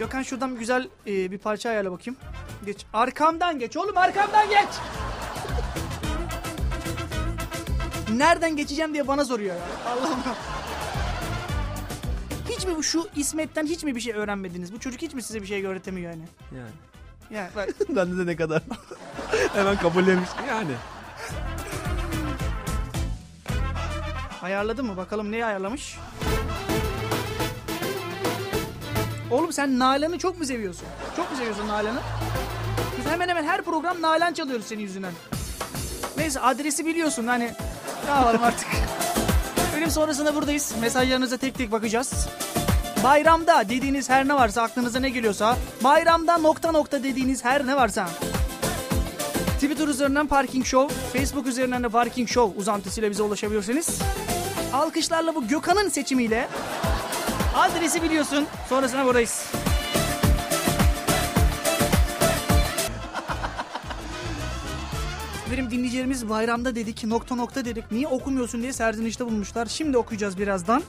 Gökhan 0.00 0.22
şuradan 0.22 0.56
güzel 0.56 0.88
e, 1.06 1.30
bir 1.30 1.38
parça 1.38 1.70
ayarla 1.70 1.92
bakayım. 1.92 2.20
Geç. 2.66 2.86
Arkamdan 2.92 3.58
geç 3.58 3.76
oğlum 3.76 3.96
arkamdan 3.96 4.48
geç. 4.48 4.68
Nereden 8.16 8.56
geçeceğim 8.56 8.92
diye 8.92 9.08
bana 9.08 9.24
soruyor 9.24 9.56
ya. 9.56 9.62
Allah'ım. 9.86 10.18
Hiç 12.48 12.66
mi 12.66 12.76
bu 12.76 12.82
şu 12.82 13.08
İsmet'ten 13.16 13.66
hiç 13.66 13.84
mi 13.84 13.96
bir 13.96 14.00
şey 14.00 14.12
öğrenmediniz? 14.12 14.72
Bu 14.72 14.80
çocuk 14.80 15.02
hiç 15.02 15.14
mi 15.14 15.22
size 15.22 15.42
bir 15.42 15.46
şey 15.46 15.66
öğretemiyor 15.66 16.10
yani? 16.12 16.24
Yani. 16.56 16.70
Yani 17.30 17.50
bak 17.56 17.68
Bende 17.88 18.18
de 18.18 18.26
ne 18.26 18.36
kadar. 18.36 18.62
Hemen 19.54 19.76
kabullenmiş. 19.76 20.30
Yani. 20.48 20.72
ayarladı 24.42 24.84
mı? 24.84 24.96
Bakalım 24.96 25.32
neyi 25.32 25.44
ayarlamış? 25.44 25.96
Oğlum 29.30 29.52
sen 29.52 29.78
Nalan'ı 29.78 30.18
çok 30.18 30.38
mu 30.38 30.44
seviyorsun? 30.44 30.86
Çok 31.16 31.30
mu 31.30 31.36
seviyorsun 31.36 31.68
Nalan'ı? 31.68 32.00
Biz 32.98 33.06
hemen 33.12 33.28
hemen 33.28 33.44
her 33.44 33.62
program 33.62 34.02
Nalan 34.02 34.32
çalıyoruz 34.32 34.66
senin 34.66 34.82
yüzünden. 34.82 35.12
Neyse 36.16 36.40
adresi 36.40 36.86
biliyorsun 36.86 37.26
hani 37.26 37.50
ne 38.04 38.10
yapalım 38.10 38.42
artık. 38.42 38.68
Ölüm 39.76 39.90
sonrasında 39.90 40.34
buradayız. 40.34 40.74
Mesajlarınıza 40.80 41.36
tek 41.36 41.54
tek 41.58 41.72
bakacağız. 41.72 42.28
Bayramda 43.04 43.68
dediğiniz 43.68 44.10
her 44.10 44.28
ne 44.28 44.34
varsa 44.34 44.62
aklınıza 44.62 45.00
ne 45.00 45.10
geliyorsa 45.10 45.56
bayramda 45.84 46.38
nokta 46.38 46.72
nokta 46.72 47.02
dediğiniz 47.02 47.44
her 47.44 47.66
ne 47.66 47.76
varsa 47.76 48.08
Twitter 49.54 49.88
üzerinden 49.88 50.26
Parking 50.26 50.64
Show, 50.64 51.18
Facebook 51.18 51.46
üzerinden 51.46 51.82
de 51.82 51.88
Parking 51.88 52.28
Show 52.28 52.60
uzantısıyla 52.60 53.10
bize 53.10 53.22
ulaşabilirsiniz. 53.22 53.98
alkışlarla 54.72 55.34
bu 55.34 55.48
Gökhan'ın 55.48 55.88
seçimiyle 55.88 56.48
adresi 57.54 58.02
biliyorsun. 58.02 58.46
Sonrasına 58.68 59.04
buradayız. 59.04 59.52
Benim 65.52 65.70
dinleyicilerimiz 65.70 66.28
bayramda 66.28 66.74
dedik 66.74 67.04
nokta 67.04 67.34
nokta 67.34 67.64
dedik. 67.64 67.92
Niye 67.92 68.08
okumuyorsun 68.08 68.62
diye 68.62 68.72
serzenişte 68.72 69.26
bulmuşlar. 69.26 69.66
Şimdi 69.66 69.98
okuyacağız 69.98 70.38
birazdan. 70.38 70.82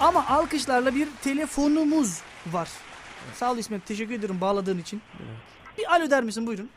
Ama 0.00 0.26
alkışlarla 0.28 0.94
bir 0.94 1.08
telefonumuz 1.24 2.18
var. 2.52 2.68
Sağ 3.34 3.52
ol 3.52 3.58
İsmet 3.58 3.86
teşekkür 3.86 4.14
ederim 4.14 4.40
bağladığın 4.40 4.78
için. 4.78 5.02
Bir 5.78 5.92
alo 5.92 6.10
der 6.10 6.22
misin 6.22 6.46
buyurun. 6.46 6.70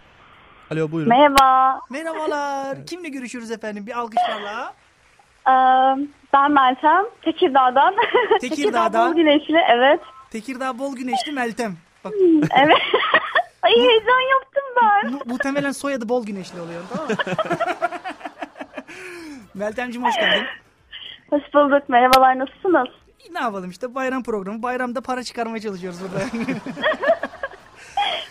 Alo 0.71 0.91
buyurun. 0.91 1.09
Merhaba, 1.09 1.79
Merhabalar. 1.89 2.85
Kimle 2.87 3.09
görüşüyoruz 3.09 3.51
efendim? 3.51 3.87
Bir 3.87 3.99
alkışlarla. 3.99 4.73
ee, 5.47 5.51
ben 6.33 6.51
Meltem, 6.51 7.03
Tekirdağ'dan. 7.21 7.95
Tekirdağ'dan. 8.41 8.49
Tekirdağ 8.49 9.07
Bol 9.09 9.15
Güneşli, 9.15 9.57
evet. 9.69 9.99
Tekirdağ 10.31 10.79
bol 10.79 10.95
güneşli 10.95 11.31
Meltem. 11.31 11.75
Bak 12.03 12.13
Evet. 12.63 12.77
Ay 13.61 13.71
heyecan 13.71 14.21
yaptım 14.31 14.63
ben. 14.81 15.11
mu- 15.11 15.21
muhtemelen 15.25 15.71
soyadı 15.71 16.09
bol 16.09 16.25
güneşli 16.25 16.61
oluyor 16.61 16.81
tamam 16.93 17.07
mı? 17.09 17.15
Meltemciğim 19.53 20.07
hoş 20.07 20.15
geldin. 20.15 20.45
Hoş 21.29 21.41
bulduk, 21.53 21.89
merhabalar, 21.89 22.39
nasılsınız? 22.39 22.87
Ne 23.31 23.39
yapalım 23.39 23.69
işte 23.69 23.95
bayram 23.95 24.23
programı. 24.23 24.63
Bayramda 24.63 25.01
para 25.01 25.23
çıkarmaya 25.23 25.59
çalışıyoruz 25.61 25.99
burada. 26.01 26.25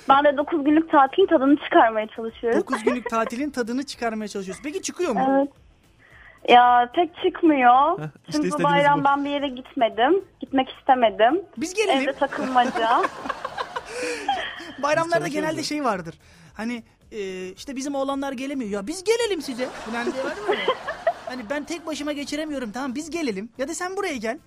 Ben 0.09 0.25
de 0.25 0.37
9 0.37 0.65
günlük 0.65 0.91
tatilin 0.91 1.27
tadını 1.27 1.57
çıkarmaya 1.57 2.07
çalışıyorum. 2.07 2.61
9 2.61 2.85
günlük 2.85 3.11
tatilin 3.11 3.51
tadını 3.51 3.83
çıkarmaya 3.87 4.29
çalışıyoruz. 4.29 4.63
Peki 4.65 4.83
çıkıyor 4.83 5.13
mu? 5.13 5.27
Evet. 5.31 5.49
Ya 6.49 6.91
pek 6.95 7.11
çıkmıyor. 7.25 7.99
Heh, 7.99 8.05
işte 8.29 8.33
Çünkü 8.43 8.51
bu 8.59 8.63
bayram 8.63 9.01
bu. 9.01 9.05
ben 9.05 9.25
bir 9.25 9.31
yere 9.31 9.49
gitmedim. 9.49 10.25
Gitmek 10.41 10.69
istemedim. 10.71 11.43
Biz 11.57 11.75
gelelim. 11.75 12.03
Evde 12.03 12.13
takılmaca. 12.13 13.03
Bayramlarda 14.83 15.29
genelde 15.29 15.63
şey 15.63 15.85
vardır. 15.85 16.15
Hani 16.55 16.83
e, 17.13 17.49
işte 17.49 17.77
bizim 17.77 17.95
oğlanlar 17.95 18.33
gelemiyor. 18.33 18.71
Ya 18.71 18.87
biz 18.87 19.05
gelelim 19.05 19.43
size. 19.43 19.67
Falan 19.67 20.13
diye 20.13 20.25
var 20.25 20.31
mı? 20.31 20.55
Hani 21.27 21.43
ben 21.51 21.65
tek 21.65 21.87
başıma 21.87 22.13
geçiremiyorum. 22.13 22.73
Tamam 22.73 22.95
biz 22.95 23.11
gelelim. 23.11 23.49
Ya 23.59 23.69
da 23.69 23.75
sen 23.75 23.97
buraya 23.97 24.17
gel. 24.17 24.39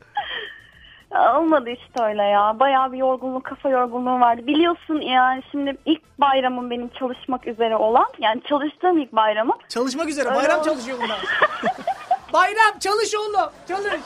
Olmadı 1.17 1.69
işte 1.69 2.03
öyle 2.03 2.23
ya. 2.23 2.59
Bayağı 2.59 2.91
bir 2.91 2.97
yorgunluk, 2.97 3.43
kafa 3.43 3.69
yorgunluğu 3.69 4.19
vardı. 4.19 4.47
Biliyorsun 4.47 5.01
yani 5.01 5.43
şimdi 5.51 5.77
ilk 5.85 6.01
bayramım 6.19 6.69
benim 6.69 6.87
çalışmak 6.89 7.47
üzere 7.47 7.75
olan. 7.75 8.07
Yani 8.19 8.41
çalıştığım 8.43 8.97
ilk 8.97 9.13
bayramım. 9.13 9.57
Çalışmak 9.69 10.07
üzere. 10.09 10.29
Öyle 10.29 10.37
Bayram 10.39 10.59
oldu. 10.59 10.65
çalışıyor 10.69 10.97
bunlar. 11.03 11.19
Bayram 12.33 12.79
çalış 12.79 13.15
oğlum. 13.15 13.49
Çalış. 13.67 13.93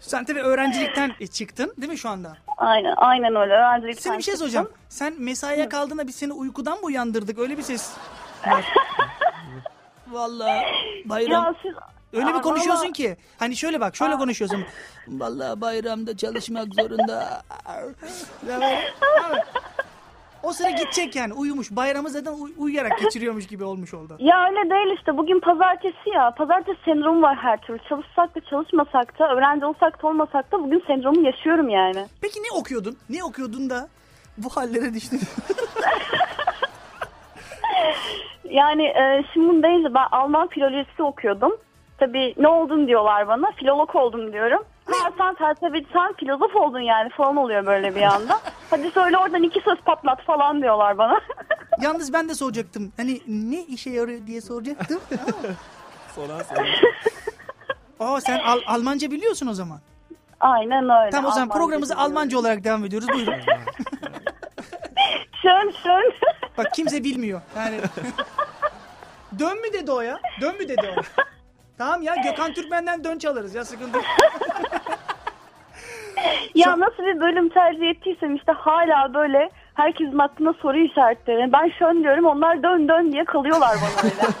sen 0.00 0.24
tabii 0.24 0.40
öğrencilikten 0.42 1.12
çıktın 1.32 1.74
değil 1.76 1.92
mi 1.92 1.98
şu 1.98 2.08
anda? 2.08 2.36
Aynen, 2.56 2.94
aynen 2.96 3.36
öyle. 3.36 3.52
Öğrencilikten 3.54 4.02
Seni 4.10 4.18
bir 4.18 4.22
şey 4.22 4.34
çıktım. 4.34 4.48
soracağım. 4.48 4.70
Sen 4.88 5.14
mesaiye 5.18 5.68
kaldığında 5.68 6.06
biz 6.06 6.16
seni 6.16 6.32
uykudan 6.32 6.78
mı 6.78 6.84
uyandırdık? 6.84 7.38
Öyle 7.38 7.58
bir 7.58 7.62
ses. 7.62 7.92
Vallahi 10.08 10.64
bayram. 11.04 11.44
Ya 11.44 11.54
siz... 11.62 11.74
Öyle 12.12 12.26
bir 12.26 12.34
Aa, 12.34 12.40
konuşuyorsun 12.40 12.82
vallahi- 12.82 12.92
ki. 12.92 13.16
Hani 13.38 13.56
şöyle 13.56 13.80
bak 13.80 13.96
şöyle 13.96 14.16
konuşuyorsun. 14.16 14.64
Vallahi 15.08 15.60
bayramda 15.60 16.16
çalışmak 16.16 16.66
zorunda. 16.74 17.42
O 20.42 20.52
sıra 20.52 20.70
gidecek 20.70 21.16
yani 21.16 21.32
uyumuş. 21.32 21.70
Bayramı 21.70 22.10
zaten 22.10 22.32
uy- 22.32 22.52
uyuyarak 22.58 22.98
geçiriyormuş 23.00 23.46
gibi 23.46 23.64
olmuş 23.64 23.94
oldu. 23.94 24.16
Ya 24.18 24.46
öyle 24.48 24.70
değil 24.70 24.96
işte. 24.98 25.16
Bugün 25.16 25.40
pazartesi 25.40 26.10
ya. 26.14 26.30
Pazartesi 26.38 26.78
sendromu 26.84 27.22
var 27.22 27.36
her 27.36 27.60
türlü. 27.60 27.78
Çalışsak 27.88 28.34
da 28.36 28.40
çalışmasak 28.50 29.18
da, 29.18 29.34
öğrenci 29.34 29.64
olsak 29.66 30.02
da 30.02 30.06
olmasak 30.06 30.52
da 30.52 30.62
bugün 30.62 30.82
sendromu 30.86 31.26
yaşıyorum 31.26 31.68
yani. 31.68 32.06
Peki 32.20 32.38
ne 32.40 32.58
okuyordun? 32.60 32.96
Ne 33.10 33.24
okuyordun 33.24 33.70
da 33.70 33.88
bu 34.38 34.48
hallere 34.48 34.94
düştün? 34.94 35.20
Yani 38.50 38.82
e, 38.82 39.24
şimdi 39.34 39.62
deyince 39.62 39.94
ben 39.94 40.06
Alman 40.12 40.48
filolojisi 40.48 41.02
okuyordum. 41.02 41.52
Tabii 42.00 42.34
ne 42.38 42.48
oldun 42.48 42.86
diyorlar 42.86 43.28
bana. 43.28 43.52
Filolog 43.52 43.96
oldum 43.96 44.32
diyorum. 44.32 44.64
Ha 44.86 45.10
sen 45.18 45.34
felsefe, 45.34 45.84
sen 45.92 46.12
filozof 46.12 46.56
oldun 46.56 46.80
yani 46.80 47.10
falan 47.10 47.36
oluyor 47.36 47.66
böyle 47.66 47.94
bir 47.94 48.02
anda. 48.02 48.40
Hadi 48.70 48.90
söyle 48.90 49.18
oradan 49.18 49.42
iki 49.42 49.60
söz 49.60 49.78
patlat 49.78 50.22
falan 50.24 50.62
diyorlar 50.62 50.98
bana. 50.98 51.20
Yalnız 51.80 52.12
ben 52.12 52.28
de 52.28 52.34
soracaktım. 52.34 52.92
Hani 52.96 53.20
ne 53.26 53.62
işe 53.62 53.90
yarıyor 53.90 54.26
diye 54.26 54.40
soracaktım. 54.40 55.00
Soran 56.14 56.42
soran. 56.42 56.66
Aa 58.00 58.20
sen 58.20 58.38
Al- 58.38 58.60
Almanca 58.66 59.10
biliyorsun 59.10 59.46
o 59.46 59.52
zaman. 59.54 59.78
Aynen 60.40 60.84
öyle. 60.90 61.10
Tamam 61.10 61.30
o 61.30 61.34
zaman 61.34 61.48
Almanca 61.48 61.76
biliyorum. 61.82 62.02
Almanca 62.02 62.38
olarak 62.38 62.64
devam 62.64 62.84
ediyoruz. 62.84 63.08
Buyurun. 63.08 63.34
Şön 65.42 65.70
şön. 65.82 66.12
Bak 66.58 66.74
kimse 66.74 67.04
bilmiyor. 67.04 67.40
Yani 67.56 67.80
dön 69.38 69.60
mü 69.60 69.72
dedi 69.72 69.92
o 69.92 70.00
ya? 70.00 70.20
Dön 70.40 70.56
mü 70.58 70.68
dedi 70.68 70.94
o? 70.98 71.02
Tamam 71.80 72.02
ya 72.02 72.14
Gökhan 72.16 72.52
Türkmen'den 72.54 73.04
dön 73.04 73.18
çalarız 73.18 73.54
ya 73.54 73.64
sıkıntı 73.64 73.96
yok. 73.96 74.06
Ya 76.54 76.80
nasıl 76.80 77.02
bir 77.02 77.20
bölüm 77.20 77.48
tercih 77.48 77.88
ettiysem 77.88 78.36
işte 78.36 78.52
hala 78.52 79.14
böyle 79.14 79.50
herkesin 79.74 80.18
aklına 80.18 80.52
soru 80.52 80.78
işaretleri. 80.78 81.52
Ben 81.52 81.72
şön 81.78 82.02
diyorum 82.02 82.24
onlar 82.24 82.62
dön 82.62 82.88
dön 82.88 83.12
diye 83.12 83.24
kalıyorlar 83.24 83.76
bana 83.82 84.10
öyle. 84.10 84.22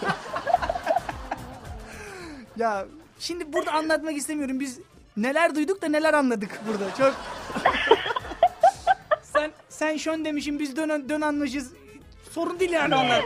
Ya 2.56 2.84
şimdi 3.18 3.52
burada 3.52 3.72
anlatmak 3.72 4.16
istemiyorum. 4.16 4.60
Biz 4.60 4.80
neler 5.16 5.54
duyduk 5.54 5.82
da 5.82 5.88
neler 5.88 6.14
anladık 6.14 6.60
burada. 6.66 6.94
Çok 6.98 7.14
Sen 9.22 9.50
sen 9.68 9.96
şön 9.96 10.24
demişim 10.24 10.58
biz 10.58 10.76
dön 10.76 11.08
dön 11.08 11.20
anlaşız. 11.20 11.72
Sorun 12.30 12.60
değil 12.60 12.72
yani 12.72 12.94
onlar. 12.94 13.24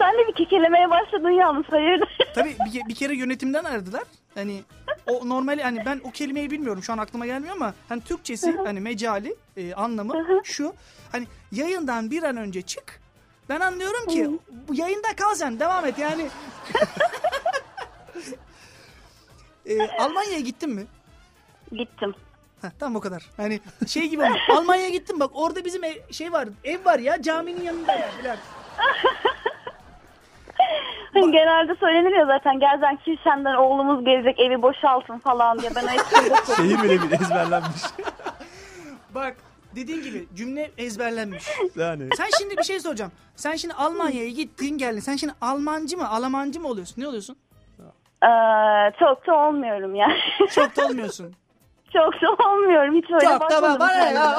Sen 0.00 0.12
de 0.18 0.28
bir 0.28 0.34
kekelemeye 0.34 0.90
başladın 0.90 1.30
yalnız 1.30 1.64
hayırdır? 1.68 2.18
Tabii 2.34 2.56
bir, 2.66 2.88
bir 2.88 2.94
kere 2.94 3.16
yönetimden 3.16 3.64
aradılar. 3.64 4.02
Hani 4.34 4.62
o 5.06 5.28
normali 5.28 5.62
hani 5.62 5.82
ben 5.86 6.00
o 6.04 6.10
kelimeyi 6.10 6.50
bilmiyorum 6.50 6.82
şu 6.82 6.92
an 6.92 6.98
aklıma 6.98 7.26
gelmiyor 7.26 7.56
ama 7.56 7.74
hani 7.88 8.00
Türkçesi 8.00 8.56
hani 8.64 8.80
mecali 8.80 9.34
e, 9.56 9.74
anlamı 9.74 10.14
şu. 10.44 10.74
Hani 11.12 11.26
yayından 11.52 12.10
bir 12.10 12.22
an 12.22 12.36
önce 12.36 12.62
çık. 12.62 13.00
Ben 13.48 13.60
anlıyorum 13.60 14.06
ki 14.06 14.30
bu 14.68 14.74
yayında 14.74 15.08
kal 15.16 15.34
sen 15.34 15.60
devam 15.60 15.86
et 15.86 15.98
yani. 15.98 16.26
E, 19.66 19.88
Almanya'ya 19.98 20.40
gittin 20.40 20.70
mi? 20.70 20.86
Gittim. 21.72 22.14
Heh, 22.62 22.68
tam 22.78 22.96
o 22.96 23.00
kadar. 23.00 23.22
Hani 23.36 23.60
şey 23.86 24.08
gibi 24.08 24.22
olmuş. 24.22 24.40
Almanya'ya 24.50 24.88
gittim 24.88 25.20
bak 25.20 25.30
orada 25.34 25.64
bizim 25.64 25.84
ev- 25.84 26.12
şey 26.12 26.32
var 26.32 26.48
ev 26.64 26.84
var 26.84 26.98
ya 26.98 27.22
caminin 27.22 27.62
yanında 27.62 27.92
ya. 27.92 28.08
Hani 31.14 31.32
genelde 31.32 31.74
söylenir 31.80 32.16
ya 32.16 32.26
zaten 32.26 32.60
gelsen 32.60 32.96
Kirşen'den 32.96 33.54
oğlumuz 33.54 34.04
gelecek 34.04 34.40
evi 34.40 34.62
boşaltın 34.62 35.18
falan 35.18 35.58
diye. 35.58 35.70
Ben 35.76 35.84
o 35.84 35.88
çok- 36.46 36.56
Şeyi 36.56 36.82
bile 36.82 37.02
bile 37.02 37.14
ezberlenmiş. 37.14 37.82
Bak 39.14 39.36
dediğin 39.76 40.02
gibi 40.02 40.26
cümle 40.34 40.70
ezberlenmiş. 40.78 41.44
Yani. 41.76 42.08
Sen 42.16 42.26
şimdi 42.38 42.56
bir 42.56 42.62
şey 42.62 42.80
soracağım. 42.80 43.12
Sen 43.36 43.54
şimdi 43.56 43.74
Almanya'ya 43.74 44.28
gittin 44.30 44.78
geldin. 44.78 45.00
Sen 45.00 45.16
şimdi 45.16 45.32
Almancı 45.40 45.96
mı, 45.98 46.08
Alamancı 46.10 46.60
mı 46.60 46.68
oluyorsun? 46.68 47.02
Ne 47.02 47.08
oluyorsun? 47.08 47.36
Ee, 48.22 48.28
çok 48.98 49.26
da 49.26 49.34
olmuyorum 49.34 49.94
yani. 49.94 50.18
Çok 50.54 50.76
da 50.76 50.86
olmuyorsun. 50.86 51.34
çok 51.92 52.14
da 52.22 52.48
olmuyorum. 52.50 52.94
Hiç 52.96 53.10
öyle 53.10 53.24
Çok 53.26 53.34
da 53.34 53.40
bakmadım 53.40 53.80
bana 53.80 53.92
kendime. 53.92 54.20
ya. 54.20 54.36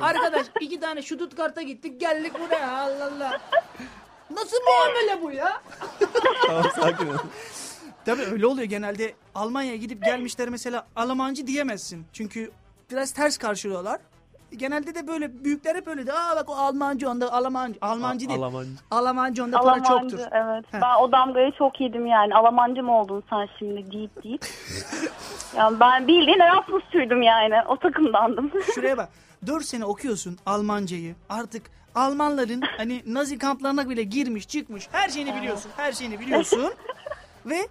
Arkadaş 0.00 0.46
iki 0.60 0.80
tane 0.80 1.02
şudut 1.02 1.36
karta 1.36 1.62
gittik 1.62 2.00
geldik 2.00 2.32
buraya 2.40 2.80
Allah 2.80 3.04
Allah. 3.16 3.40
Nasıl 4.30 4.56
muamele 4.66 5.22
bu 5.22 5.30
ya? 5.30 5.62
Tamam 6.46 6.64
sakin 6.80 7.06
ol. 7.06 7.18
Tabii 8.04 8.22
öyle 8.22 8.46
oluyor 8.46 8.68
genelde. 8.68 9.14
Almanya'ya 9.34 9.76
gidip 9.76 10.04
gelmişler 10.04 10.48
mesela 10.48 10.86
Almancı 10.96 11.46
diyemezsin. 11.46 12.06
Çünkü 12.12 12.50
biraz 12.90 13.12
ters 13.12 13.38
karşılıyorlar. 13.38 14.00
Genelde 14.56 14.94
de 14.94 15.06
böyle 15.06 15.44
büyükler 15.44 15.74
hep 15.74 15.88
öyle 15.88 16.06
de 16.06 16.12
aa 16.12 16.36
bak 16.36 16.48
o 16.48 16.54
Almancı 16.54 17.10
onda 17.10 17.32
Almancı. 17.32 17.78
Almancı 17.82 18.28
değil. 18.28 18.40
Alamancı. 18.40 18.70
Almancı 18.90 19.44
onda 19.44 19.60
para 19.60 19.82
çoktur. 19.82 19.92
Alamancı 20.18 20.28
evet. 20.32 20.64
Heh. 20.72 20.80
Ben 20.82 21.02
o 21.02 21.12
damgayı 21.12 21.52
çok 21.52 21.80
yedim 21.80 22.06
yani. 22.06 22.34
Alamancı 22.34 22.82
mı 22.82 23.00
oldun 23.00 23.24
sen 23.30 23.48
şimdi 23.58 23.92
deyip 23.92 24.24
deyip. 24.24 24.46
yani 25.56 25.80
ben 25.80 26.08
bildiğin 26.08 26.40
Erasmus 26.40 26.84
sürdüm 26.92 27.22
yani. 27.22 27.54
O 27.68 27.76
takımdandım. 27.76 28.52
Şuraya 28.74 28.96
bak. 28.96 29.08
4 29.46 29.64
sene 29.64 29.84
okuyorsun 29.84 30.38
Almancayı. 30.46 31.14
Artık 31.28 31.62
Almanların 31.94 32.60
hani 32.76 33.02
Nazi 33.06 33.38
kamplarına 33.38 33.90
bile 33.90 34.02
girmiş 34.02 34.48
çıkmış. 34.48 34.88
Her 34.92 35.08
şeyini 35.08 35.34
biliyorsun. 35.36 35.70
Her 35.76 35.92
şeyini 35.92 36.20
biliyorsun. 36.20 36.72
Ve 37.46 37.68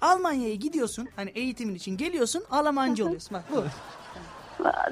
Almanya'ya 0.00 0.54
gidiyorsun. 0.54 1.08
Hani 1.16 1.30
eğitimin 1.30 1.74
için 1.74 1.96
geliyorsun. 1.96 2.42
Almancı 2.50 3.04
oluyorsun. 3.06 3.34
Bak 3.38 3.44
bu. 3.52 3.64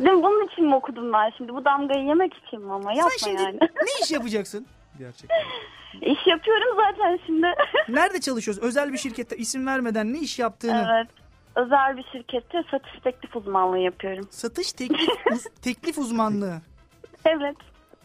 Değil 0.04 0.16
mi? 0.16 0.22
Bunun 0.22 0.46
için 0.46 0.64
mi 0.66 0.74
okudum 0.74 1.12
ben 1.12 1.30
şimdi? 1.38 1.54
Bu 1.54 1.64
damgayı 1.64 2.04
yemek 2.06 2.34
için 2.34 2.60
mi 2.62 2.72
ama? 2.72 2.92
Yapma 2.92 3.10
Sen 3.18 3.26
şimdi 3.30 3.42
yani. 3.42 3.58
ne 3.60 4.04
iş 4.04 4.10
yapacaksın? 4.10 4.66
Gerçekten. 4.98 5.36
İş 6.02 6.18
yapıyorum 6.26 6.76
zaten 6.76 7.18
şimdi. 7.26 7.46
Nerede 7.88 8.20
çalışıyorsun? 8.20 8.62
Özel 8.62 8.92
bir 8.92 8.98
şirkette 8.98 9.36
isim 9.36 9.66
vermeden 9.66 10.12
ne 10.12 10.18
iş 10.18 10.38
yaptığını. 10.38 10.86
evet. 10.96 11.08
Özel 11.56 11.96
bir 11.96 12.04
şirkette 12.12 12.62
satış 12.70 12.92
teklif 13.04 13.36
uzmanlığı 13.36 13.78
yapıyorum. 13.78 14.28
Satış 14.30 14.72
teklif, 14.72 15.08
uz- 15.32 15.46
teklif 15.62 15.98
uzmanlığı. 15.98 16.60
Evet. 17.24 17.56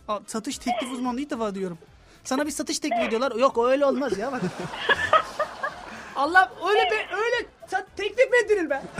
Aa, 0.08 0.20
satış 0.28 0.58
teklif 0.58 0.92
uzmanlığı 0.92 1.22
ilk 1.22 1.30
defa 1.30 1.56
diyorum. 1.56 1.78
Sana 2.24 2.46
bir 2.46 2.52
satış 2.52 2.80
teklif 2.80 3.00
ediyorlar. 3.08 3.32
Yok 3.36 3.58
öyle 3.66 3.86
olmaz 3.86 4.18
ya 4.18 4.32
bak. 4.32 4.42
Allah 6.16 6.52
öyle 6.70 6.80
be 6.92 6.96
öyle 7.16 7.48
sa- 7.68 7.86
teklif 7.96 8.32
mi 8.32 8.38
edilir 8.46 8.70
be? 8.70 8.82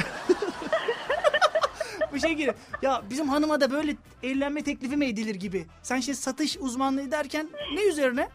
Bu 2.14 2.20
şey 2.20 2.34
gibi. 2.34 2.54
Ya 2.82 3.02
bizim 3.10 3.30
hanıma 3.30 3.62
da 3.62 3.72
böyle 3.72 3.96
evlenme 4.24 4.64
teklifi 4.64 4.98
mi 4.98 5.06
edilir 5.06 5.36
gibi. 5.36 5.66
Sen 5.82 6.00
şimdi 6.00 6.18
satış 6.18 6.58
uzmanlığı 6.58 7.12
derken 7.12 7.50
ne 7.74 7.84
üzerine? 7.84 8.30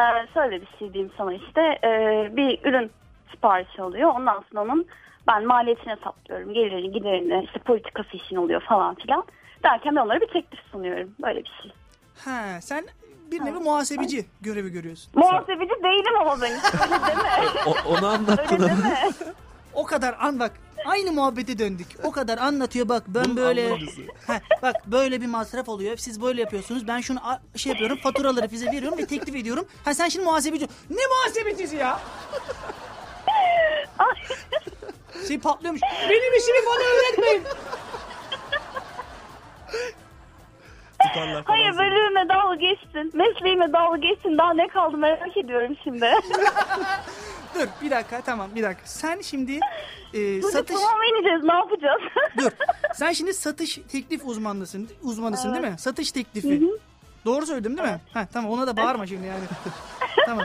Ee, 0.00 0.02
şöyle 0.34 0.60
bir 0.60 0.68
şey 0.78 0.92
diyeyim 0.94 1.12
sana 1.18 1.34
işte. 1.34 1.60
Ee, 1.84 2.36
bir 2.36 2.64
ürün 2.64 2.90
siparişi 3.30 3.82
alıyor. 3.82 4.10
Ondan 4.14 4.44
sonra 4.52 4.62
onun 4.62 4.86
ben 5.26 5.46
maliyetini 5.46 5.92
hesaplıyorum. 5.96 6.54
Gelirini, 6.54 6.92
giderini, 6.92 7.44
işte 7.44 7.58
politikası 7.58 8.16
işin 8.16 8.36
oluyor 8.36 8.60
falan 8.60 8.94
filan. 8.94 9.24
Derken 9.62 9.96
ben 9.96 10.00
onlara 10.00 10.20
bir 10.20 10.26
teklif 10.26 10.60
sunuyorum. 10.72 11.14
Böyle 11.22 11.38
bir 11.44 11.52
şey. 11.62 11.72
Ha 12.24 12.60
sen 12.60 12.84
bir 13.30 13.44
nevi 13.44 13.58
muhasebeci 13.58 14.26
görevi 14.40 14.70
görüyorsun. 14.72 15.12
Muhasebeci 15.14 15.70
değilim 15.70 16.16
ama 16.20 16.40
ben. 16.40 16.52
Öyle 16.52 17.06
deme. 17.06 17.48
O, 17.66 17.74
onu 17.92 18.06
anlattın 18.06 18.62
Öyle 18.62 18.68
deme. 18.76 19.10
O 19.74 19.84
kadar 19.86 20.16
an 20.20 20.40
bak 20.40 20.52
aynı 20.84 21.12
muhabbete 21.12 21.58
döndük. 21.58 21.86
O 22.04 22.10
kadar 22.10 22.38
anlatıyor 22.38 22.88
bak 22.88 23.02
ben 23.06 23.24
Bunun 23.24 23.36
böyle. 23.36 23.70
Heh, 24.26 24.40
bak 24.62 24.76
böyle 24.86 25.20
bir 25.20 25.26
masraf 25.26 25.68
oluyor. 25.68 25.96
Siz 25.96 26.22
böyle 26.22 26.40
yapıyorsunuz. 26.40 26.88
Ben 26.88 27.00
şunu 27.00 27.18
a- 27.28 27.58
şey 27.58 27.72
yapıyorum. 27.72 27.96
Faturaları 27.96 28.48
size 28.48 28.66
veriyorum 28.66 28.98
ve 28.98 29.06
teklif 29.06 29.36
ediyorum. 29.36 29.64
Ha 29.84 29.94
sen 29.94 30.08
şimdi 30.08 30.24
muhasebeci. 30.24 30.68
Ne 30.90 31.00
muhasebecisi 31.06 31.76
ya? 31.76 32.00
Şey 35.28 35.40
patlıyormuş. 35.40 35.80
Benim 36.10 36.34
işimi 36.38 36.58
bana 36.66 36.84
öğretmeyin. 36.84 37.44
Tutarlar 41.02 41.44
falan 41.44 41.56
Hayır 41.56 41.72
seni. 41.72 41.78
bölüğüme 41.78 42.28
dalga 42.28 42.54
geçsin. 42.54 43.10
Mesleğime 43.18 43.72
dalga 43.72 43.96
geçsin. 43.96 44.38
Daha 44.38 44.54
ne 44.54 44.68
kaldı 44.68 44.96
merak 44.96 45.36
ediyorum 45.36 45.76
şimdi. 45.84 46.00
Dur 47.54 47.66
bir 47.82 47.90
dakika 47.90 48.20
tamam 48.20 48.50
bir 48.54 48.62
dakika. 48.62 48.86
Sen 48.86 49.20
şimdi 49.20 49.52
e, 50.14 50.42
Burada 50.42 50.52
satış 50.52 50.76
tamam 50.76 51.02
ineceğiz 51.02 51.44
ne 51.44 51.52
yapacağız? 51.54 52.00
dur. 52.38 52.50
Sen 52.94 53.12
şimdi 53.12 53.34
satış 53.34 53.78
teklif 53.92 54.22
uzmanlısın. 54.24 54.88
Uzmanısın 55.02 55.54
değil 55.54 55.64
mi? 55.72 55.78
Satış 55.78 56.12
teklifi. 56.12 56.62
Doğru 57.24 57.46
söyledim 57.46 57.76
değil 57.78 57.88
mi? 57.88 58.00
Ha 58.14 58.26
tamam 58.32 58.50
ona 58.50 58.66
da 58.66 58.76
bağırma 58.76 59.06
şimdi 59.06 59.26
yani. 59.26 59.44
tamam. 60.26 60.44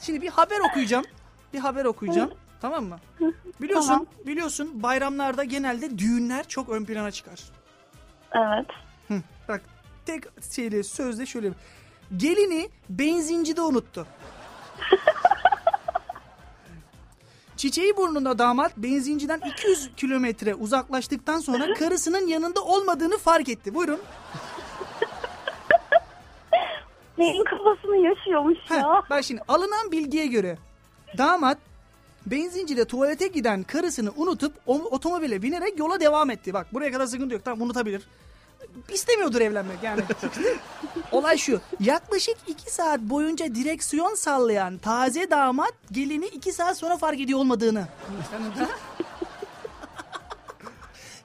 Şimdi 0.00 0.22
bir 0.22 0.28
haber 0.28 0.60
okuyacağım. 0.70 1.04
Bir 1.54 1.58
haber 1.58 1.84
okuyacağım. 1.84 2.30
Tamam 2.64 2.84
mı? 2.84 2.98
Biliyorsun, 3.60 3.88
Tamam. 3.88 4.06
biliyorsun 4.26 4.82
bayramlarda 4.82 5.44
genelde 5.44 5.98
düğünler 5.98 6.48
çok 6.48 6.68
ön 6.68 6.84
plana 6.84 7.10
çıkar. 7.10 7.40
evet. 8.32 8.66
Hı, 9.08 9.14
bak 9.48 9.60
tek 10.06 10.24
şeyle 10.54 10.82
sözde 10.82 11.26
şöyle. 11.26 11.50
Gelini 12.16 12.68
benzincide 12.88 13.60
unuttu. 13.60 14.06
Çiçeği 17.56 17.96
burnunda 17.96 18.38
damat 18.38 18.76
benzinciden 18.76 19.40
200 19.46 19.90
kilometre 19.96 20.54
uzaklaştıktan 20.54 21.38
sonra 21.38 21.74
karısının 21.74 22.26
yanında 22.26 22.60
olmadığını 22.60 23.18
fark 23.18 23.48
etti. 23.48 23.74
Buyurun. 23.74 24.00
Neyin 27.18 27.44
kafasını 27.44 27.96
yaşıyormuş 27.96 28.58
Heh, 28.68 28.76
ya. 28.76 29.02
bak 29.10 29.24
şimdi 29.24 29.42
alınan 29.48 29.92
bilgiye 29.92 30.26
göre 30.26 30.58
damat 31.18 31.58
benzincide 32.26 32.84
tuvalete 32.84 33.26
giden 33.26 33.62
karısını 33.62 34.10
unutup 34.16 34.54
o- 34.66 34.74
otomobile 34.90 35.42
binerek 35.42 35.78
yola 35.78 36.00
devam 36.00 36.30
etti. 36.30 36.54
Bak 36.54 36.66
buraya 36.74 36.92
kadar 36.92 37.06
sıkıntı 37.06 37.34
yok. 37.34 37.44
Tamam 37.44 37.62
unutabilir. 37.62 38.02
İstemiyordur 38.92 39.40
evlenmek 39.40 39.82
yani. 39.82 40.00
Olay 41.12 41.36
şu. 41.38 41.60
Yaklaşık 41.80 42.36
2 42.46 42.70
saat 42.74 43.00
boyunca 43.00 43.54
direksiyon 43.54 44.14
sallayan 44.14 44.78
taze 44.78 45.30
damat 45.30 45.72
gelini 45.92 46.26
2 46.26 46.52
saat 46.52 46.76
sonra 46.78 46.96
fark 46.96 47.20
ediyor 47.20 47.38
olmadığını. 47.38 47.84
Sen, 48.30 48.66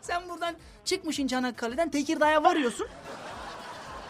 Sen 0.01 0.29
buradan 0.29 0.55
çıkmışsın 0.85 1.27
Çanakkale'den 1.27 1.89
Tekirdağ'a 1.89 2.43
varıyorsun. 2.43 2.87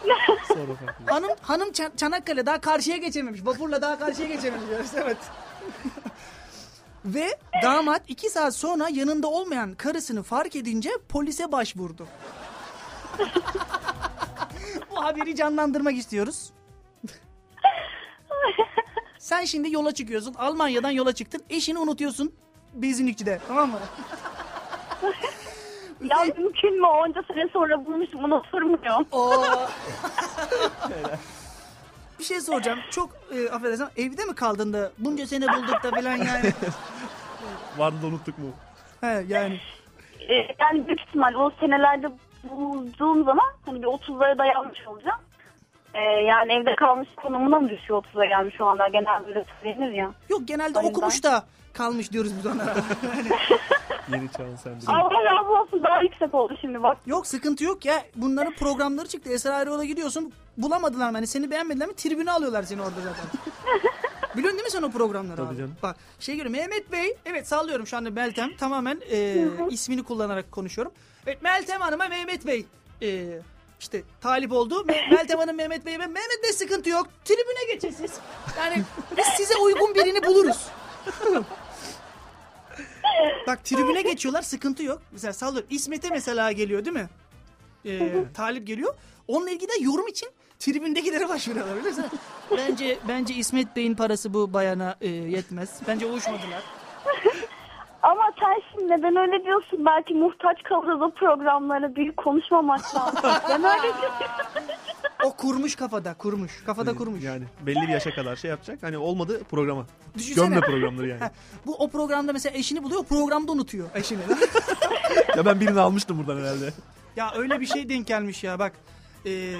Hanım 1.06 1.30
hanım 1.42 1.72
Çan- 1.72 1.96
Çanakkale 1.96 2.46
daha 2.46 2.60
karşıya 2.60 2.96
geçememiş. 2.96 3.46
Vapurla 3.46 3.82
daha 3.82 3.98
karşıya 3.98 4.28
geçememiş. 4.28 4.66
Evet. 4.96 5.16
Ve 7.04 7.38
damat 7.62 8.02
iki 8.08 8.30
saat 8.30 8.54
sonra 8.56 8.88
yanında 8.88 9.26
olmayan 9.28 9.74
karısını 9.74 10.22
fark 10.22 10.56
edince 10.56 10.90
polise 11.08 11.52
başvurdu. 11.52 12.06
Bu 14.90 15.04
haberi 15.04 15.36
canlandırmak 15.36 15.94
istiyoruz. 15.96 16.52
Sen 19.18 19.44
şimdi 19.44 19.72
yola 19.74 19.92
çıkıyorsun. 19.94 20.34
Almanya'dan 20.34 20.90
yola 20.90 21.12
çıktın. 21.12 21.42
Eşini 21.50 21.78
unutuyorsun. 21.78 22.32
Benzinlikçide. 22.74 23.40
Tamam 23.48 23.70
mı? 23.70 23.78
Ya 26.04 26.18
mümkün 26.38 26.80
mü? 26.80 26.86
Onca 26.86 27.22
sene 27.28 27.48
sonra 27.52 27.84
bulmuşum 27.86 28.24
unutur 28.24 28.62
muyum? 28.62 29.06
Oo. 29.12 29.44
bir 32.20 32.24
şey 32.24 32.40
soracağım. 32.40 32.78
Çok 32.90 33.10
e, 33.32 33.50
affedersin 33.50 33.86
evde 33.96 34.24
mi 34.24 34.34
kaldın 34.34 34.72
da 34.72 34.92
bunca 34.98 35.26
sene 35.26 35.46
bulduk 35.48 35.82
da 35.82 35.90
falan 35.90 36.16
yani. 36.16 36.52
Vardı 37.78 37.96
da 38.02 38.06
unuttuk 38.06 38.38
mu? 38.38 38.46
He 39.00 39.24
yani. 39.28 39.60
Ee, 40.28 40.34
yani 40.58 40.86
büyük 40.86 41.00
ihtimal 41.00 41.34
o 41.34 41.50
senelerde 41.60 42.10
bulduğum 42.44 43.24
zaman 43.24 43.52
hani 43.66 43.82
bir 43.82 43.86
30'lara 43.86 44.38
dayanmış 44.38 44.86
olacağım. 44.86 45.20
Ee, 45.94 46.00
yani 46.00 46.52
evde 46.52 46.74
kalmış 46.76 47.08
konumuna 47.16 47.60
mı 47.60 47.68
düşüyor 47.68 48.04
30'a 48.14 48.24
gelmiş 48.24 48.60
olanlar 48.60 48.88
genelde 48.88 49.28
öyle 49.28 49.44
söylenir 49.62 49.92
ya. 49.92 50.10
Yok 50.28 50.40
genelde 50.44 50.78
O 50.78 50.82
okumuş 50.82 51.22
da 51.22 51.44
kalmış 51.74 52.12
diyoruz 52.12 52.32
biz 52.38 52.46
onlara. 52.46 52.74
Yeni 54.12 54.28
çağın 54.36 54.56
sen 54.56 54.80
Allah 54.86 55.24
razı 55.24 55.48
olsun 55.50 55.82
daha 55.82 56.02
yüksek 56.02 56.34
oldu 56.34 56.54
şimdi 56.60 56.82
bak. 56.82 56.98
yok 57.06 57.26
sıkıntı 57.26 57.64
yok 57.64 57.84
ya. 57.84 58.04
Bunların 58.16 58.54
programları 58.54 59.08
çıktı. 59.08 59.30
Esra 59.32 59.58
Erol'a 59.60 59.84
gidiyorsun. 59.84 60.32
Bulamadılar 60.56 61.10
mı? 61.10 61.16
Hani 61.16 61.26
seni 61.26 61.50
beğenmediler 61.50 61.88
mi? 61.88 61.94
Tribüne 61.96 62.32
alıyorlar 62.32 62.62
seni 62.62 62.80
orada 62.82 63.00
zaten. 63.00 63.24
Biliyorsun 64.36 64.58
değil 64.58 64.64
mi 64.66 64.70
sen 64.70 64.82
o 64.82 64.90
programları 64.90 65.36
Tabii 65.36 65.48
abi? 65.48 65.56
canım. 65.56 65.74
Bak 65.82 65.96
şey 66.20 66.36
görüyorum 66.36 66.60
Mehmet 66.60 66.92
Bey. 66.92 67.16
Evet 67.26 67.48
sallıyorum 67.48 67.86
şu 67.86 67.96
anda 67.96 68.10
Meltem. 68.10 68.56
Tamamen 68.56 69.00
e, 69.10 69.44
ismini 69.70 70.02
kullanarak 70.04 70.52
konuşuyorum. 70.52 70.92
Evet 71.26 71.42
Meltem 71.42 71.80
Hanım'a 71.80 72.08
Mehmet 72.08 72.46
Bey 72.46 72.66
e, 73.02 73.28
işte 73.80 74.02
talip 74.20 74.52
oldu. 74.52 74.84
Me- 74.88 75.10
Meltem 75.14 75.38
Hanım 75.38 75.56
Mehmet 75.56 75.86
Bey'e 75.86 75.98
Mehmet 75.98 76.42
Bey 76.42 76.52
sıkıntı 76.52 76.90
yok. 76.90 77.06
Tribüne 77.24 77.72
geçin 77.74 77.90
siz. 77.90 78.12
Yani 78.58 78.82
biz 79.16 79.24
size 79.26 79.56
uygun 79.56 79.94
birini 79.94 80.26
buluruz. 80.26 80.66
Bak 83.46 83.64
tribüne 83.64 84.02
geçiyorlar 84.02 84.42
sıkıntı 84.42 84.82
yok. 84.82 85.02
Mesela 85.12 85.32
sallıyorum 85.32 85.68
İsmet'e 85.70 86.08
mesela 86.10 86.52
geliyor 86.52 86.84
değil 86.84 86.96
mi? 86.96 87.08
Ee, 87.86 88.12
talip 88.34 88.66
geliyor. 88.66 88.94
Onunla 89.28 89.50
ilgili 89.50 89.68
de 89.68 89.84
yorum 89.84 90.08
için 90.08 90.28
tribündekilere 90.58 91.28
başvuruyorlar 91.28 91.76
öyle 91.76 91.90
mi? 91.90 92.04
Bence 92.56 92.98
bence 93.08 93.34
İsmet 93.34 93.76
Bey'in 93.76 93.94
parası 93.94 94.34
bu 94.34 94.52
bayana 94.54 94.96
e, 95.00 95.08
yetmez. 95.08 95.80
Bence 95.88 96.06
uyuşmadılar. 96.06 96.62
Ama 98.02 98.32
sen 98.40 98.62
şimdi 98.72 98.92
neden 98.92 99.16
öyle 99.16 99.44
diyorsun? 99.44 99.86
Belki 99.86 100.14
muhtaç 100.14 100.62
kalırız 100.62 101.02
o 101.02 101.10
programlara 101.10 101.94
büyük 101.96 102.16
konuşmamak 102.16 102.94
lazım. 102.96 103.20
Ben 103.48 103.64
öyle 103.64 103.82
diyorum. 103.82 104.14
O 105.24 105.36
kurmuş 105.36 105.76
kafada 105.76 106.14
kurmuş. 106.14 106.62
Kafada 106.66 106.94
kurmuş. 106.94 107.22
Yani 107.22 107.44
belli 107.66 107.82
bir 107.82 107.88
yaşa 107.88 108.14
kadar 108.14 108.36
şey 108.36 108.50
yapacak. 108.50 108.82
Hani 108.82 108.98
olmadı 108.98 109.42
programa. 109.50 109.86
Düşünsene. 110.18 110.44
Gömme 110.44 110.60
programları 110.60 111.08
yani. 111.08 111.20
Ha, 111.24 111.30
bu 111.66 111.74
o 111.76 111.90
programda 111.90 112.32
mesela 112.32 112.58
eşini 112.58 112.82
buluyor, 112.82 113.04
programda 113.04 113.52
unutuyor 113.52 113.88
eşini. 113.94 114.20
ya 115.36 115.46
ben 115.46 115.60
birini 115.60 115.80
almıştım 115.80 116.18
buradan 116.18 116.40
herhalde. 116.40 116.72
ya 117.16 117.32
öyle 117.36 117.60
bir 117.60 117.66
şey 117.66 117.88
denk 117.88 118.06
gelmiş 118.06 118.44
ya 118.44 118.58
bak. 118.58 118.72
E, 119.26 119.54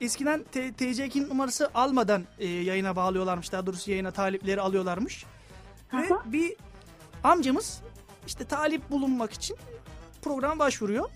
eskiden 0.00 0.44
T- 0.52 0.68
TC2 0.68 1.28
numarası 1.28 1.70
almadan 1.74 2.24
e, 2.38 2.46
yayına 2.48 2.96
bağlıyorlarmış. 2.96 3.52
Daha 3.52 3.66
doğrusu 3.66 3.90
yayına 3.90 4.10
talipleri 4.10 4.60
alıyorlarmış. 4.60 5.24
Ve 5.92 6.08
bir 6.24 6.56
amcamız 7.24 7.80
işte 8.26 8.44
talip 8.44 8.90
bulunmak 8.90 9.32
için 9.32 9.56
program 10.22 10.58
başvuruyor. 10.58 11.10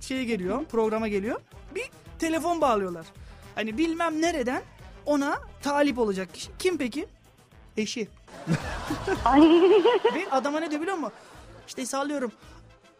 Şeye 0.00 0.24
geliyor, 0.24 0.64
programa 0.64 1.08
geliyor. 1.08 1.40
Bir 1.74 1.90
telefon 2.22 2.60
bağlıyorlar. 2.60 3.06
Hani 3.54 3.78
bilmem 3.78 4.22
nereden 4.22 4.62
ona 5.06 5.40
talip 5.62 5.98
olacak 5.98 6.34
kişi. 6.34 6.50
Kim 6.58 6.78
peki? 6.78 7.06
Eşi. 7.76 8.08
Ve 10.14 10.30
adama 10.30 10.60
ne 10.60 10.70
diyor 10.70 10.82
biliyor 10.82 10.96
musun? 10.96 11.12
İşte 11.66 11.86
sallıyorum. 11.86 12.32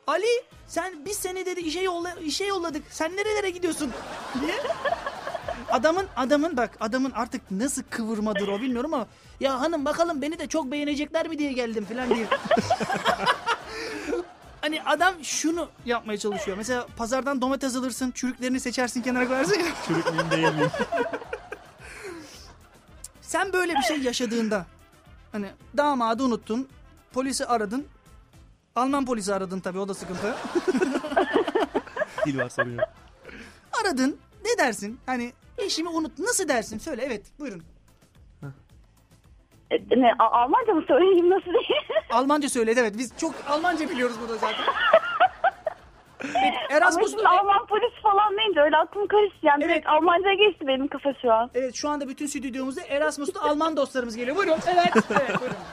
Ali 0.07 0.45
sen 0.67 1.05
biz 1.05 1.17
seni 1.17 1.47
dedi 1.47 1.61
işe 1.61 1.81
yolla 1.81 2.15
işe 2.15 2.45
yolladık. 2.45 2.83
Sen 2.91 3.17
nerelere 3.17 3.51
gidiyorsun? 3.51 3.93
diye. 4.41 4.55
Adamın 5.71 6.07
adamın 6.17 6.57
bak 6.57 6.77
adamın 6.81 7.11
artık 7.11 7.51
nasıl 7.51 7.83
kıvırmadır 7.91 8.49
o 8.49 8.61
bilmiyorum 8.61 8.95
ama 8.95 9.07
ya 9.41 9.61
hanım 9.61 9.85
bakalım 9.85 10.23
beni 10.23 10.39
de 10.39 10.47
çok 10.47 10.71
beğenecekler 10.71 11.29
mi 11.29 11.39
diye 11.39 11.53
geldim 11.53 11.85
falan 11.85 12.15
diye. 12.15 12.27
hani 14.63 14.83
adam 14.83 15.15
şunu 15.25 15.69
yapmaya 15.87 16.19
çalışıyor. 16.19 16.57
Mesela 16.57 16.87
pazardan 16.97 17.41
domates 17.41 17.77
alırsın, 17.77 18.11
çürüklerini 18.11 18.61
seçersin 18.61 19.03
kenara 19.03 19.29
koyarsın. 19.29 19.55
ya. 19.61 19.67
Çürük 19.87 20.13
müyüm 20.13 20.31
değil 20.31 20.55
miyim? 20.55 20.71
Sen 23.21 23.53
böyle 23.53 23.75
bir 23.75 23.83
şey 23.83 23.99
yaşadığında 24.03 24.67
hani 25.33 25.51
damadı 25.77 26.23
unuttun, 26.25 26.69
polisi 27.13 27.47
aradın. 27.47 27.87
Alman 28.77 29.05
polisi 29.07 29.35
aradın 29.35 29.61
tabii 29.61 29.79
o 29.79 29.89
da 29.89 29.95
sıkıntı. 29.95 30.35
Dil 32.27 32.39
var 32.39 32.49
sorun 32.49 32.79
yok. 32.79 32.89
Aradın 33.83 34.19
ne 34.45 34.59
dersin? 34.59 35.01
Hani 35.07 35.33
eşimi 35.59 35.89
unut 35.89 36.19
nasıl 36.19 36.49
dersin? 36.49 36.79
Söyle 36.79 37.03
evet 37.07 37.27
buyurun. 37.39 37.63
E, 39.73 40.01
ne, 40.01 40.15
Almanca 40.19 40.73
mı 40.75 40.85
söyleyeyim 40.89 41.31
nasıl 41.31 41.53
diye? 41.53 41.79
Almanca 42.11 42.49
söyledi 42.49 42.81
evet 42.81 42.95
biz 42.99 43.13
çok 43.19 43.35
Almanca 43.49 43.89
biliyoruz 43.91 44.17
burada 44.21 44.37
zaten. 44.37 44.65
Ama 46.25 46.57
Erasmus 46.71 47.11
şimdi 47.11 47.29
Alman 47.29 47.67
polis 47.67 47.93
falan 48.03 48.39
deyince 48.39 48.61
öyle 48.61 48.77
aklım 48.77 49.07
karıştı. 49.07 49.37
Yani 49.43 49.65
Evet. 49.65 49.75
direkt 49.75 49.89
Almanca'ya 49.89 50.35
geçti 50.35 50.67
benim 50.67 50.89
kafa 50.89 51.15
şu 51.23 51.33
an. 51.33 51.51
Evet 51.55 51.75
şu 51.75 51.89
anda 51.89 52.09
bütün 52.09 52.27
stüdyomuzda 52.27 52.81
Erasmus'ta 52.89 53.41
Alman 53.43 53.77
dostlarımız 53.77 54.17
geliyor. 54.17 54.37
Buyurun. 54.37 54.59
Evet. 54.67 55.05
evet 55.11 55.41
buyurun. 55.41 55.57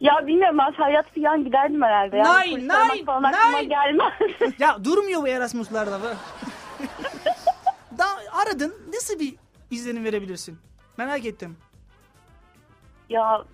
Ya 0.00 0.26
bilmiyorum 0.26 0.58
ben 0.58 0.72
Feryat 0.72 1.10
Fiyan 1.14 1.44
giderdim 1.44 1.82
herhalde. 1.82 2.16
Yani 2.16 2.50
Nein, 2.54 2.68
nein, 2.68 3.04
falan 3.04 3.22
aklıma 3.22 3.58
nein. 3.58 3.68
gelmez. 3.68 4.12
Ya 4.58 4.84
durmuyor 4.84 5.22
bu 5.22 5.28
Erasmus'larda. 5.28 5.98
be. 6.02 6.06
da 7.98 8.04
aradın 8.32 8.74
nasıl 8.94 9.18
bir 9.18 9.34
izlenim 9.70 10.04
verebilirsin? 10.04 10.58
Merak 11.06 11.24
ettim. 11.26 11.56
ya 13.08 13.44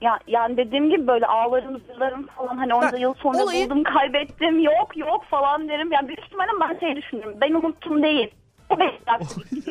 ya 0.00 0.18
yani 0.26 0.56
dediğim 0.56 0.90
gibi 0.90 1.06
böyle 1.06 1.26
ağlarım 1.26 1.80
zırlarım 1.86 2.26
falan 2.26 2.56
hani 2.56 2.74
onca 2.74 2.96
yıl 2.96 3.14
sonra 3.14 3.42
olayı- 3.42 3.64
buldum 3.70 3.84
kaybettim 3.84 4.58
yok 4.58 4.96
yok 4.96 5.24
falan 5.30 5.68
derim. 5.68 5.92
Yani 5.92 6.08
büyük 6.08 6.20
ihtimalle 6.24 6.50
ben 6.60 6.78
şey 6.80 6.96
düşünürüm 6.96 7.34
ben 7.40 7.52
unuttum 7.54 8.02
değil. 8.02 8.30
O 8.70 8.78
beni. 8.78 8.98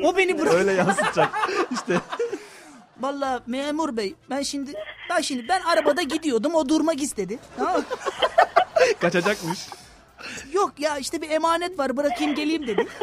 O 0.08 0.18
beni 0.18 0.40
bırak. 0.40 0.54
Öyle 0.54 0.72
yansıtacak. 0.72 1.30
İşte 1.72 1.94
Vallahi 3.00 3.42
memur 3.48 3.98
bey 3.98 4.16
ben 4.30 4.42
şimdi 4.42 4.74
ben 5.10 5.22
şimdi 5.22 5.48
ben 5.50 5.62
arabada 5.62 6.02
gidiyordum 6.02 6.56
o 6.56 6.70
durmak 6.70 7.02
istedi. 7.02 7.40
Tamam 7.58 7.78
mı? 7.78 7.84
kaçacakmış. 9.02 9.70
Yok 10.54 10.74
ya 10.80 10.98
işte 10.98 11.22
bir 11.22 11.30
emanet 11.30 11.80
var 11.80 11.98
bırakayım 11.98 12.36
geleyim 12.36 12.68
dedi. 12.68 12.88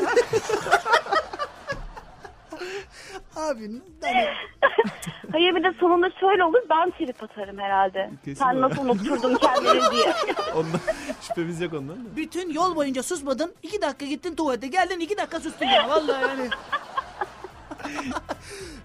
Abi 3.36 3.70
hani 4.02 4.28
Hayır 5.32 5.54
bir 5.54 5.64
de 5.64 5.72
sonunda 5.80 6.10
şöyle 6.20 6.44
olur 6.44 6.60
ben 6.70 6.90
trip 6.90 7.22
atarım 7.22 7.58
herhalde. 7.58 8.10
Kesin 8.24 8.44
Sen 8.44 8.48
öyle. 8.56 8.60
nasıl 8.60 8.84
unutturdun 8.84 9.34
kendini 9.40 9.90
diye. 9.90 10.14
Ondan 10.56 10.80
şüphemiz 11.20 11.60
yok 11.60 11.72
ondan 11.74 11.96
da. 11.96 12.16
bütün 12.16 12.50
yol 12.50 12.76
boyunca 12.76 13.02
susmadın. 13.02 13.54
iki 13.62 13.82
dakika 13.82 14.06
gittin 14.06 14.34
tuvalete 14.34 14.66
geldin 14.66 15.00
iki 15.00 15.16
dakika 15.18 15.40
sustun 15.40 15.66
ya 15.66 15.88
vallahi 15.88 16.22
yani. 16.22 16.48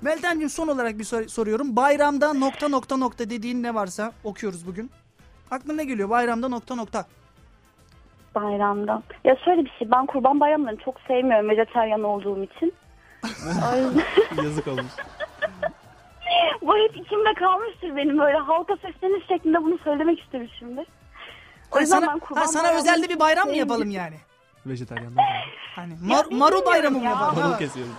Meltemciğim 0.01 0.49
son 0.49 0.67
olarak 0.67 0.99
bir 0.99 1.03
sor- 1.03 1.27
soruyorum. 1.27 1.75
Bayramda 1.75 2.33
nokta 2.33 2.67
nokta 2.67 2.97
nokta 2.97 3.29
dediğin 3.29 3.63
ne 3.63 3.75
varsa 3.75 4.11
okuyoruz 4.23 4.67
bugün. 4.67 4.91
Aklına 5.51 5.73
ne 5.75 5.83
geliyor 5.85 6.09
bayramda 6.09 6.47
nokta 6.49 6.75
nokta? 6.75 7.05
Bayramda. 8.35 9.01
Ya 9.23 9.35
şöyle 9.45 9.65
bir 9.65 9.71
şey 9.79 9.91
ben 9.91 10.05
kurban 10.05 10.39
bayramlarını 10.39 10.79
çok 10.85 10.95
sevmiyorum 11.07 11.49
vejetaryen 11.49 11.99
olduğum 11.99 12.43
için. 12.43 12.73
Yazık 14.43 14.67
olmuş. 14.67 14.91
Bu 16.61 16.77
hep 16.77 16.97
içimde 16.97 17.33
kalmıştır 17.33 17.95
benim 17.95 18.19
böyle 18.19 18.37
halka 18.37 18.75
sesleniş 18.75 19.27
şeklinde 19.27 19.63
bunu 19.63 19.77
söylemek 19.83 20.19
istemişimdir. 20.19 20.87
O 21.71 21.79
yüzden 21.79 21.99
sana, 21.99 22.11
ben 22.13 22.19
kurban 22.19 22.41
ha, 22.41 22.47
sana 22.47 22.69
özelde 22.71 23.09
bir 23.09 23.19
bayram 23.19 23.47
mı 23.47 23.55
yapalım 23.55 23.91
yani? 23.91 24.15
Vejetaryenler. 24.65 25.23
Hani 25.75 25.91
Ya 25.93 25.97
mar, 26.01 26.25
bilmiyorum 26.25 26.37
marul 26.37 26.65
bayramı 26.65 26.97
mı 26.97 27.03
ya. 27.03 27.09
yapalım? 27.11 27.39
Marul 27.43 27.57
kesiyoruz. 27.57 27.93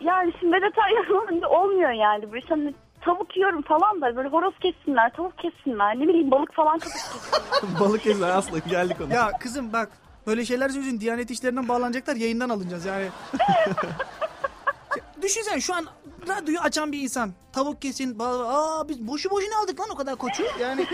Yani 0.00 0.32
şimdi 0.40 0.52
vejetaryen 0.56 1.10
olunca 1.10 1.48
olmuyor 1.48 1.90
yani. 1.90 2.32
Böyle 2.32 2.46
hani 2.48 2.74
tavuk 3.00 3.36
yiyorum 3.36 3.62
falan 3.62 4.00
da 4.00 4.16
böyle 4.16 4.28
horoz 4.28 4.54
kessinler, 4.58 5.12
tavuk 5.12 5.38
kessinler, 5.38 5.98
ne 5.98 6.08
bileyim 6.08 6.30
balık 6.30 6.54
falan 6.54 6.78
çok 6.78 6.92
kessinler. 6.92 7.80
Balık 7.80 8.02
kesiyor 8.02 8.28
aslında 8.28 8.58
geldik 8.58 8.96
ona. 9.06 9.14
Ya 9.14 9.30
kızım 9.40 9.72
bak 9.72 9.88
böyle 10.26 10.44
şeyler 10.44 10.68
söyleyince 10.68 11.00
Diyanet 11.00 11.30
işlerinden 11.30 11.68
bağlanacaklar 11.68 12.16
yayından 12.16 12.48
alınacağız 12.48 12.84
yani. 12.84 13.08
Düşünsene 15.22 15.60
şu 15.60 15.74
an 15.74 15.86
radyoyu 16.28 16.60
açan 16.60 16.92
bir 16.92 17.00
insan. 17.02 17.32
Tavuk 17.52 17.82
kesin. 17.82 18.14
ba- 18.18 18.46
Aa 18.46 18.88
biz 18.88 19.06
boşu 19.06 19.30
boşuna 19.30 19.58
aldık 19.62 19.80
lan 19.80 19.90
o 19.90 19.94
kadar 19.94 20.16
koçu. 20.16 20.42
Yani 20.60 20.86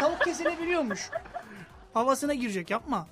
tavuk 0.00 0.20
kesilebiliyormuş. 0.20 1.10
Havasına 1.94 2.34
girecek 2.34 2.70
yapma. 2.70 3.06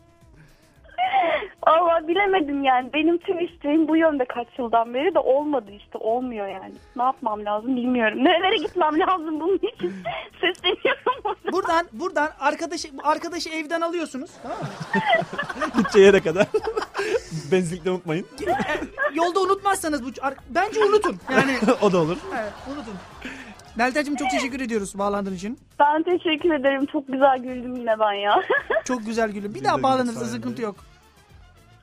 Allah 1.63 2.09
bilemedim 2.09 2.65
yani. 2.65 2.93
Benim 2.93 3.19
tüm 3.19 3.41
isteğim 3.41 3.89
bu 3.89 3.97
yönde 3.97 4.25
kaç 4.25 4.47
yıldan 4.59 4.95
beri 4.95 5.15
de 5.15 5.19
olmadı 5.19 5.71
işte. 5.79 5.99
Olmuyor 5.99 6.49
yani. 6.49 6.75
Ne 6.97 7.03
yapmam 7.03 7.45
lazım 7.45 7.77
bilmiyorum. 7.77 8.25
Nerelere 8.25 8.57
gitmem 8.57 9.01
lazım 9.01 9.41
bunun 9.41 9.57
için. 9.57 9.95
Sesleniyorum. 10.41 11.37
Buradan 11.53 11.87
buradan 11.93 12.29
arkadaşı 12.41 12.89
arkadaşı 13.03 13.49
evden 13.51 13.81
alıyorsunuz. 13.81 14.31
Tamam 14.43 14.59
mı? 14.59 14.67
Gideceği 15.77 16.05
yere 16.05 16.21
kadar. 16.21 16.47
Benzinlikte 17.53 17.91
unutmayın. 17.91 18.27
Yolda 19.15 19.41
unutmazsanız 19.41 20.05
bu 20.05 20.09
bence 20.49 20.85
unutun. 20.85 21.17
Yani 21.31 21.57
o 21.83 21.93
da 21.93 21.99
olur. 21.99 22.17
evet, 22.35 22.53
unutun. 22.75 22.95
Meltemciğim 23.77 24.17
çok 24.17 24.31
teşekkür 24.31 24.61
ediyoruz 24.61 24.99
bağlandığın 24.99 25.35
için. 25.35 25.59
Ben 25.79 26.03
teşekkür 26.03 26.51
ederim. 26.51 26.87
Çok 26.87 27.07
güzel 27.09 27.39
güldüm 27.39 27.77
yine 27.77 27.99
ben 28.01 28.13
ya. 28.13 28.43
Çok 28.85 29.07
güzel 29.07 29.31
gülüm. 29.31 29.51
Bir 29.51 29.55
Biz 29.55 29.65
daha 29.65 29.83
bağlanırsa 29.83 30.25
sıkıntı 30.25 30.63
yok. 30.63 30.77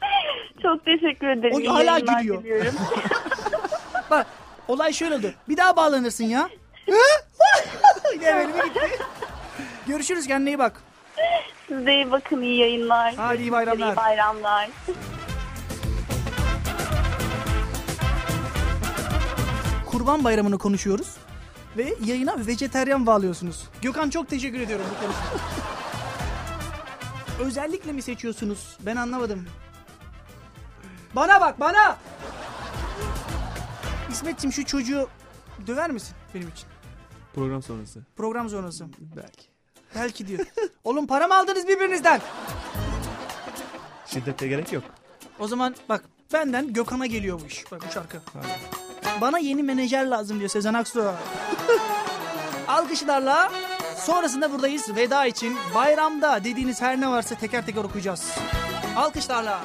Çok 0.62 0.86
teşekkür 0.86 1.28
ederim. 1.28 1.56
O 1.56 1.60
İyi 1.60 1.70
hala 1.70 1.84
yayınlar 1.92 2.20
gülüyor. 2.22 2.44
diliyorum. 2.44 2.74
Bak 4.12 4.28
olay 4.68 4.94
şöyle 4.94 5.16
oldu. 5.16 5.34
Bir 5.50 5.58
daha 5.58 5.76
bağlanırsın 5.76 6.24
ya. 6.24 6.50
Yine 8.14 8.36
böyle 8.36 8.54
bir 8.58 8.64
gitti. 8.64 9.00
Görüşürüz 9.88 10.28
kendine 10.28 10.50
iyi 10.50 10.60
bak. 10.60 10.82
Siz 11.68 11.86
de 11.86 11.96
iyi 11.96 12.12
bakın. 12.12 12.42
iyi 12.42 12.58
yayınlar. 12.60 13.14
Hadi 13.18 13.42
iyi 13.42 13.52
bayramlar. 13.52 13.94
İyi 13.94 13.96
bayramlar. 13.96 14.70
Kurban 19.86 20.24
bayramını 20.24 20.58
konuşuyoruz. 20.58 21.16
Ve 21.78 21.94
yayına 22.06 22.36
vejeteryan 22.48 23.06
bağlıyorsunuz. 23.06 23.64
Gökhan 23.82 24.10
çok 24.10 24.30
teşekkür 24.30 24.60
ediyorum 24.60 24.86
bu 24.96 25.00
konuda. 25.02 25.18
Özellikle 27.48 27.92
mi 27.92 28.02
seçiyorsunuz? 28.02 28.78
Ben 28.86 28.96
anlamadım. 28.96 29.46
Bana 31.16 31.42
bak 31.42 31.60
bana! 31.60 31.98
İsmetciğim 34.12 34.54
şu 34.54 34.66
çocuğu 34.66 35.10
döver 35.68 35.92
misin 35.92 36.16
benim 36.36 36.48
için? 36.48 36.68
Program 37.36 37.64
sonrası. 37.64 38.00
Program 38.16 38.50
sonrası. 38.50 38.86
Belki. 39.16 39.48
Belki 39.96 40.28
diyor. 40.28 40.46
Oğlum 40.84 41.08
para 41.08 41.28
mı 41.28 41.36
aldınız 41.36 41.68
birbirinizden? 41.68 42.22
Şiddete 44.06 44.48
gerek 44.48 44.74
yok. 44.74 44.84
O 45.40 45.48
zaman 45.48 45.76
bak 45.90 46.04
benden 46.34 46.74
Gökhan'a 46.74 47.06
geliyor 47.06 47.40
bu 47.42 47.46
iş. 47.46 47.72
Bak 47.72 47.82
bu 47.90 47.94
şarkı. 47.94 48.18
Bana 49.22 49.40
yeni 49.40 49.64
menajer 49.64 50.06
lazım 50.06 50.40
diyor 50.40 50.50
Sezen 50.50 50.74
Aksu. 50.74 51.14
Alkışlarla 52.68 53.52
sonrasında 53.96 54.52
buradayız 54.52 54.96
veda 54.96 55.26
için. 55.26 55.58
Bayramda 55.76 56.44
dediğiniz 56.44 56.82
her 56.82 57.02
ne 57.02 57.10
varsa 57.10 57.36
teker 57.36 57.66
teker 57.66 57.84
okuyacağız. 57.84 58.32
Alkışlarla. 58.96 59.62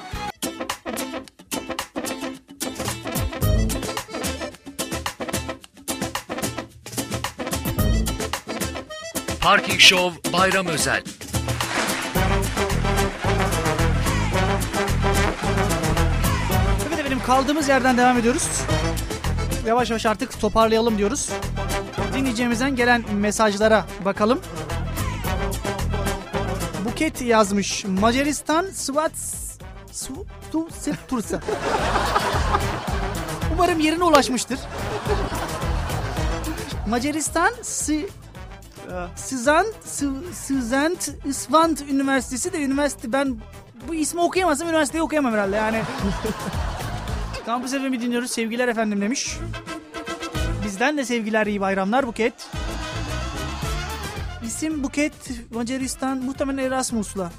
Parking 9.42 9.80
Show 9.80 10.32
Bayram 10.32 10.66
Özel. 10.66 11.02
Evet 16.88 16.98
efendim 16.98 17.20
kaldığımız 17.26 17.68
yerden 17.68 17.96
devam 17.96 18.18
ediyoruz. 18.18 18.48
Yavaş 19.66 19.90
yavaş 19.90 20.06
artık 20.06 20.40
toparlayalım 20.40 20.98
diyoruz. 20.98 21.30
Dinleyeceğimizden 22.14 22.76
gelen 22.76 23.04
mesajlara 23.14 23.84
bakalım. 24.04 24.40
Buket 26.84 27.22
yazmış. 27.22 27.84
Macaristan 27.84 28.66
Svat 28.74 29.12
Tursa. 31.08 31.40
Umarım 33.54 33.80
yerine 33.80 34.04
ulaşmıştır. 34.04 34.58
Macaristan 36.88 37.52
Si 37.62 38.08
Sızant, 39.16 39.66
Sı- 39.84 40.22
Sızant 40.34 41.10
Isvant 41.24 41.82
Üniversitesi 41.90 42.52
de 42.52 42.62
üniversite 42.62 43.12
ben 43.12 43.36
bu 43.88 43.94
ismi 43.94 44.20
okuyamazsam 44.20 44.68
üniversiteyi 44.68 45.02
okuyamam 45.02 45.32
herhalde 45.32 45.56
yani. 45.56 45.82
Kampüs 47.46 47.70
FM'i 47.72 48.00
dinliyoruz. 48.00 48.30
Sevgiler 48.30 48.68
efendim 48.68 49.00
demiş. 49.00 49.36
Bizden 50.64 50.98
de 50.98 51.04
sevgiler 51.04 51.46
iyi 51.46 51.60
bayramlar 51.60 52.06
Buket. 52.06 52.34
İsim 54.46 54.82
Buket 54.84 55.12
Macaristan 55.54 56.18
muhtemelen 56.18 56.58
Erasmus'la 56.58 57.32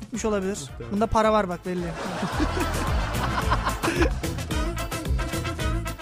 gitmiş 0.00 0.24
olabilir. 0.24 0.58
Bunda 0.92 1.06
para 1.06 1.32
var 1.32 1.48
bak 1.48 1.66
belli. 1.66 1.84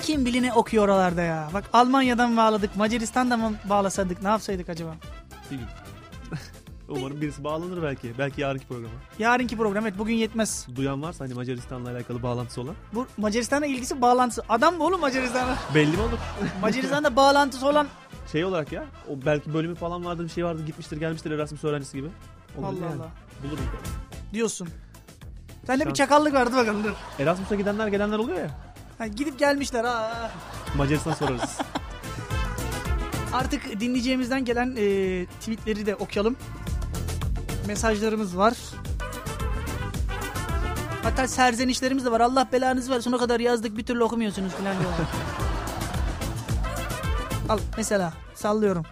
Kim 0.06 0.24
bilir 0.26 0.42
ne 0.42 0.52
okuyor 0.52 0.84
oralarda 0.84 1.22
ya. 1.22 1.48
Bak 1.54 1.64
Almanya'dan 1.72 2.36
bağladık, 2.36 2.76
Macaristan'da 2.76 3.36
mı 3.36 3.52
bağlasadık, 3.64 4.22
ne 4.22 4.28
yapsaydık 4.28 4.68
acaba? 4.68 4.94
Bir. 5.50 5.58
Umarım 6.88 7.20
birisi 7.20 7.44
bağlanır 7.44 7.82
belki. 7.82 8.12
Belki 8.18 8.40
yarınki 8.40 8.66
programa. 8.66 8.94
Yarınki 9.18 9.56
program 9.56 9.86
evet 9.86 9.98
bugün 9.98 10.14
yetmez. 10.14 10.66
Duyan 10.76 11.02
varsa 11.02 11.24
hani 11.24 11.34
Macaristan'la 11.34 11.90
alakalı 11.90 12.22
bağlantısı 12.22 12.60
olan. 12.60 12.74
Bu 12.94 13.06
Macaristan'la 13.16 13.66
ilgisi 13.66 14.02
bağlantısı. 14.02 14.42
Adam 14.48 14.76
mı 14.76 14.84
oğlum 14.84 15.00
Macaristan'la? 15.00 15.58
Belli 15.74 15.96
mi 15.96 16.02
olur? 16.02 16.18
Macaristan'da 16.62 17.16
bağlantısı 17.16 17.66
olan 17.68 17.86
Şey 18.32 18.44
olarak 18.44 18.72
ya. 18.72 18.84
O 19.08 19.26
belki 19.26 19.54
bölümü 19.54 19.74
falan 19.74 20.04
vardır 20.04 20.24
bir 20.24 20.28
şey 20.28 20.44
vardır 20.44 20.66
gitmiştir 20.66 20.96
gelmiştir 20.96 21.30
Erasmus 21.30 21.64
öğrencisi 21.64 21.96
gibi. 21.96 22.08
Olur 22.58 22.66
Allah 22.66 22.74
yani. 22.74 22.94
Allah 22.94 23.10
Bulurum. 23.44 23.64
diyorsun. 24.32 24.68
Sende 25.66 25.80
bir 25.80 25.88
Şans. 25.88 25.96
çakallık 25.96 26.34
vardı 26.34 26.56
bakalım 26.56 26.84
dur. 26.84 26.92
Erasmus'a 27.18 27.54
gidenler 27.54 27.88
gelenler 27.88 28.18
oluyor 28.18 28.38
ya. 28.38 28.50
Ha, 28.98 29.06
gidip 29.06 29.38
gelmişler 29.38 29.84
ha. 29.84 30.30
Macaristan 30.76 31.12
sorarız. 31.12 31.58
Artık 33.32 33.80
dinleyeceğimizden 33.80 34.44
gelen 34.44 34.76
e, 34.76 35.26
tweetleri 35.26 35.86
de 35.86 35.94
okuyalım. 35.94 36.36
Mesajlarımız 37.66 38.36
var. 38.36 38.54
Hatta 41.02 41.28
serzenişlerimiz 41.28 42.04
de 42.04 42.10
var. 42.10 42.20
Allah 42.20 42.48
belanızı 42.52 42.92
versin 42.92 43.12
o 43.12 43.18
kadar 43.18 43.40
yazdık 43.40 43.76
bir 43.76 43.84
türlü 43.86 44.04
okumuyorsunuz 44.04 44.52
falan 44.52 44.78
diyorlar. 44.80 45.00
Al 47.48 47.58
mesela 47.76 48.12
sallıyorum. 48.34 48.84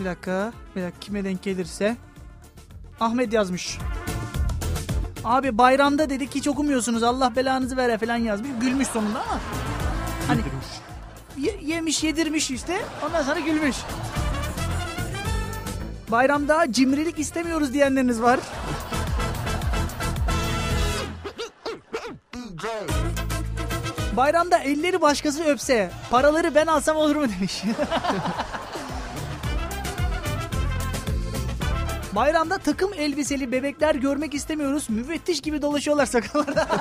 Bir 0.00 0.04
dakika. 0.04 0.52
Bir 0.76 0.82
dakika 0.82 1.00
kime 1.00 1.24
denk 1.24 1.42
gelirse. 1.42 1.96
Ahmet 3.00 3.32
yazmış. 3.32 3.78
Abi 5.24 5.58
bayramda 5.58 6.10
dedik 6.10 6.34
hiç 6.34 6.48
okumuyorsunuz 6.48 7.02
Allah 7.02 7.36
belanızı 7.36 7.76
vere 7.76 7.98
falan 7.98 8.16
yazmış. 8.16 8.50
Gülmüş 8.60 8.88
sonunda 8.88 9.20
ama. 9.22 9.40
Hani 10.28 10.40
Ye- 11.38 11.60
yemiş 11.62 12.04
yedirmiş 12.04 12.50
işte 12.50 12.76
ondan 13.06 13.22
sonra 13.22 13.40
gülmüş. 13.40 13.76
Bayramda 16.10 16.72
cimrilik 16.72 17.18
istemiyoruz 17.18 17.72
diyenleriniz 17.72 18.22
var. 18.22 18.40
Bayramda 24.16 24.58
elleri 24.58 25.00
başkası 25.00 25.44
öpse 25.44 25.90
paraları 26.10 26.54
ben 26.54 26.66
alsam 26.66 26.96
olur 26.96 27.16
mu 27.16 27.26
demiş. 27.38 27.62
Bayramda 32.18 32.58
takım 32.58 32.90
elbiseli 32.96 33.52
bebekler 33.52 33.94
görmek 33.94 34.34
istemiyoruz. 34.34 34.90
Müfettiş 34.90 35.40
gibi 35.40 35.62
dolaşıyorlar 35.62 36.06
sakallarda. 36.06 36.68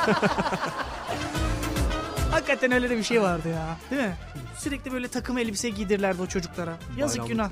Hakikaten 2.32 2.72
öyle 2.72 2.90
de 2.90 2.98
bir 2.98 3.04
şey 3.04 3.22
vardı 3.22 3.50
ya. 3.50 3.78
Değil 3.92 4.02
mi? 4.02 4.16
Sürekli 4.58 4.92
böyle 4.92 5.08
takım 5.08 5.38
elbise 5.38 5.70
giydirirlerdi 5.70 6.22
o 6.22 6.28
çocuklara. 6.28 6.78
Yazık 6.98 7.20
Bayramlık. 7.20 7.32
günah. 7.32 7.50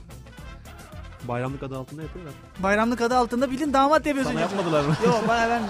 Bayramlık 1.27 1.63
adı 1.63 1.77
altında 1.77 2.01
yapıyorlar. 2.01 2.33
Bayramlık 2.59 3.01
adı 3.01 3.17
altında 3.17 3.51
bilin 3.51 3.73
damat 3.73 4.05
yapıyorsun. 4.05 4.31
Sana 4.31 4.41
yapmadılar 4.41 4.85
mı? 4.85 4.95
Yok 5.05 5.23
bana 5.27 5.49
ben 5.49 5.61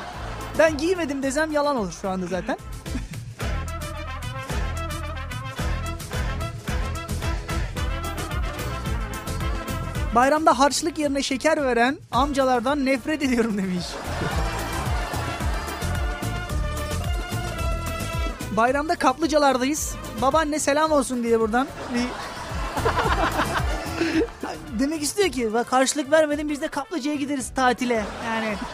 ben 0.60 0.78
giymedim 0.78 1.24
desem 1.24 1.52
yalan 1.52 1.76
olur 1.76 1.92
şu 2.02 2.10
anda 2.10 2.26
zaten. 2.28 2.58
Bayramda 10.16 10.60
harçlık 10.60 10.98
yerine 11.00 11.24
şeker 11.24 11.64
veren 11.66 11.98
amcalardan 12.12 12.86
nefret 12.86 13.24
ediyorum 13.24 13.58
demiş. 13.58 13.86
Bayramda 18.52 18.96
kaplıcalardayız. 18.96 19.96
Babaanne 20.22 20.60
selam 20.60 20.92
olsun 20.92 21.24
diye 21.24 21.40
buradan. 21.40 21.68
bir- 21.94 22.08
Demek 24.80 25.02
istiyor 25.04 25.30
ki 25.30 25.54
bak 25.54 25.72
harçlık 25.74 26.12
vermedin 26.12 26.50
biz 26.50 26.62
de 26.62 26.68
kaplıcaya 26.68 27.16
gideriz 27.16 27.52
tatile. 27.56 28.06
Yani 28.26 28.56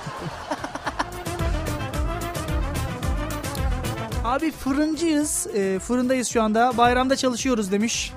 Abi 4.26 4.52
fırıncıyız. 4.52 5.48
Ee, 5.56 5.80
fırındayız 5.80 6.28
şu 6.28 6.44
anda. 6.44 6.78
Bayramda 6.78 7.16
çalışıyoruz 7.16 7.72
demiş. 7.72 8.14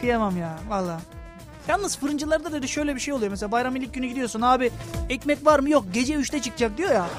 Kıyamam 0.00 0.36
ya 0.36 0.58
valla. 0.68 1.00
Yalnız 1.68 1.98
fırıncılarda 1.98 2.62
da 2.62 2.66
şöyle 2.66 2.94
bir 2.94 3.00
şey 3.00 3.14
oluyor. 3.14 3.30
Mesela 3.30 3.52
bayram 3.52 3.76
ilk 3.76 3.94
günü 3.94 4.06
gidiyorsun 4.06 4.40
abi 4.40 4.70
ekmek 5.08 5.46
var 5.46 5.58
mı 5.58 5.70
yok 5.70 5.84
gece 5.92 6.14
3'te 6.14 6.42
çıkacak 6.42 6.78
diyor 6.78 6.90
ya. 6.90 7.06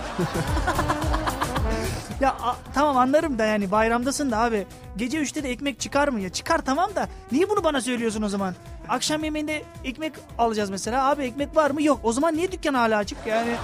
ya 2.22 2.30
a- 2.44 2.56
tamam 2.74 2.98
anlarım 2.98 3.40
da 3.40 3.46
yani 3.46 3.72
bayramdasın 3.72 4.32
da 4.32 4.38
abi 4.38 4.68
gece 4.98 5.18
3'te 5.22 5.44
de 5.44 5.50
ekmek 5.52 5.80
çıkar 5.80 6.08
mı 6.08 6.20
ya? 6.22 6.30
Çıkar 6.30 6.58
tamam 6.66 6.96
da 6.96 7.08
niye 7.32 7.50
bunu 7.50 7.64
bana 7.64 7.82
söylüyorsun 7.82 8.22
o 8.22 8.30
zaman? 8.30 8.56
Akşam 8.90 9.24
yemeğinde 9.24 9.64
ekmek 9.84 10.14
alacağız 10.38 10.70
mesela 10.70 11.10
abi 11.10 11.24
ekmek 11.24 11.56
var 11.56 11.72
mı 11.72 11.84
yok. 11.84 12.00
O 12.04 12.14
zaman 12.14 12.36
niye 12.38 12.52
dükkan 12.52 12.74
hala 12.74 12.98
açık 12.98 13.18
yani? 13.28 13.56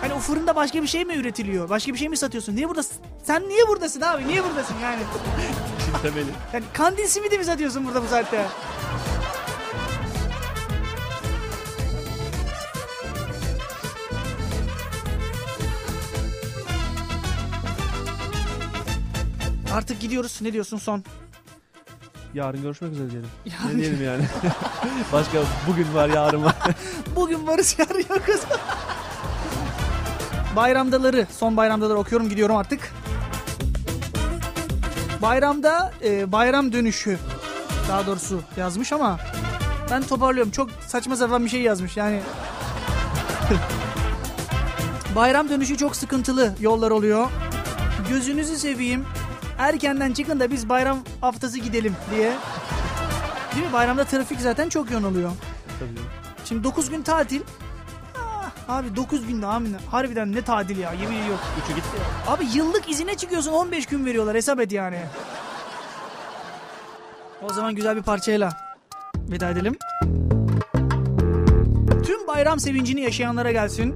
Hani 0.00 0.12
o 0.14 0.18
fırında 0.18 0.56
başka 0.56 0.82
bir 0.82 0.86
şey 0.86 1.04
mi 1.04 1.14
üretiliyor? 1.14 1.68
Başka 1.70 1.92
bir 1.92 1.98
şey 1.98 2.08
mi 2.08 2.16
satıyorsun? 2.16 2.56
Niye 2.56 2.68
buradasın? 2.68 2.96
Sen 3.22 3.48
niye 3.48 3.68
buradasın 3.68 4.00
abi? 4.00 4.28
Niye 4.28 4.44
buradasın 4.44 4.74
yani? 4.82 5.02
Şimdi 5.84 6.02
temeli. 6.02 6.30
Yani 6.52 6.64
kandil 6.72 7.06
simidi 7.06 7.38
mi 7.38 7.44
satıyorsun 7.44 7.86
burada 7.86 8.02
bu 8.02 8.06
saatte? 8.06 8.44
Artık 19.74 20.00
gidiyoruz. 20.00 20.38
Ne 20.40 20.52
diyorsun 20.52 20.78
son? 20.78 21.04
Yarın 22.34 22.62
görüşmek 22.62 22.92
üzere 22.92 23.10
diyelim. 23.10 23.28
Ne 23.66 23.76
diyelim 23.76 24.04
yani. 24.04 24.24
Başka 25.12 25.38
bugün 25.68 25.94
var 25.94 26.08
yarın 26.08 26.44
var. 26.44 26.54
Bugün 27.16 27.46
varız 27.46 27.76
yarın 27.78 27.98
yokuz. 27.98 28.40
Bayramdaları, 30.56 31.26
son 31.38 31.56
bayramdaları 31.56 31.98
okuyorum 31.98 32.28
gidiyorum 32.28 32.56
artık. 32.56 32.92
Bayramda 35.22 35.92
e, 36.04 36.32
bayram 36.32 36.72
dönüşü 36.72 37.18
daha 37.88 38.06
doğrusu 38.06 38.40
yazmış 38.56 38.92
ama 38.92 39.18
ben 39.90 40.02
toparlıyorum. 40.02 40.52
Çok 40.52 40.70
saçma 40.86 41.16
sapan 41.16 41.44
bir 41.44 41.50
şey 41.50 41.62
yazmış 41.62 41.96
yani. 41.96 42.20
bayram 45.14 45.48
dönüşü 45.48 45.76
çok 45.76 45.96
sıkıntılı 45.96 46.54
yollar 46.60 46.90
oluyor. 46.90 47.28
Gözünüzü 48.08 48.56
seveyim. 48.56 49.04
Erkenden 49.58 50.12
çıkın 50.12 50.40
da 50.40 50.50
biz 50.50 50.68
bayram 50.68 50.98
haftası 51.20 51.58
gidelim 51.58 51.96
diye. 52.10 52.32
Değil 53.54 53.66
mi? 53.66 53.72
Bayramda 53.72 54.04
trafik 54.04 54.40
zaten 54.40 54.68
çok 54.68 54.90
yoğun 54.90 55.02
oluyor. 55.02 55.30
Tabii. 55.80 55.90
Şimdi 56.44 56.64
9 56.64 56.90
gün 56.90 57.02
tatil. 57.02 57.40
Ah, 58.18 58.50
abi 58.68 58.96
9 58.96 59.26
günde 59.26 59.46
amin. 59.46 59.76
Harbiden 59.90 60.32
ne 60.32 60.42
tatil 60.42 60.78
ya 60.78 60.92
yemin 60.92 61.16
ediyorum. 61.16 61.40
Üçü 61.64 61.74
gitti 61.74 61.88
ya. 62.26 62.32
Abi 62.32 62.44
yıllık 62.54 62.88
izine 62.88 63.14
çıkıyorsun 63.16 63.52
15 63.52 63.86
gün 63.86 64.06
veriyorlar 64.06 64.36
hesap 64.36 64.60
et 64.60 64.72
yani. 64.72 64.98
O 67.42 67.52
zaman 67.52 67.74
güzel 67.74 67.96
bir 67.96 68.02
parçayla 68.02 68.52
veda 69.30 69.50
edelim. 69.50 69.76
Tüm 72.06 72.26
bayram 72.26 72.60
sevincini 72.60 73.00
yaşayanlara 73.00 73.52
gelsin. 73.52 73.94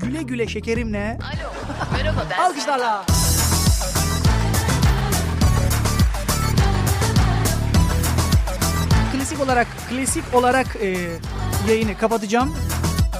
Güle 0.00 0.22
güle 0.22 0.46
şekerimle. 0.48 1.18
Alo. 1.22 1.52
Merhaba 1.92 2.24
ben. 2.30 2.38
Alkışlarla. 2.38 3.04
Klasik 9.26 9.44
olarak 9.44 9.66
klasik 9.90 10.34
olarak 10.34 10.76
e, 10.76 10.96
yayını 11.68 11.98
kapatacağım. 11.98 12.54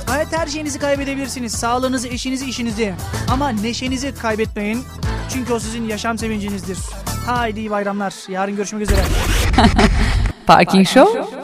Hayat 0.07 0.39
her 0.39 0.47
şeyinizi 0.47 0.79
kaybedebilirsiniz. 0.79 1.53
Sağlığınızı, 1.53 2.09
eşinizi, 2.09 2.47
işinizi. 2.47 2.95
Ama 3.31 3.49
neşenizi 3.49 4.15
kaybetmeyin. 4.15 4.85
Çünkü 5.33 5.53
o 5.53 5.59
sizin 5.59 5.85
yaşam 5.85 6.19
sevincinizdir. 6.19 6.79
Haydi 7.27 7.61
iyi 7.61 7.71
bayramlar. 7.71 8.15
Yarın 8.29 8.57
görüşmek 8.57 8.83
üzere. 8.83 9.01
Parking 10.47 10.87
Show 10.87 11.36